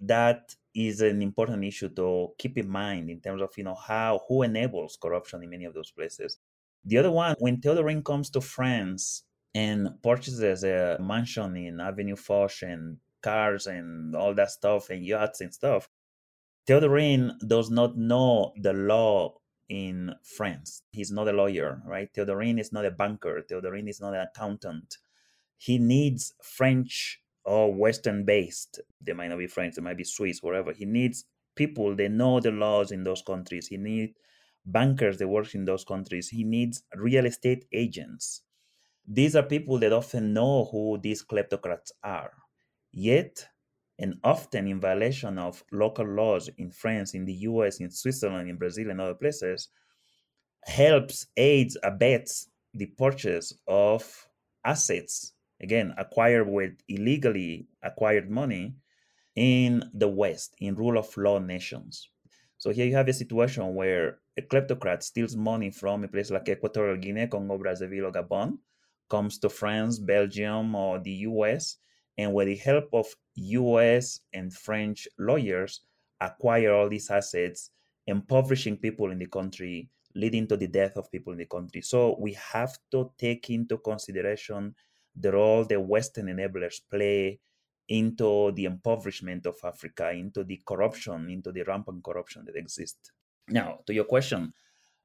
That 0.00 0.54
is 0.76 1.00
an 1.00 1.22
important 1.22 1.64
issue 1.64 1.88
to 1.88 2.28
keep 2.38 2.56
in 2.56 2.68
mind 2.68 3.10
in 3.10 3.20
terms 3.20 3.42
of, 3.42 3.50
you 3.56 3.64
know, 3.64 3.74
how, 3.74 4.20
who 4.28 4.42
enables 4.42 4.96
corruption 4.96 5.42
in 5.42 5.50
many 5.50 5.64
of 5.64 5.74
those 5.74 5.90
places. 5.90 6.38
The 6.84 6.98
other 6.98 7.10
one, 7.10 7.34
when 7.40 7.60
Teodorin 7.60 8.04
comes 8.04 8.30
to 8.30 8.40
France 8.40 9.24
and 9.54 9.90
purchases 10.02 10.64
a 10.64 10.98
mansion 11.00 11.56
in 11.56 11.80
Avenue 11.80 12.16
Foch 12.16 12.62
and 12.62 12.98
cars 13.22 13.66
and 13.66 14.16
all 14.16 14.34
that 14.34 14.50
stuff 14.50 14.90
and 14.90 15.04
yachts 15.04 15.40
and 15.40 15.52
stuff. 15.52 15.88
Teodorin 16.68 17.32
does 17.46 17.70
not 17.70 17.96
know 17.96 18.52
the 18.56 18.72
law 18.72 19.34
in 19.68 20.14
France. 20.22 20.82
He's 20.92 21.10
not 21.10 21.28
a 21.28 21.32
lawyer, 21.32 21.82
right? 21.86 22.12
Teodorin 22.12 22.60
is 22.60 22.72
not 22.72 22.86
a 22.86 22.90
banker. 22.90 23.42
Teodorin 23.50 23.88
is 23.88 24.00
not 24.00 24.14
an 24.14 24.20
accountant. 24.20 24.98
He 25.56 25.78
needs 25.78 26.34
French 26.42 27.20
or 27.44 27.74
Western 27.74 28.24
based. 28.24 28.80
They 29.00 29.12
might 29.12 29.28
not 29.28 29.38
be 29.38 29.46
French, 29.46 29.74
they 29.74 29.82
might 29.82 29.96
be 29.96 30.04
Swiss, 30.04 30.42
whatever. 30.42 30.72
He 30.72 30.84
needs 30.84 31.24
people 31.54 31.94
that 31.96 32.10
know 32.10 32.40
the 32.40 32.50
laws 32.50 32.92
in 32.92 33.04
those 33.04 33.22
countries. 33.22 33.66
He 33.68 33.76
needs 33.76 34.12
bankers 34.64 35.18
that 35.18 35.28
work 35.28 35.54
in 35.54 35.64
those 35.64 35.84
countries. 35.84 36.28
He 36.28 36.44
needs 36.44 36.82
real 36.94 37.26
estate 37.26 37.64
agents. 37.72 38.42
These 39.06 39.36
are 39.36 39.42
people 39.42 39.78
that 39.80 39.92
often 39.92 40.32
know 40.32 40.68
who 40.70 40.98
these 41.02 41.24
kleptocrats 41.24 41.90
are. 42.02 42.32
Yet, 42.92 43.46
and 43.98 44.14
often 44.24 44.66
in 44.66 44.80
violation 44.80 45.38
of 45.38 45.64
local 45.72 46.06
laws 46.06 46.48
in 46.58 46.70
France, 46.70 47.14
in 47.14 47.24
the 47.24 47.34
US, 47.34 47.80
in 47.80 47.90
Switzerland, 47.90 48.48
in 48.48 48.56
Brazil, 48.56 48.90
and 48.90 49.00
other 49.00 49.14
places, 49.14 49.68
helps, 50.64 51.26
aids, 51.36 51.76
abets 51.82 52.48
the 52.74 52.86
purchase 52.86 53.52
of 53.66 54.26
assets, 54.64 55.34
again, 55.60 55.94
acquired 55.98 56.48
with 56.48 56.72
illegally 56.88 57.66
acquired 57.82 58.30
money 58.30 58.74
in 59.34 59.82
the 59.94 60.08
West, 60.08 60.54
in 60.60 60.74
rule 60.74 60.98
of 60.98 61.16
law 61.16 61.38
nations. 61.38 62.08
So 62.58 62.70
here 62.70 62.86
you 62.86 62.94
have 62.94 63.08
a 63.08 63.12
situation 63.12 63.74
where 63.74 64.18
a 64.38 64.42
kleptocrat 64.42 65.02
steals 65.02 65.36
money 65.36 65.70
from 65.70 66.04
a 66.04 66.08
place 66.08 66.30
like 66.30 66.48
Equatorial 66.48 66.96
Guinea, 66.96 67.26
Congo, 67.26 67.58
Brazzaville, 67.58 68.08
or 68.08 68.12
Gabon, 68.12 68.58
comes 69.08 69.38
to 69.38 69.48
France, 69.48 69.98
Belgium, 69.98 70.74
or 70.74 70.98
the 70.98 71.26
US, 71.28 71.76
and 72.18 72.32
with 72.32 72.48
the 72.48 72.56
help 72.56 72.88
of 72.92 73.06
US 73.34 74.20
and 74.32 74.52
French 74.52 75.08
lawyers, 75.18 75.80
acquire 76.20 76.72
all 76.72 76.88
these 76.88 77.10
assets, 77.10 77.70
impoverishing 78.06 78.76
people 78.76 79.10
in 79.10 79.18
the 79.18 79.26
country, 79.26 79.88
leading 80.14 80.46
to 80.46 80.56
the 80.56 80.66
death 80.66 80.96
of 80.96 81.10
people 81.10 81.32
in 81.32 81.38
the 81.38 81.46
country. 81.46 81.80
So 81.80 82.16
we 82.18 82.34
have 82.34 82.76
to 82.90 83.10
take 83.18 83.50
into 83.50 83.78
consideration 83.78 84.74
the 85.14 85.32
role 85.32 85.64
the 85.64 85.80
Western 85.80 86.26
enablers 86.26 86.80
play 86.90 87.40
into 87.88 88.52
the 88.52 88.64
impoverishment 88.64 89.46
of 89.46 89.56
Africa, 89.64 90.10
into 90.10 90.44
the 90.44 90.60
corruption, 90.66 91.28
into 91.28 91.52
the 91.52 91.62
rampant 91.62 92.02
corruption 92.02 92.44
that 92.46 92.56
exists. 92.56 93.10
Now, 93.48 93.80
to 93.86 93.94
your 93.94 94.04
question, 94.04 94.52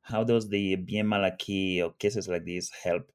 how 0.02 0.24
does 0.24 0.48
the 0.48 0.78
Biens 0.78 1.08
Mal 1.08 1.26
Acquis 1.26 1.82
or 1.82 1.94
cases 1.94 2.28
like 2.28 2.46
this 2.46 2.70
help? 2.84 3.12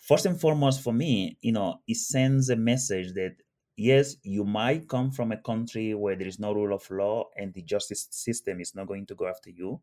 First 0.00 0.26
and 0.26 0.40
foremost, 0.40 0.82
for 0.82 0.92
me, 0.92 1.36
you 1.40 1.52
know, 1.52 1.76
it 1.86 1.96
sends 1.96 2.48
a 2.50 2.56
message 2.56 3.12
that 3.14 3.36
yes, 3.76 4.16
you 4.22 4.44
might 4.44 4.88
come 4.88 5.10
from 5.10 5.32
a 5.32 5.40
country 5.40 5.94
where 5.94 6.16
there 6.16 6.28
is 6.28 6.38
no 6.38 6.52
rule 6.52 6.74
of 6.74 6.90
law 6.90 7.24
and 7.36 7.54
the 7.54 7.62
justice 7.62 8.08
system 8.10 8.60
is 8.60 8.74
not 8.74 8.86
going 8.86 9.06
to 9.06 9.14
go 9.14 9.26
after 9.26 9.50
you. 9.50 9.80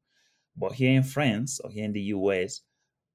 But 0.56 0.74
here 0.74 0.92
in 0.92 1.04
France 1.04 1.60
or 1.64 1.70
here 1.70 1.86
in 1.86 1.94
the 1.94 2.02
US, 2.18 2.62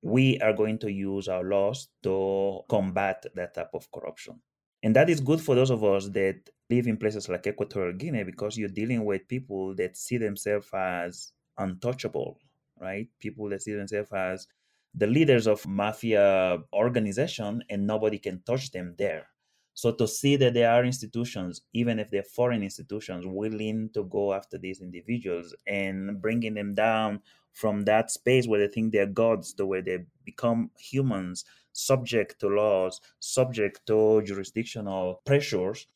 we 0.02 0.38
are 0.40 0.52
going 0.52 0.78
to 0.80 0.90
use 0.90 1.28
our 1.28 1.44
laws 1.44 1.88
to 2.02 2.60
combat 2.68 3.24
that 3.34 3.54
type 3.54 3.70
of 3.74 3.90
corruption. 3.92 4.40
And 4.82 4.96
that 4.96 5.08
is 5.08 5.20
good 5.20 5.40
for 5.40 5.54
those 5.54 5.70
of 5.70 5.84
us 5.84 6.08
that 6.08 6.50
live 6.68 6.88
in 6.88 6.96
places 6.96 7.28
like 7.28 7.46
Equatorial 7.46 7.96
Guinea 7.96 8.24
because 8.24 8.58
you're 8.58 8.68
dealing 8.68 9.04
with 9.04 9.28
people 9.28 9.74
that 9.76 9.96
see 9.96 10.18
themselves 10.18 10.68
as 10.74 11.32
untouchable, 11.58 12.38
right? 12.80 13.08
People 13.20 13.48
that 13.50 13.62
see 13.62 13.74
themselves 13.74 14.10
as 14.12 14.48
the 14.94 15.06
leaders 15.06 15.46
of 15.46 15.66
mafia 15.66 16.58
organization 16.72 17.62
and 17.70 17.86
nobody 17.86 18.18
can 18.18 18.42
touch 18.42 18.70
them 18.70 18.94
there. 18.98 19.26
So 19.74 19.92
to 19.92 20.06
see 20.06 20.36
that 20.36 20.52
there 20.52 20.70
are 20.70 20.84
institutions, 20.84 21.62
even 21.72 21.98
if 21.98 22.10
they're 22.10 22.22
foreign 22.22 22.62
institutions, 22.62 23.24
willing 23.26 23.88
to 23.94 24.04
go 24.04 24.34
after 24.34 24.58
these 24.58 24.82
individuals 24.82 25.54
and 25.66 26.20
bringing 26.20 26.54
them 26.54 26.74
down 26.74 27.22
from 27.52 27.84
that 27.84 28.10
space 28.10 28.46
where 28.46 28.60
they 28.60 28.72
think 28.72 28.92
they're 28.92 29.06
gods 29.06 29.54
to 29.54 29.66
where 29.66 29.82
they 29.82 30.00
become 30.24 30.70
humans 30.78 31.44
subject 31.72 32.38
to 32.40 32.48
laws, 32.48 33.00
subject 33.20 33.80
to 33.86 34.22
jurisdictional 34.22 35.22
pressures, 35.24 35.86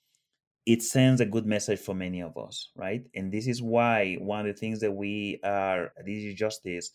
it 0.64 0.82
sends 0.82 1.20
a 1.20 1.26
good 1.26 1.46
message 1.46 1.78
for 1.78 1.94
many 1.94 2.22
of 2.22 2.36
us, 2.36 2.70
right? 2.74 3.06
And 3.14 3.30
this 3.30 3.46
is 3.46 3.62
why 3.62 4.14
one 4.14 4.40
of 4.40 4.46
the 4.46 4.58
things 4.58 4.80
that 4.80 4.92
we 4.92 5.38
are 5.44 5.92
at 5.98 6.08
EG 6.08 6.34
Justice 6.34 6.92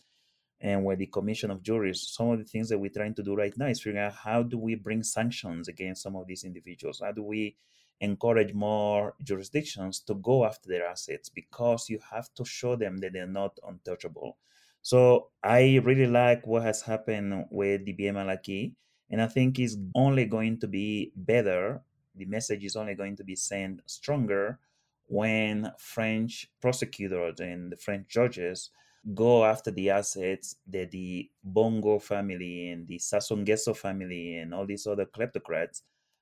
and 0.61 0.85
with 0.85 0.99
the 0.99 1.07
Commission 1.07 1.51
of 1.51 1.63
Jurists, 1.63 2.15
some 2.15 2.29
of 2.29 2.39
the 2.39 2.45
things 2.45 2.69
that 2.69 2.77
we're 2.77 2.91
trying 2.91 3.15
to 3.15 3.23
do 3.23 3.35
right 3.35 3.53
now 3.57 3.67
is 3.67 3.81
figuring 3.81 4.05
out 4.05 4.13
how 4.13 4.43
do 4.43 4.57
we 4.57 4.75
bring 4.75 5.03
sanctions 5.03 5.67
against 5.67 6.03
some 6.03 6.15
of 6.15 6.27
these 6.27 6.43
individuals? 6.43 7.01
How 7.03 7.11
do 7.11 7.23
we 7.23 7.55
encourage 8.01 8.53
more 8.53 9.15
jurisdictions 9.23 9.99
to 10.01 10.15
go 10.15 10.43
after 10.43 10.67
their 10.67 10.85
assets 10.85 11.29
because 11.29 11.87
you 11.87 11.99
have 12.11 12.33
to 12.33 12.43
show 12.43 12.75
them 12.75 12.97
that 12.97 13.13
they're 13.13 13.27
not 13.27 13.57
untouchable. 13.67 14.37
So 14.81 15.29
I 15.43 15.79
really 15.83 16.07
like 16.07 16.45
what 16.47 16.63
has 16.63 16.81
happened 16.81 17.45
with 17.51 17.85
the 17.85 17.93
Biens 17.93 18.15
Mal 18.15 18.31
Acquis, 18.31 18.73
and 19.11 19.21
I 19.21 19.27
think 19.27 19.59
it's 19.59 19.77
only 19.93 20.25
going 20.25 20.59
to 20.59 20.67
be 20.67 21.11
better. 21.15 21.81
The 22.15 22.25
message 22.25 22.65
is 22.65 22.75
only 22.75 22.95
going 22.95 23.15
to 23.17 23.23
be 23.23 23.35
sent 23.35 23.81
stronger 23.85 24.59
when 25.05 25.71
French 25.77 26.49
prosecutors 26.59 27.39
and 27.39 27.71
the 27.71 27.77
French 27.77 28.07
judges 28.07 28.71
go 29.13 29.43
after 29.43 29.71
the 29.71 29.89
assets 29.89 30.55
that 30.67 30.91
the 30.91 31.29
Bongo 31.43 31.99
family 31.99 32.69
and 32.69 32.87
the 32.87 32.97
Sassou 32.97 33.37
Nguesso 33.43 33.75
family 33.75 34.37
and 34.37 34.53
all 34.53 34.65
these 34.65 34.85
other 34.85 35.05
kleptocrats 35.05 35.81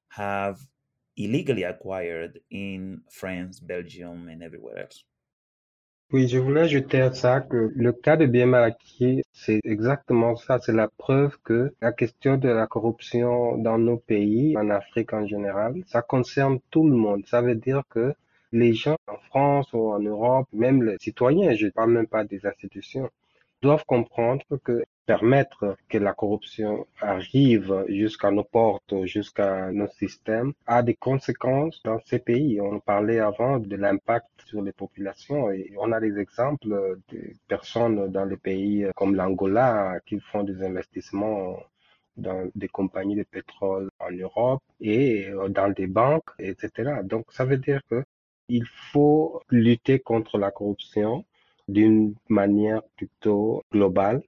have 0.10 0.60
illegally 1.18 1.64
acquired 1.64 2.40
in 2.50 3.02
France, 3.12 3.60
Belgium, 3.60 4.30
and 4.30 4.42
everywhere 4.42 4.80
else. 4.80 5.04
Oui, 6.12 6.28
je 6.28 6.40
voulais 6.40 6.62
ajouter 6.62 7.02
à 7.02 7.14
ça 7.14 7.42
que 7.42 7.72
le 7.76 7.94
cas 7.94 8.18
de 8.18 8.26
bien 8.26 8.52
acquis, 8.54 9.22
c'est 9.32 9.60
exactement 9.64 10.36
ça. 10.36 10.58
C'est 10.58 10.74
la 10.74 10.88
preuve 10.88 11.38
que 11.44 11.76
la 11.82 11.92
question 11.92 12.36
de 12.38 12.50
la 12.50 12.66
corruption 12.66 13.60
dans 13.60 13.78
nos 13.78 13.98
pays, 13.98 14.58
en 14.58 14.72
Afrique 14.72 15.14
en 15.14 15.28
général, 15.28 15.84
ça 15.86 16.02
concerne 16.02 16.60
tout 16.72 16.88
le 16.88 16.96
monde. 16.96 17.28
Ça 17.28 17.42
veut 17.44 17.54
dire 17.54 17.84
que 17.90 18.16
les 18.52 18.74
gens 18.74 18.98
en 19.08 19.18
France 19.30 19.72
ou 19.74 19.92
en 19.92 20.00
Europe, 20.00 20.48
même 20.54 20.84
les 20.84 20.98
citoyens, 21.00 21.54
je 21.56 21.68
ne 21.68 21.72
parle 21.72 21.92
même 21.92 22.08
pas 22.08 22.24
des 22.24 22.46
institutions, 22.46 23.10
doivent 23.62 23.86
comprendre 23.86 24.46
que 24.64 24.84
permettre 25.06 25.76
que 25.90 25.98
la 25.98 26.14
corruption 26.14 26.86
arrive 27.02 27.84
jusqu'à 27.88 28.30
nos 28.32 28.44
portes, 28.44 28.94
jusqu'à 29.06 29.72
nos 29.72 29.88
systèmes, 29.88 30.54
a 30.68 30.84
des 30.84 30.94
conséquences 30.94 31.82
dans 31.84 32.00
ces 32.06 32.20
pays. 32.20 32.62
On 32.62 32.80
parlait 32.80 33.20
avant 33.20 33.58
de 33.58 33.76
l'impact 33.76 34.30
sur 34.46 34.62
les 34.62 34.72
populations 34.72 35.52
et 35.52 35.74
on 35.80 35.92
a 35.92 36.00
des 36.00 36.20
exemples 36.20 36.68
de 36.68 37.34
personnes 37.48 38.12
dans 38.12 38.26
les 38.26 38.38
pays 38.38 38.86
comme 38.96 39.16
l'Angola 39.16 40.00
qui 40.06 40.20
font 40.20 40.44
des 40.44 40.62
investissements 40.64 41.58
dans 42.16 42.50
des 42.54 42.68
compagnies 42.68 43.16
de 43.16 43.24
pétrole 43.24 43.90
en 44.00 44.12
Europe 44.12 44.62
et 44.80 45.28
dans 45.50 45.70
des 45.70 45.88
banques, 45.88 46.30
etc. 46.38 47.02
Donc, 47.04 47.26
ça 47.32 47.46
veut 47.46 47.58
dire 47.58 47.82
que 47.90 48.04
il 48.50 48.66
faut 48.92 49.42
lutter 49.50 50.00
contre 50.00 50.38
la 50.38 50.52
corruption 50.52 51.26
d'une 51.68 52.16
manière 52.30 52.82
plutôt 52.98 53.64
globale. 53.72 54.22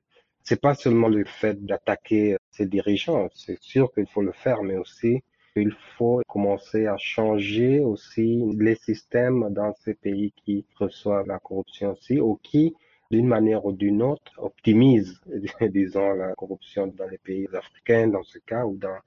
C'est 0.43 0.61
pas 0.61 0.75
seulement 0.75 1.07
le 1.09 1.25
fait 1.25 1.63
d'attaquer 1.65 2.37
ces 2.51 2.65
dirigeants, 2.65 3.29
c'est 3.33 3.61
sûr 3.61 3.91
qu'il 3.93 4.07
faut 4.07 4.21
le 4.21 4.31
faire, 4.31 4.63
mais 4.63 4.77
aussi 4.77 5.21
il 5.55 5.75
faut 5.97 6.21
commencer 6.27 6.87
à 6.87 6.97
changer 6.97 7.81
aussi 7.81 8.41
les 8.57 8.75
systèmes 8.75 9.49
dans 9.49 9.73
ces 9.83 9.93
pays 9.95 10.31
qui 10.45 10.65
reçoivent 10.75 11.27
la 11.27 11.39
corruption 11.39 11.91
aussi 11.91 12.19
ou 12.21 12.39
qui, 12.41 12.73
d'une 13.09 13.27
manière 13.27 13.65
ou 13.65 13.73
d'une 13.73 14.01
autre, 14.01 14.31
optimisent, 14.37 15.19
disons, 15.61 16.13
la 16.13 16.33
corruption 16.35 16.87
dans 16.87 17.07
les 17.07 17.17
pays 17.17 17.47
africains, 17.53 18.07
dans 18.07 18.23
ce 18.23 18.39
cas, 18.39 18.65
ou 18.65 18.77
dans 18.77 18.97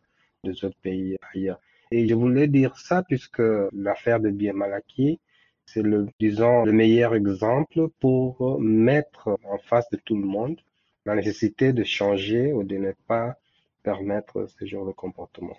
des 0.45 0.65
autres 0.65 0.79
pays 0.83 1.17
ailleurs. 1.33 1.59
Et 1.91 2.09
je 2.09 2.15
voulais 2.15 2.49
dire 2.49 2.77
ça 2.79 3.03
puisque 3.03 3.43
l'affaire 3.73 4.21
de 4.21 4.31
Bien 4.31 4.53
Malaki, 4.53 5.21
c'est 5.67 5.83
le, 5.83 6.07
disons, 6.21 6.65
le 6.65 6.73
meilleur 6.73 7.15
exemple 7.15 7.89
pour 8.01 8.61
mettre 8.61 9.39
en 9.45 9.59
face 9.59 9.89
de 9.91 9.97
tout 9.97 10.17
le 10.17 10.27
monde 10.27 10.61
la 11.07 11.15
nécessité 11.15 11.73
de 11.73 11.85
changer 11.85 12.53
ou 12.53 12.65
de 12.65 12.77
ne 12.77 12.93
pas 13.07 13.37
permettre 13.83 14.47
ce 14.59 14.65
genre 14.65 14.87
de 14.87 14.93
comportement. 14.93 15.57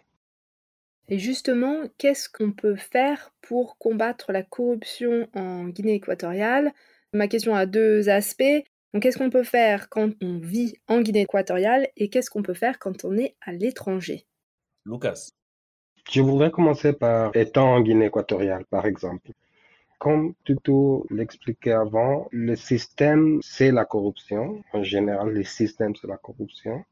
Et 1.07 1.19
justement, 1.19 1.83
qu'est-ce 1.99 2.29
qu'on 2.29 2.51
peut 2.51 2.75
faire 2.75 3.31
pour 3.41 3.77
combattre 3.77 4.31
la 4.31 4.41
corruption 4.41 5.27
en 5.33 5.65
Guinée 5.65 5.93
équatoriale? 5.95 6.73
Ma 7.13 7.27
question 7.27 7.53
a 7.53 7.67
deux 7.67 8.09
aspects. 8.09 8.63
Donc, 8.93 9.03
qu'est-ce 9.03 9.17
qu'on 9.17 9.29
peut 9.29 9.43
faire 9.43 9.89
quand 9.89 10.11
on 10.21 10.39
vit 10.39 10.77
en 10.87 11.01
Guinée 11.01 11.21
équatoriale 11.21 11.87
et 11.95 12.09
qu'est-ce 12.09 12.31
qu'on 12.31 12.41
peut 12.41 12.55
faire 12.55 12.79
quand 12.79 13.05
on 13.05 13.15
est 13.17 13.35
à 13.41 13.51
l'étranger? 13.51 14.25
Lucas. 14.85 15.31
Je 16.11 16.21
voudrais 16.21 16.51
commencer 16.51 16.93
par 16.93 17.35
étant 17.35 17.73
en 17.73 17.81
Guinée 17.81 18.05
équatoriale, 18.05 18.65
par 18.65 18.85
exemple. 18.85 19.31
Comme 19.97 20.33
Tuto 20.43 21.05
l'expliquait 21.09 21.71
avant, 21.71 22.27
le 22.31 22.55
système, 22.55 23.39
c'est 23.41 23.71
la 23.71 23.85
corruption. 23.85 24.61
En 24.73 24.83
général, 24.83 25.29
le 25.29 25.43
système, 25.43 25.95
c'est 25.95 26.07
la 26.07 26.17
corruption. 26.17 26.83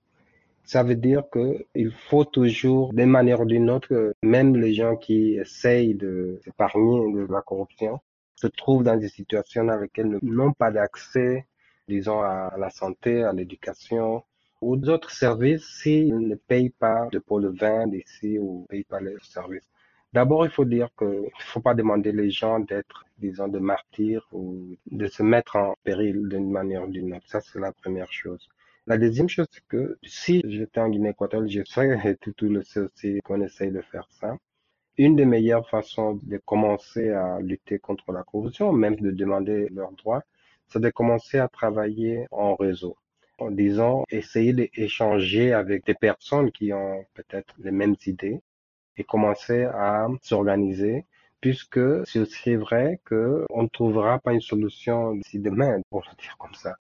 Ça 0.64 0.82
veut 0.82 0.96
dire 0.96 1.24
que 1.32 1.66
il 1.76 1.92
faut 1.92 2.26
toujours, 2.26 2.92
d'une 2.94 3.10
manière 3.10 3.42
ou 3.42 3.46
d'une 3.46 3.70
autre, 3.70 4.16
même 4.24 4.56
les 4.56 4.74
gens 4.74 4.96
qui 4.96 5.36
essayent 5.36 5.94
de 5.94 6.40
s'épargner 6.44 7.14
de 7.14 7.28
la 7.32 7.42
corruption, 7.42 8.00
se 8.36 8.48
trouvent 8.48 8.84
dans 8.84 8.98
des 8.98 9.10
situations 9.10 9.64
dans 9.66 9.78
lesquelles 9.78 10.18
ils 10.22 10.34
n'ont 10.34 10.54
pas 10.54 10.72
d'accès, 10.72 11.46
disons, 11.88 12.22
à 12.22 12.56
la 12.58 12.70
santé, 12.72 13.24
à 13.24 13.32
l'éducation 13.32 14.24
ou 14.64 14.76
d'autres 14.78 15.12
services 15.12 15.66
s'ils 15.80 16.18
ne 16.18 16.36
payent 16.36 16.70
pas 16.86 17.08
de 17.12 17.20
pot 17.20 17.40
de 17.42 17.50
vin 17.50 17.88
d'ici 17.88 18.40
ou 18.40 18.62
ne 18.62 18.68
payent 18.68 18.84
pas 18.86 19.02
les 19.02 19.16
services. 19.22 19.70
D'abord, 20.14 20.46
il 20.46 20.52
faut 20.52 20.66
dire 20.66 20.90
qu'il 20.98 21.08
ne 21.08 21.44
faut 21.52 21.60
pas 21.60 21.74
demander 21.74 22.12
les 22.12 22.30
gens 22.30 22.60
d'être, 22.60 23.06
disons, 23.18 23.48
de 23.48 23.60
martyrs 23.60 24.28
ou 24.32 24.78
de 24.86 25.08
se 25.08 25.24
mettre 25.24 25.56
en 25.56 25.76
péril 25.84 26.28
d'une 26.30 26.52
manière 26.52 26.84
ou 26.84 26.92
d'une 26.92 27.14
autre. 27.16 27.28
Ça, 27.28 27.42
c'est 27.42 27.60
la 27.60 27.72
première 27.72 28.12
chose. 28.12 28.48
La 28.86 28.98
deuxième 28.98 29.30
chose, 29.30 29.48
c'est 29.50 29.66
que 29.68 29.98
si 30.04 30.42
j'étais 30.46 30.80
en 30.80 30.90
Guinée 30.90 31.10
équatoriale, 31.10 31.50
je 31.50 31.64
sais, 31.66 32.18
tout, 32.22 32.34
tout 32.34 32.48
le 32.50 32.60
aussi 32.60 33.20
qu'on 33.24 33.42
essaye 33.42 33.72
de 33.72 33.82
faire 33.82 34.08
ça. 34.12 34.38
Une 34.98 35.16
des 35.16 35.26
meilleures 35.26 35.68
façons 35.70 36.20
de 36.22 36.38
commencer 36.46 37.10
à 37.10 37.40
lutter 37.40 37.80
contre 37.80 38.12
la 38.12 38.24
corruption, 38.24 38.72
même 38.72 38.96
de 38.98 39.12
demander 39.12 39.68
leurs 39.70 39.94
droits, 39.94 40.24
c'est 40.68 40.80
de 40.80 40.90
commencer 40.92 41.40
à 41.40 41.48
travailler 41.48 42.28
en 42.32 42.56
réseau. 42.56 42.96
En 43.40 43.52
disant, 43.52 44.04
essayer 44.10 44.54
d'échanger 44.54 45.54
avec 45.54 45.86
des 45.86 45.96
personnes 45.96 46.52
qui 46.52 46.72
ont 46.74 47.06
peut-être 47.14 47.54
les 47.60 47.72
mêmes 47.72 47.96
idées 48.06 48.42
et 48.98 49.04
commencer 49.04 49.64
à 49.64 50.08
s'organiser 50.22 51.06
puisque 51.44 52.06
c'est 52.06 52.56
vrai 52.56 53.02
qu'on 53.06 53.64
ne 53.64 53.68
trouvera 53.68 54.18
pas 54.20 54.32
une 54.32 54.40
solution 54.40 55.14
d'ici 55.14 55.40
demain, 55.40 55.82
pour 55.90 56.02
le 56.10 56.16
dire 56.16 56.38
comme 56.38 56.54
ça. 56.54 56.78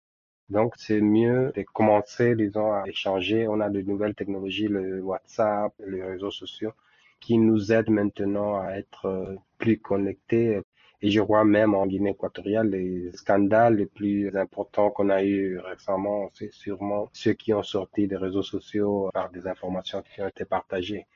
Donc, 0.51 0.75
c'est 0.77 1.01
mieux 1.01 1.51
de 1.57 1.63
commencer, 1.63 2.35
disons, 2.35 2.71
à 2.73 2.83
échanger. 2.87 3.49
On 3.49 3.61
a 3.61 3.71
de 3.71 3.81
nouvelles 3.81 4.15
technologies, 4.15 4.69
le 4.69 5.01
WhatsApp, 5.01 5.73
les 5.87 6.03
réseaux 6.03 6.31
sociaux, 6.31 6.73
qui 7.21 7.39
nous 7.39 7.73
aident 7.73 7.89
maintenant 7.89 8.61
à 8.61 8.73
être 8.73 9.07
euh, 9.07 9.37
plus 9.57 9.79
connectés. 9.79 10.61
Et 11.03 11.11
je 11.11 11.21
vois 11.21 11.45
même 11.45 11.75
en 11.75 11.87
Guinée 11.87 12.11
équatoriale, 12.11 12.71
les 12.71 13.11
scandales 13.13 13.77
les 13.77 13.87
plus 13.87 14.37
importants 14.37 14.91
qu'on 14.91 15.09
a 15.09 15.25
eu 15.25 15.59
récemment, 15.59 16.31
c'est 16.35 16.53
sûrement 16.53 17.09
ceux 17.15 17.33
qui 17.33 17.55
ont 17.55 17.63
sorti 17.63 18.07
des 18.07 18.17
réseaux 18.17 18.43
sociaux 18.43 19.09
par 19.15 19.31
des 19.31 19.47
informations 19.47 20.03
qui 20.03 20.21
ont 20.21 20.29
été 20.29 20.45
partagées. 20.45 21.07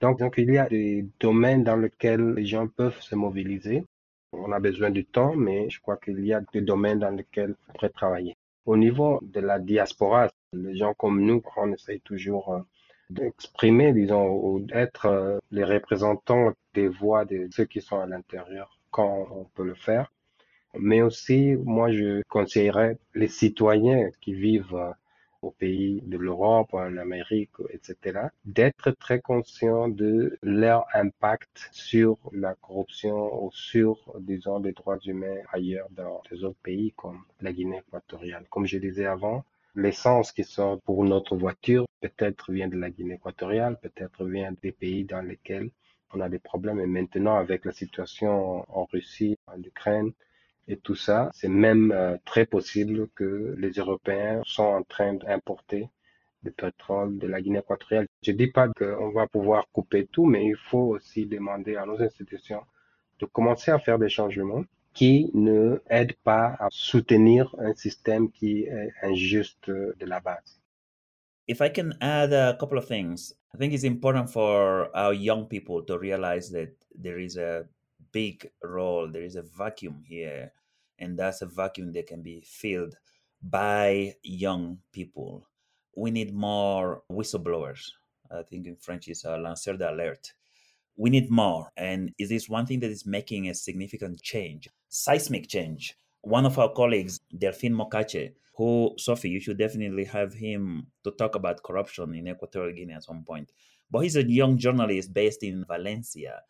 Donc, 0.00 0.18
donc, 0.18 0.34
il 0.36 0.52
y 0.52 0.58
a 0.58 0.68
des 0.68 1.06
domaines 1.18 1.64
dans 1.64 1.76
lesquels 1.76 2.34
les 2.34 2.44
gens 2.44 2.68
peuvent 2.68 3.00
se 3.00 3.14
mobiliser. 3.14 3.84
On 4.32 4.52
a 4.52 4.60
besoin 4.60 4.90
du 4.90 5.06
temps, 5.06 5.34
mais 5.34 5.70
je 5.70 5.80
crois 5.80 5.96
qu'il 5.96 6.24
y 6.24 6.34
a 6.34 6.42
des 6.52 6.60
domaines 6.60 6.98
dans 6.98 7.10
lesquels 7.10 7.54
on 7.68 7.72
pourrait 7.72 7.88
travailler. 7.90 8.36
Au 8.66 8.76
niveau 8.76 9.20
de 9.22 9.40
la 9.40 9.58
diaspora, 9.58 10.30
les 10.52 10.76
gens 10.76 10.92
comme 10.94 11.22
nous, 11.22 11.42
on 11.56 11.72
essaye 11.72 12.00
toujours 12.00 12.52
euh, 12.52 12.60
d'exprimer, 13.08 13.92
disons, 13.92 14.28
ou 14.28 14.60
d'être 14.60 15.06
euh, 15.06 15.38
les 15.50 15.64
représentants 15.64 16.52
des 16.74 16.88
voix 16.88 17.24
de 17.24 17.48
ceux 17.50 17.64
qui 17.64 17.80
sont 17.80 17.98
à 17.98 18.06
l'intérieur 18.06 18.79
quand 18.90 19.28
on 19.30 19.44
peut 19.44 19.64
le 19.64 19.74
faire. 19.74 20.12
Mais 20.78 21.02
aussi, 21.02 21.56
moi, 21.56 21.90
je 21.90 22.22
conseillerais 22.28 22.98
les 23.14 23.28
citoyens 23.28 24.10
qui 24.20 24.34
vivent 24.34 24.74
euh, 24.74 24.92
aux 25.42 25.50
pays 25.50 26.00
de 26.02 26.18
l'Europe, 26.18 26.74
en 26.74 26.96
Amérique, 26.96 27.50
etc., 27.70 28.28
d'être 28.44 28.90
très 28.92 29.20
conscients 29.20 29.88
de 29.88 30.38
leur 30.42 30.84
impact 30.94 31.68
sur 31.72 32.18
la 32.32 32.54
corruption 32.54 33.44
ou 33.44 33.50
sur, 33.52 34.12
disons, 34.20 34.58
les 34.60 34.72
droits 34.72 34.98
humains 35.04 35.38
ailleurs 35.52 35.88
dans 35.90 36.22
des 36.30 36.44
autres 36.44 36.60
pays 36.62 36.92
comme 36.96 37.22
la 37.40 37.52
Guinée 37.52 37.80
équatoriale. 37.86 38.44
Comme 38.50 38.66
je 38.66 38.78
disais 38.78 39.06
avant, 39.06 39.44
l'essence 39.74 40.30
qui 40.32 40.44
sort 40.44 40.80
pour 40.82 41.04
notre 41.04 41.36
voiture 41.36 41.86
peut-être 42.00 42.52
vient 42.52 42.68
de 42.68 42.76
la 42.76 42.90
Guinée 42.90 43.14
équatoriale, 43.14 43.78
peut-être 43.80 44.24
vient 44.24 44.52
des 44.62 44.72
pays 44.72 45.04
dans 45.04 45.22
lesquels 45.22 45.70
on 46.12 46.20
a 46.20 46.28
des 46.28 46.38
problèmes. 46.38 46.80
Et 46.80 46.86
maintenant, 46.86 47.36
avec 47.36 47.64
la 47.64 47.72
situation 47.72 48.64
en 48.68 48.84
Russie, 48.84 49.36
en 49.46 49.60
Ukraine, 49.62 50.12
et 50.68 50.76
tout 50.76 50.94
ça, 50.94 51.30
c'est 51.34 51.48
même 51.48 51.90
euh, 51.90 52.16
très 52.24 52.46
possible 52.46 53.08
que 53.16 53.54
les 53.58 53.72
Européens 53.72 54.40
sont 54.44 54.62
en 54.62 54.82
train 54.82 55.14
d'importer 55.14 55.88
du 56.42 56.52
pétrole 56.52 57.18
de 57.18 57.26
la 57.26 57.40
Guinée 57.40 57.58
équatoriale. 57.58 58.06
Je 58.22 58.32
dis 58.32 58.46
pas 58.46 58.68
qu'on 58.68 59.10
va 59.10 59.26
pouvoir 59.26 59.66
couper 59.72 60.06
tout, 60.06 60.26
mais 60.26 60.46
il 60.46 60.56
faut 60.56 60.94
aussi 60.94 61.26
demander 61.26 61.76
à 61.76 61.86
nos 61.86 62.00
institutions 62.00 62.62
de 63.18 63.26
commencer 63.26 63.70
à 63.70 63.78
faire 63.78 63.98
des 63.98 64.08
changements 64.08 64.64
qui 64.94 65.30
ne 65.34 65.82
aident 65.88 66.16
pas 66.24 66.56
à 66.58 66.68
soutenir 66.70 67.54
un 67.58 67.74
système 67.74 68.30
qui 68.30 68.62
est 68.62 68.92
injuste 69.02 69.70
de 69.70 70.06
la 70.06 70.20
base. 70.20 70.60
If 71.46 71.60
I 71.60 71.68
can 71.68 71.92
add 72.00 72.32
a 72.32 72.54
couple 72.54 72.78
of 72.78 72.86
things, 72.86 73.34
I 73.52 73.58
think 73.58 73.72
it's 73.72 73.84
important 73.84 74.30
for 74.30 74.94
our 74.96 75.12
young 75.12 75.46
people 75.46 75.82
to 75.82 75.98
realize 75.98 76.50
that 76.50 76.72
there 76.94 77.18
is 77.18 77.36
a 77.36 77.66
big 78.12 78.48
role, 78.62 79.08
there 79.10 79.24
is 79.24 79.36
a 79.36 79.42
vacuum 79.42 80.02
here, 80.06 80.52
and 80.98 81.18
that's 81.18 81.42
a 81.42 81.46
vacuum 81.46 81.92
that 81.92 82.06
can 82.06 82.22
be 82.22 82.42
filled 82.46 82.96
by 83.42 84.14
young 84.22 84.78
people. 84.92 85.46
We 85.96 86.10
need 86.10 86.32
more 86.32 87.02
whistleblowers. 87.10 87.90
I 88.30 88.42
think 88.42 88.66
in 88.66 88.76
French 88.76 89.08
is 89.08 89.24
a 89.24 89.30
lanceur 89.30 89.76
d'alerte. 89.76 90.32
We 90.96 91.10
need 91.10 91.30
more. 91.30 91.72
And 91.76 92.12
is 92.18 92.28
this 92.28 92.48
one 92.48 92.66
thing 92.66 92.80
that 92.80 92.90
is 92.90 93.06
making 93.06 93.48
a 93.48 93.54
significant 93.54 94.22
change, 94.22 94.68
seismic 94.88 95.48
change? 95.48 95.96
One 96.22 96.46
of 96.46 96.58
our 96.58 96.72
colleagues, 96.72 97.20
Delfín 97.34 97.72
Mocache, 97.72 98.32
who, 98.60 98.92
Sophie, 98.98 99.30
you 99.30 99.40
should 99.40 99.56
definitely 99.56 100.04
have 100.04 100.34
him 100.34 100.86
to 101.02 101.12
talk 101.12 101.34
about 101.34 101.62
corruption 101.62 102.14
in 102.14 102.28
Equatorial 102.28 102.76
Guinea 102.76 102.92
at 102.92 103.04
some 103.04 103.24
point. 103.24 103.50
But 103.90 104.00
he's 104.00 104.16
a 104.16 104.30
young 104.30 104.58
journalist 104.58 105.14
based 105.14 105.42
in 105.42 105.64
Valencia 105.64 106.42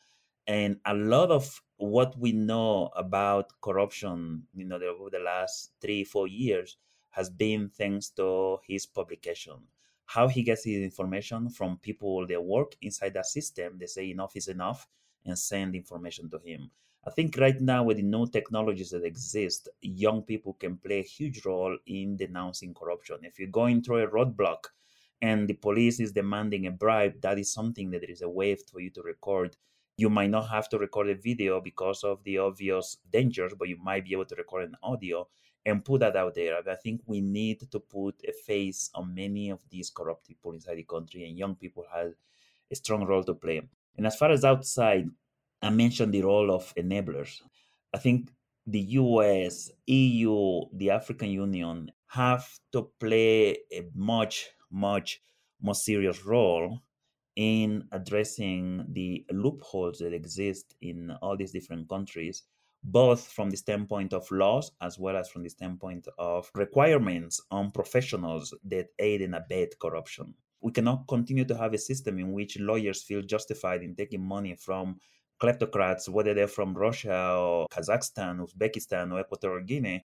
and 0.49 0.79
a 0.87 0.93
lot 0.93 1.31
of 1.31 1.63
what 1.77 2.19
we 2.19 2.33
know 2.33 2.91
about 2.97 3.53
corruption 3.63 4.43
you 4.53 4.65
know 4.65 4.81
over 4.83 5.09
the 5.09 5.21
last 5.21 5.71
three 5.81 6.03
four 6.03 6.27
years 6.27 6.79
has 7.11 7.31
been 7.31 7.69
thanks 7.69 8.09
to 8.09 8.59
his 8.67 8.87
publication 8.87 9.55
how 10.07 10.27
he 10.27 10.43
gets 10.43 10.65
his 10.65 10.83
information 10.83 11.49
from 11.49 11.79
people 11.79 12.27
that 12.27 12.43
work 12.43 12.75
inside 12.83 13.15
that 13.15 13.27
system 13.27 13.77
they 13.79 13.87
say 13.87 14.11
enough 14.11 14.35
is 14.35 14.49
enough 14.49 14.89
and 15.25 15.39
send 15.39 15.77
information 15.77 16.29
to 16.29 16.39
him 16.39 16.71
i 17.07 17.11
think 17.11 17.37
right 17.39 17.61
now 17.61 17.83
with 17.83 17.97
the 17.97 18.03
new 18.03 18.27
technologies 18.27 18.91
that 18.91 19.05
exist 19.05 19.69
young 19.81 20.23
people 20.23 20.55
can 20.55 20.77
play 20.77 21.01
a 21.01 21.03
huge 21.03 21.45
role 21.45 21.77
in 21.87 22.17
denouncing 22.17 22.75
corruption 22.75 23.17
if 23.23 23.39
you're 23.39 23.49
going 23.49 23.83
through 23.83 24.03
a 24.03 24.09
roadblock 24.09 24.65
and 25.23 25.49
the 25.49 25.55
police 25.55 26.01
is 26.01 26.13
demanding 26.13 26.67
a 26.67 26.71
bribe 26.71 27.21
that 27.21 27.39
is 27.39 27.53
something 27.53 27.91
that 27.91 28.01
there 28.01 28.11
is 28.11 28.23
a 28.23 28.29
way 28.29 28.55
for 28.55 28.81
you 28.81 28.91
to 28.91 29.03
record 29.03 29.57
you 30.01 30.09
might 30.09 30.31
not 30.31 30.49
have 30.49 30.67
to 30.71 30.79
record 30.79 31.11
a 31.11 31.15
video 31.15 31.61
because 31.61 32.05
of 32.05 32.25
the 32.25 32.39
obvious 32.39 32.97
dangers, 33.13 33.53
but 33.59 33.69
you 33.69 33.77
might 33.77 34.03
be 34.03 34.13
able 34.13 34.25
to 34.25 34.35
record 34.35 34.65
an 34.65 34.75
audio 34.83 35.29
and 35.67 35.85
put 35.85 36.01
that 36.01 36.17
out 36.17 36.35
there. 36.35 36.57
I 36.67 36.75
think 36.77 37.03
we 37.05 37.21
need 37.21 37.71
to 37.71 37.79
put 37.79 38.15
a 38.27 38.33
face 38.33 38.91
on 38.95 39.15
many 39.15 39.51
of 39.51 39.61
these 39.69 39.91
corrupt 39.91 40.27
people 40.27 40.53
inside 40.53 40.77
the 40.77 40.85
country, 40.85 41.27
and 41.27 41.37
young 41.37 41.55
people 41.55 41.85
have 41.95 42.13
a 42.71 42.75
strong 42.75 43.05
role 43.05 43.25
to 43.25 43.35
play. 43.35 43.61
And 43.99 44.07
as 44.07 44.17
far 44.17 44.31
as 44.31 44.43
outside, 44.43 45.07
I 45.63 45.71
mentioned 45.71 46.15
the 46.15 46.23
role 46.23 46.51
of 46.51 46.75
enablers. 46.77 47.43
I 47.93 47.99
think 47.99 48.31
the 48.67 48.81
US, 48.81 49.71
EU, 49.87 50.61
the 50.73 50.91
African 50.91 51.31
Union 51.31 51.91
have 52.09 52.49
to 52.73 52.91
play 52.99 53.59
a 53.73 53.89
much, 53.95 54.49
much 54.71 55.21
more 55.61 55.75
serious 55.75 56.25
role 56.25 56.81
in 57.37 57.85
addressing 57.93 58.87
the 58.93 59.25
loopholes 59.33 59.99
that 59.99 60.13
exist 60.13 60.75
in 60.81 61.11
all 61.23 61.37
these 61.37 61.53
different 61.53 61.89
countries, 61.89 62.43
both 62.83 63.27
from 63.29 63.51
the 63.51 63.57
standpoint 63.57 64.13
of 64.13 64.31
laws 64.31 64.73
as 64.81 64.99
well 64.99 65.17
as 65.17 65.29
from 65.29 65.43
the 65.43 65.51
standpoint 65.51 66.09
of 66.19 66.51
requirements 66.55 67.41
on 67.51 67.71
professionals 67.71 68.55
that 68.65 68.89
aid 68.99 69.23
and 69.23 69.35
abet 69.35 69.79
corruption. 69.79 70.35
We 70.63 70.73
cannot 70.73 71.07
continue 71.09 71.45
to 71.47 71.57
have 71.57 71.73
a 71.75 71.79
system 71.79 72.19
in 72.19 72.33
which 72.33 72.59
lawyers 72.59 73.03
feel 73.03 73.23
justified 73.23 73.83
in 73.83 73.95
taking 73.95 74.23
money 74.23 74.55
from 74.55 74.99
kleptocrats, 75.43 76.09
whether 76.09 76.35
they're 76.35 76.47
from 76.47 76.77
Russia 76.77 77.35
or 77.37 77.67
Kazakhstan, 77.71 78.47
Uzbekistan, 78.47 79.13
or 79.13 79.21
Equatorial 79.21 79.65
Guinea, 79.65 80.05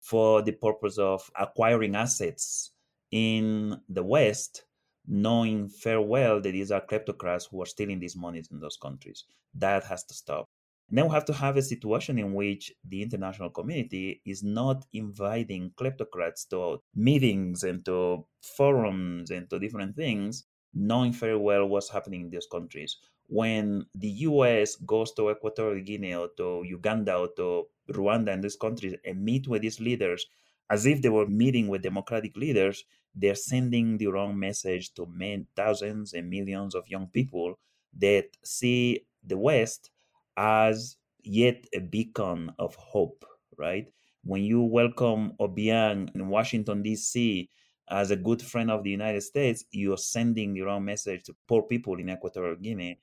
for 0.00 0.42
the 0.42 0.52
purpose 0.52 0.98
of 0.98 1.30
acquiring 1.38 1.94
assets 1.94 2.72
in 3.10 3.80
the 3.88 4.02
West 4.02 4.64
knowing 5.06 5.68
fair 5.68 6.00
well 6.00 6.40
that 6.40 6.52
these 6.52 6.70
are 6.70 6.80
kleptocrats 6.80 7.48
who 7.50 7.60
are 7.60 7.66
stealing 7.66 7.98
these 7.98 8.16
monies 8.16 8.48
in 8.50 8.60
those 8.60 8.76
countries. 8.76 9.24
That 9.54 9.84
has 9.84 10.04
to 10.04 10.14
stop. 10.14 10.48
And 10.88 10.98
then 10.98 11.06
we 11.06 11.12
have 11.12 11.24
to 11.26 11.32
have 11.32 11.56
a 11.56 11.62
situation 11.62 12.18
in 12.18 12.34
which 12.34 12.72
the 12.88 13.02
international 13.02 13.50
community 13.50 14.22
is 14.24 14.42
not 14.42 14.84
inviting 14.92 15.72
kleptocrats 15.76 16.48
to 16.50 16.80
meetings 16.94 17.62
and 17.62 17.84
to 17.84 18.26
forums 18.56 19.30
and 19.30 19.48
to 19.50 19.58
different 19.58 19.94
things, 19.94 20.44
knowing 20.74 21.12
very 21.12 21.36
well 21.36 21.66
what's 21.66 21.90
happening 21.90 22.22
in 22.22 22.30
those 22.30 22.48
countries. 22.50 22.96
When 23.30 23.86
the 23.94 24.08
US 24.26 24.74
goes 24.74 25.12
to 25.12 25.30
Equatorial 25.30 25.84
Guinea 25.84 26.16
or 26.16 26.30
to 26.36 26.64
Uganda 26.66 27.16
or 27.16 27.28
to 27.36 27.68
Rwanda 27.88 28.32
and 28.34 28.42
these 28.42 28.56
countries 28.56 28.96
and 29.04 29.24
meet 29.24 29.46
with 29.46 29.62
these 29.62 29.78
leaders 29.78 30.26
as 30.68 30.84
if 30.84 31.00
they 31.00 31.10
were 31.10 31.28
meeting 31.28 31.68
with 31.68 31.82
democratic 31.82 32.36
leaders, 32.36 32.84
they're 33.14 33.36
sending 33.36 33.98
the 33.98 34.08
wrong 34.08 34.36
message 34.36 34.92
to 34.94 35.06
many 35.06 35.46
thousands 35.54 36.12
and 36.12 36.28
millions 36.28 36.74
of 36.74 36.88
young 36.88 37.06
people 37.06 37.56
that 37.98 38.26
see 38.44 39.06
the 39.24 39.38
West 39.38 39.92
as 40.36 40.96
yet 41.22 41.64
a 41.72 41.78
beacon 41.78 42.50
of 42.58 42.74
hope, 42.74 43.24
right? 43.56 43.92
When 44.24 44.42
you 44.42 44.60
welcome 44.62 45.34
Obiang 45.40 46.12
in 46.16 46.28
Washington, 46.28 46.82
D.C., 46.82 47.48
as 47.88 48.10
a 48.10 48.16
good 48.16 48.42
friend 48.42 48.70
of 48.72 48.82
the 48.82 48.90
United 48.90 49.20
States, 49.20 49.64
you're 49.70 49.98
sending 49.98 50.54
the 50.54 50.62
wrong 50.62 50.84
message 50.84 51.24
to 51.24 51.34
poor 51.48 51.62
people 51.62 51.98
in 51.98 52.10
Equatorial 52.10 52.56
Guinea 52.56 52.98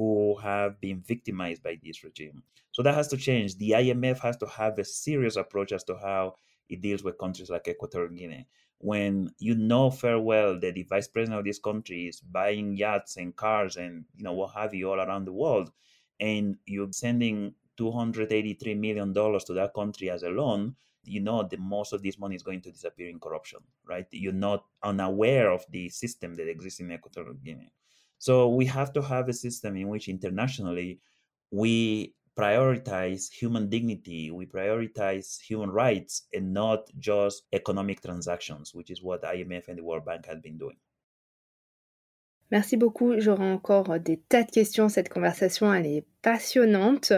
who 0.00 0.34
have 0.38 0.80
been 0.80 0.98
victimized 1.02 1.62
by 1.62 1.78
this 1.84 2.02
regime. 2.02 2.42
So 2.70 2.82
that 2.82 2.94
has 2.94 3.06
to 3.08 3.18
change. 3.18 3.58
The 3.58 3.72
IMF 3.72 4.18
has 4.20 4.34
to 4.38 4.46
have 4.46 4.78
a 4.78 4.84
serious 4.84 5.36
approach 5.36 5.72
as 5.72 5.84
to 5.84 5.94
how 5.94 6.36
it 6.70 6.80
deals 6.80 7.02
with 7.04 7.18
countries 7.18 7.50
like 7.50 7.68
Equatorial 7.68 8.14
Guinea. 8.14 8.46
When 8.78 9.30
you 9.38 9.54
know 9.54 9.90
fair 9.90 10.18
well 10.18 10.58
that 10.58 10.74
the 10.74 10.84
vice 10.84 11.06
president 11.06 11.38
of 11.38 11.44
this 11.44 11.58
country 11.58 12.08
is 12.08 12.22
buying 12.22 12.78
yachts 12.78 13.18
and 13.18 13.36
cars 13.36 13.76
and 13.76 14.06
you 14.16 14.24
know 14.24 14.32
what 14.32 14.54
have 14.54 14.72
you 14.72 14.90
all 14.90 15.00
around 15.00 15.26
the 15.26 15.34
world, 15.34 15.70
and 16.18 16.56
you're 16.64 16.92
sending 16.92 17.52
283 17.76 18.74
million 18.76 19.12
dollars 19.12 19.44
to 19.44 19.52
that 19.52 19.74
country 19.74 20.08
as 20.08 20.22
a 20.22 20.30
loan, 20.30 20.74
you 21.04 21.20
know 21.20 21.42
that 21.42 21.60
most 21.60 21.92
of 21.92 22.02
this 22.02 22.18
money 22.18 22.36
is 22.36 22.42
going 22.42 22.62
to 22.62 22.72
disappear 22.72 23.10
in 23.10 23.20
corruption, 23.20 23.58
right? 23.86 24.06
You're 24.12 24.32
not 24.32 24.64
unaware 24.82 25.50
of 25.50 25.62
the 25.70 25.90
system 25.90 26.36
that 26.36 26.48
exists 26.48 26.80
in 26.80 26.90
Equatorial 26.90 27.34
Guinea. 27.34 27.70
So 28.20 28.50
we 28.50 28.66
have 28.66 28.92
to 28.92 29.00
have 29.00 29.30
a 29.30 29.32
system 29.32 29.76
in 29.76 29.88
which 29.88 30.06
internationally 30.06 31.00
we 31.50 32.14
prioritize 32.36 33.32
human 33.32 33.70
dignity, 33.70 34.30
we 34.30 34.44
prioritize 34.44 35.40
human 35.40 35.70
rights, 35.70 36.28
and 36.34 36.52
not 36.52 36.80
just 36.98 37.44
economic 37.52 38.02
transactions, 38.02 38.74
which 38.74 38.90
is 38.90 39.02
what 39.02 39.22
IMF 39.22 39.68
and 39.68 39.78
the 39.78 39.82
World 39.82 40.04
Bank 40.04 40.26
have 40.26 40.42
been 40.42 40.58
doing. 40.58 40.76
Merci 42.50 42.76
beaucoup. 42.76 43.18
J'aurai 43.18 43.50
encore 43.50 43.98
des 44.00 44.18
tas 44.28 44.42
de 44.42 44.50
questions. 44.50 44.90
Cette 44.90 45.08
conversation, 45.08 45.72
elle 45.72 45.86
est 45.86 46.04
passionnante. 46.20 47.14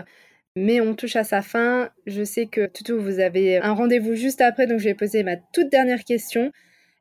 Mais 0.55 0.81
on 0.81 0.95
touche 0.95 1.17
à 1.17 1.25
sa 1.25 1.43
fin. 1.43 1.91
Je 2.07 2.23
sais 2.23 2.47
que 2.47 2.67
Toutou, 2.67 3.01
vous 3.01 3.19
avez 3.19 3.57
un 3.57 3.73
rendez-vous 3.73 4.15
juste 4.15 4.41
après, 4.41 4.69
donc 4.69 4.79
je 4.79 4.85
vais 4.85 4.95
poser 4.95 5.25
ma 5.25 5.37
toute 5.37 5.69
dernière 5.69 6.05
question. 6.05 6.53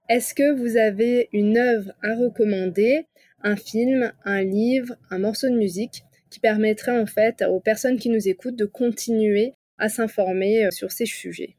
Est-ce 0.09 0.33
que 0.33 0.53
vous 0.53 0.77
avez 0.77 1.29
une 1.33 1.57
œuvre 1.57 1.91
à 2.01 2.15
recommander, 2.15 3.07
un 3.43 3.55
film, 3.55 4.11
un 4.25 4.43
livre, 4.43 4.95
un 5.09 5.19
morceau 5.19 5.49
de 5.49 5.55
musique 5.55 6.03
qui 6.29 6.39
permettrait 6.39 6.97
en 6.97 7.05
fait 7.05 7.43
aux 7.49 7.59
personnes 7.59 7.99
qui 7.99 8.09
nous 8.09 8.27
écoutent 8.27 8.55
de 8.55 8.65
continuer 8.65 9.53
à 9.77 9.89
s'informer 9.89 10.65
euh, 10.65 10.71
sur 10.71 10.91
ces 10.91 11.05
sujets 11.05 11.57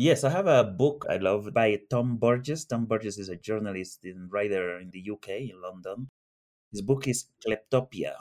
Yes, 0.00 0.22
I 0.22 0.28
have 0.28 0.46
a 0.46 0.62
book 0.62 1.06
I 1.10 1.16
love 1.16 1.50
by 1.52 1.76
Tom 1.90 2.18
Burgess. 2.18 2.64
Tom 2.64 2.86
Burgess 2.86 3.18
is 3.18 3.30
a 3.30 3.36
journalist 3.36 4.04
and 4.04 4.30
writer 4.30 4.78
in 4.78 4.90
the 4.92 5.10
UK, 5.10 5.50
in 5.50 5.60
London. 5.60 6.06
His 6.70 6.82
book 6.82 7.08
is 7.08 7.26
Kleptopia. 7.44 8.14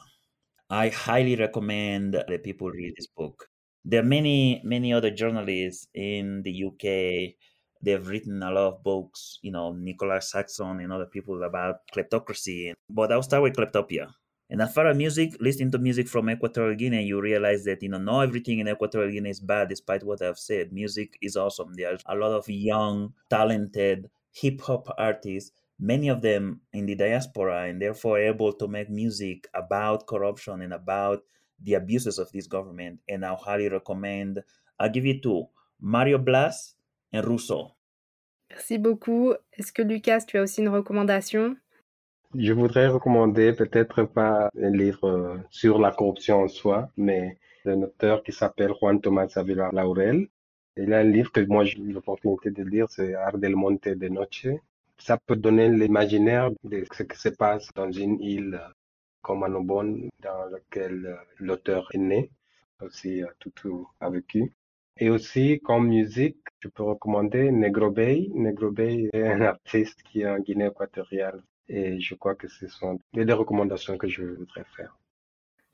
I 0.71 0.89
highly 0.89 1.35
recommend 1.35 2.15
that 2.15 2.43
people 2.43 2.71
read 2.71 2.95
this 2.97 3.05
book. 3.05 3.47
There 3.85 3.99
are 4.01 4.03
many, 4.03 4.59
many 4.63 4.91
other 4.91 5.11
journalists 5.11 5.87
in 5.93 6.41
the 6.41 6.63
UK. 6.65 7.35
They've 7.81 8.07
written 8.07 8.41
a 8.43 8.51
lot 8.51 8.67
of 8.67 8.83
books, 8.83 9.39
you 9.41 9.51
know, 9.51 9.73
Nicholas 9.73 10.33
Shaxson 10.33 10.83
and 10.83 10.91
other 10.91 11.05
people 11.05 11.43
about 11.43 11.81
kleptocracy. 11.93 12.73
But 12.89 13.11
I'll 13.11 13.23
start 13.23 13.43
with 13.43 13.55
Kleptopia. 13.55 14.13
And 14.49 14.61
as 14.61 14.73
far 14.73 14.87
as 14.87 14.95
music, 14.95 15.35
listening 15.41 15.71
to 15.71 15.77
music 15.77 16.07
from 16.07 16.29
Equatorial 16.29 16.75
Guinea, 16.75 17.03
you 17.03 17.19
realize 17.19 17.65
that 17.65 17.83
you 17.83 17.89
know 17.89 17.97
not 17.97 18.21
everything 18.21 18.59
in 18.59 18.69
Equatorial 18.69 19.11
Guinea 19.11 19.29
is 19.29 19.41
bad, 19.41 19.67
despite 19.67 20.03
what 20.03 20.21
I've 20.21 20.39
said. 20.39 20.71
Music 20.71 21.17
is 21.21 21.35
awesome. 21.35 21.73
There's 21.75 22.01
a 22.05 22.15
lot 22.15 22.31
of 22.31 22.47
young, 22.47 23.13
talented 23.29 24.09
hip 24.31 24.61
hop 24.61 24.87
artists, 24.97 25.51
many 25.79 26.07
of 26.07 26.21
them 26.21 26.61
in 26.71 26.85
the 26.85 26.95
diaspora, 26.95 27.63
and 27.67 27.81
therefore 27.81 28.19
able 28.19 28.53
to 28.53 28.67
make 28.69 28.89
music 28.89 29.49
about 29.53 30.07
corruption 30.07 30.61
and 30.61 30.73
about 30.73 31.23
the 31.61 31.73
abuses 31.73 32.17
of 32.17 32.31
this 32.31 32.47
government. 32.47 33.01
And 33.09 33.25
I 33.25 33.35
highly 33.35 33.67
recommend. 33.67 34.43
I'll 34.79 34.89
give 34.89 35.05
you 35.05 35.19
two: 35.19 35.47
Mario 35.81 36.19
Blas 36.19 36.75
Rousseau. 37.13 37.71
Merci 38.49 38.77
beaucoup. 38.77 39.33
Est-ce 39.53 39.71
que 39.71 39.81
Lucas, 39.81 40.21
tu 40.27 40.37
as 40.37 40.43
aussi 40.43 40.61
une 40.61 40.69
recommandation? 40.69 41.55
Je 42.35 42.53
voudrais 42.53 42.87
recommander 42.87 43.53
peut-être 43.53 44.03
pas 44.03 44.49
un 44.61 44.69
livre 44.69 45.07
euh, 45.07 45.37
sur 45.49 45.79
la 45.79 45.91
corruption 45.91 46.43
en 46.43 46.47
soi, 46.47 46.89
mais 46.97 47.37
un 47.65 47.81
auteur 47.83 48.23
qui 48.23 48.31
s'appelle 48.31 48.73
Juan 48.79 48.99
Tomás 49.01 49.37
Avila 49.37 49.69
Laurel. 49.71 50.27
Il 50.75 50.93
a 50.93 50.99
un 50.99 51.03
livre 51.03 51.31
que 51.31 51.41
moi 51.41 51.65
j'ai 51.65 51.79
eu 51.79 51.91
l'opportunité 51.91 52.51
de 52.51 52.63
lire, 52.63 52.87
c'est 52.89 53.15
Art 53.15 53.37
del 53.37 53.55
Monte 53.55 53.87
de 53.87 54.07
Noche. 54.09 54.47
Ça 54.97 55.17
peut 55.17 55.35
donner 55.35 55.69
l'imaginaire 55.69 56.51
de 56.63 56.85
ce 56.91 57.03
qui 57.03 57.17
se 57.17 57.29
passe 57.29 57.69
dans 57.75 57.91
une 57.91 58.19
île 58.21 58.59
comme 59.21 59.43
Anobon, 59.43 60.09
dans 60.21 60.45
laquelle 60.51 61.05
euh, 61.05 61.15
l'auteur 61.39 61.89
est 61.93 61.97
né, 61.97 62.29
aussi 62.81 63.23
euh, 63.23 63.27
tout 63.39 63.89
a 63.99 64.09
vécu. 64.09 64.53
Et 64.99 65.09
aussi, 65.09 65.59
comme 65.63 65.87
musique, 65.87 66.37
je 66.59 66.69
peux 66.69 66.83
recommander 66.83 67.51
Negro 67.51 67.91
Bey. 67.91 68.29
Negro 68.33 68.71
Bey 68.71 69.09
est 69.13 69.27
un 69.27 69.41
artiste 69.53 70.01
qui 70.03 70.21
est 70.21 70.27
en 70.27 70.39
Guinée 70.39 70.67
équatoriale 70.67 71.41
Et 71.69 71.99
je 71.99 72.15
crois 72.15 72.35
que 72.35 72.47
ce 72.47 72.67
sont 72.67 72.99
les 73.13 73.31
recommandations 73.33 73.97
que 73.97 74.07
je 74.07 74.23
voudrais 74.23 74.65
faire. 74.75 74.97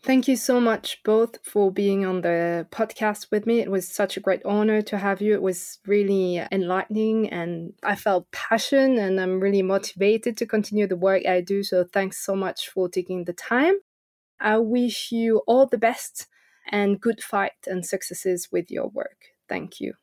Thank 0.04 0.28
you 0.28 0.36
so 0.36 0.60
much 0.60 1.02
both 1.06 1.40
for 1.44 1.72
being 1.72 2.06
on 2.06 2.20
the 2.20 2.68
podcast 2.72 3.32
with 3.32 3.46
me. 3.46 3.62
It 3.62 3.72
was 3.72 3.88
such 3.88 4.18
a 4.18 4.20
great 4.20 4.42
honor 4.44 4.82
to 4.82 4.98
have 4.98 5.22
you. 5.22 5.34
It 5.34 5.42
was 5.42 5.80
really 5.88 6.42
enlightening 6.52 7.30
and 7.32 7.72
I 7.84 7.96
felt 7.96 8.30
passion 8.34 8.98
and 8.98 9.18
I'm 9.18 9.40
really 9.40 9.62
motivated 9.62 10.36
to 10.40 10.46
continue 10.46 10.88
the 10.88 10.98
work 10.98 11.26
I 11.26 11.40
do. 11.40 11.64
So 11.64 11.86
thanks 11.86 12.18
so 12.18 12.36
much 12.36 12.68
for 12.68 12.90
taking 12.90 13.24
the 13.24 13.32
time. 13.32 13.76
I 14.42 14.58
wish 14.58 15.14
you 15.14 15.42
all 15.48 15.68
the 15.68 15.78
best 15.78 16.28
and 16.72 16.96
good 17.00 17.22
fight 17.22 17.68
and 17.70 17.84
successes 17.84 18.50
with 18.52 18.70
your 18.70 18.90
work. 18.94 19.34
Thank 19.48 19.80
you. 19.80 19.94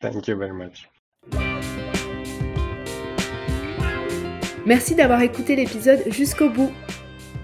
Thank 0.00 0.28
you 0.28 0.36
very 0.36 0.52
much. 0.52 0.88
Merci 4.66 4.94
d'avoir 4.94 5.20
écouté 5.20 5.56
l'épisode 5.56 6.00
jusqu'au 6.06 6.48
bout. 6.48 6.72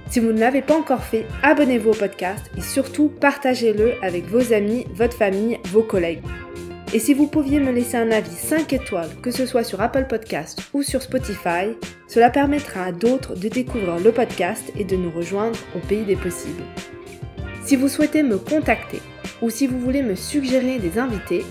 Si 0.08 0.20
vous 0.20 0.32
ne 0.32 0.40
l'avez 0.40 0.62
pas 0.62 0.76
encore 0.76 1.04
fait, 1.04 1.26
abonnez-vous 1.42 1.90
au 1.90 1.94
podcast 1.94 2.50
et 2.56 2.62
surtout 2.62 3.08
partagez-le 3.08 3.92
avec 4.02 4.24
vos 4.24 4.52
amis, 4.52 4.86
votre 4.94 5.16
famille, 5.16 5.58
vos 5.66 5.82
collègues. 5.82 6.22
Et 6.92 6.98
si 6.98 7.14
vous 7.14 7.28
pouviez 7.28 7.61
me 7.61 7.70
laisser 7.70 7.96
un 7.96 8.11
avis 8.11 8.34
5 8.34 8.72
étoiles, 8.72 9.14
que 9.22 9.30
ce 9.30 9.46
soit 9.46 9.62
sur 9.62 9.80
Apple 9.80 10.06
Podcast 10.08 10.61
ou 10.72 10.82
sur 10.82 11.02
Spotify, 11.02 11.76
cela 12.08 12.30
permettra 12.30 12.86
à 12.86 12.92
d'autres 12.92 13.36
de 13.36 13.48
découvrir 13.48 14.00
le 14.00 14.11
podcast 14.11 14.72
et 14.76 14.84
de 14.84 14.96
nous 14.96 15.12
rejoindre 15.12 15.58
au 15.76 15.78
pays 15.86 16.04
des 16.04 16.16
possibles. 16.16 16.64
Si 17.70 17.76
vous 17.76 17.86
souhaitez 17.86 18.24
me 18.24 18.36
contacter 18.36 19.00
ou 19.42 19.48
si 19.48 19.68
vous 19.68 19.78
voulez 19.78 20.02
me 20.02 20.16
suggérer 20.16 20.80
des 20.80 20.98
invités, 20.98 21.44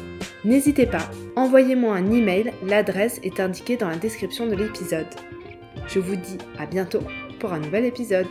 n'hésitez 0.44 0.86
pas, 0.86 1.10
envoyez-moi 1.38 1.96
un 1.96 2.12
email, 2.12 2.52
l'adresse 2.68 3.22
est 3.24 3.40
indiquée 3.40 3.78
dans 3.78 3.88
la 3.88 3.96
description 3.96 4.46
de 4.46 4.54
l'épisode. 4.54 5.08
Je 5.88 6.00
vous 6.00 6.18
dis 6.18 6.38
à 6.58 6.66
bientôt 6.66 7.04
pour 7.40 7.54
un 7.54 7.60
nouvel 7.60 7.86
épisode. 7.86 8.28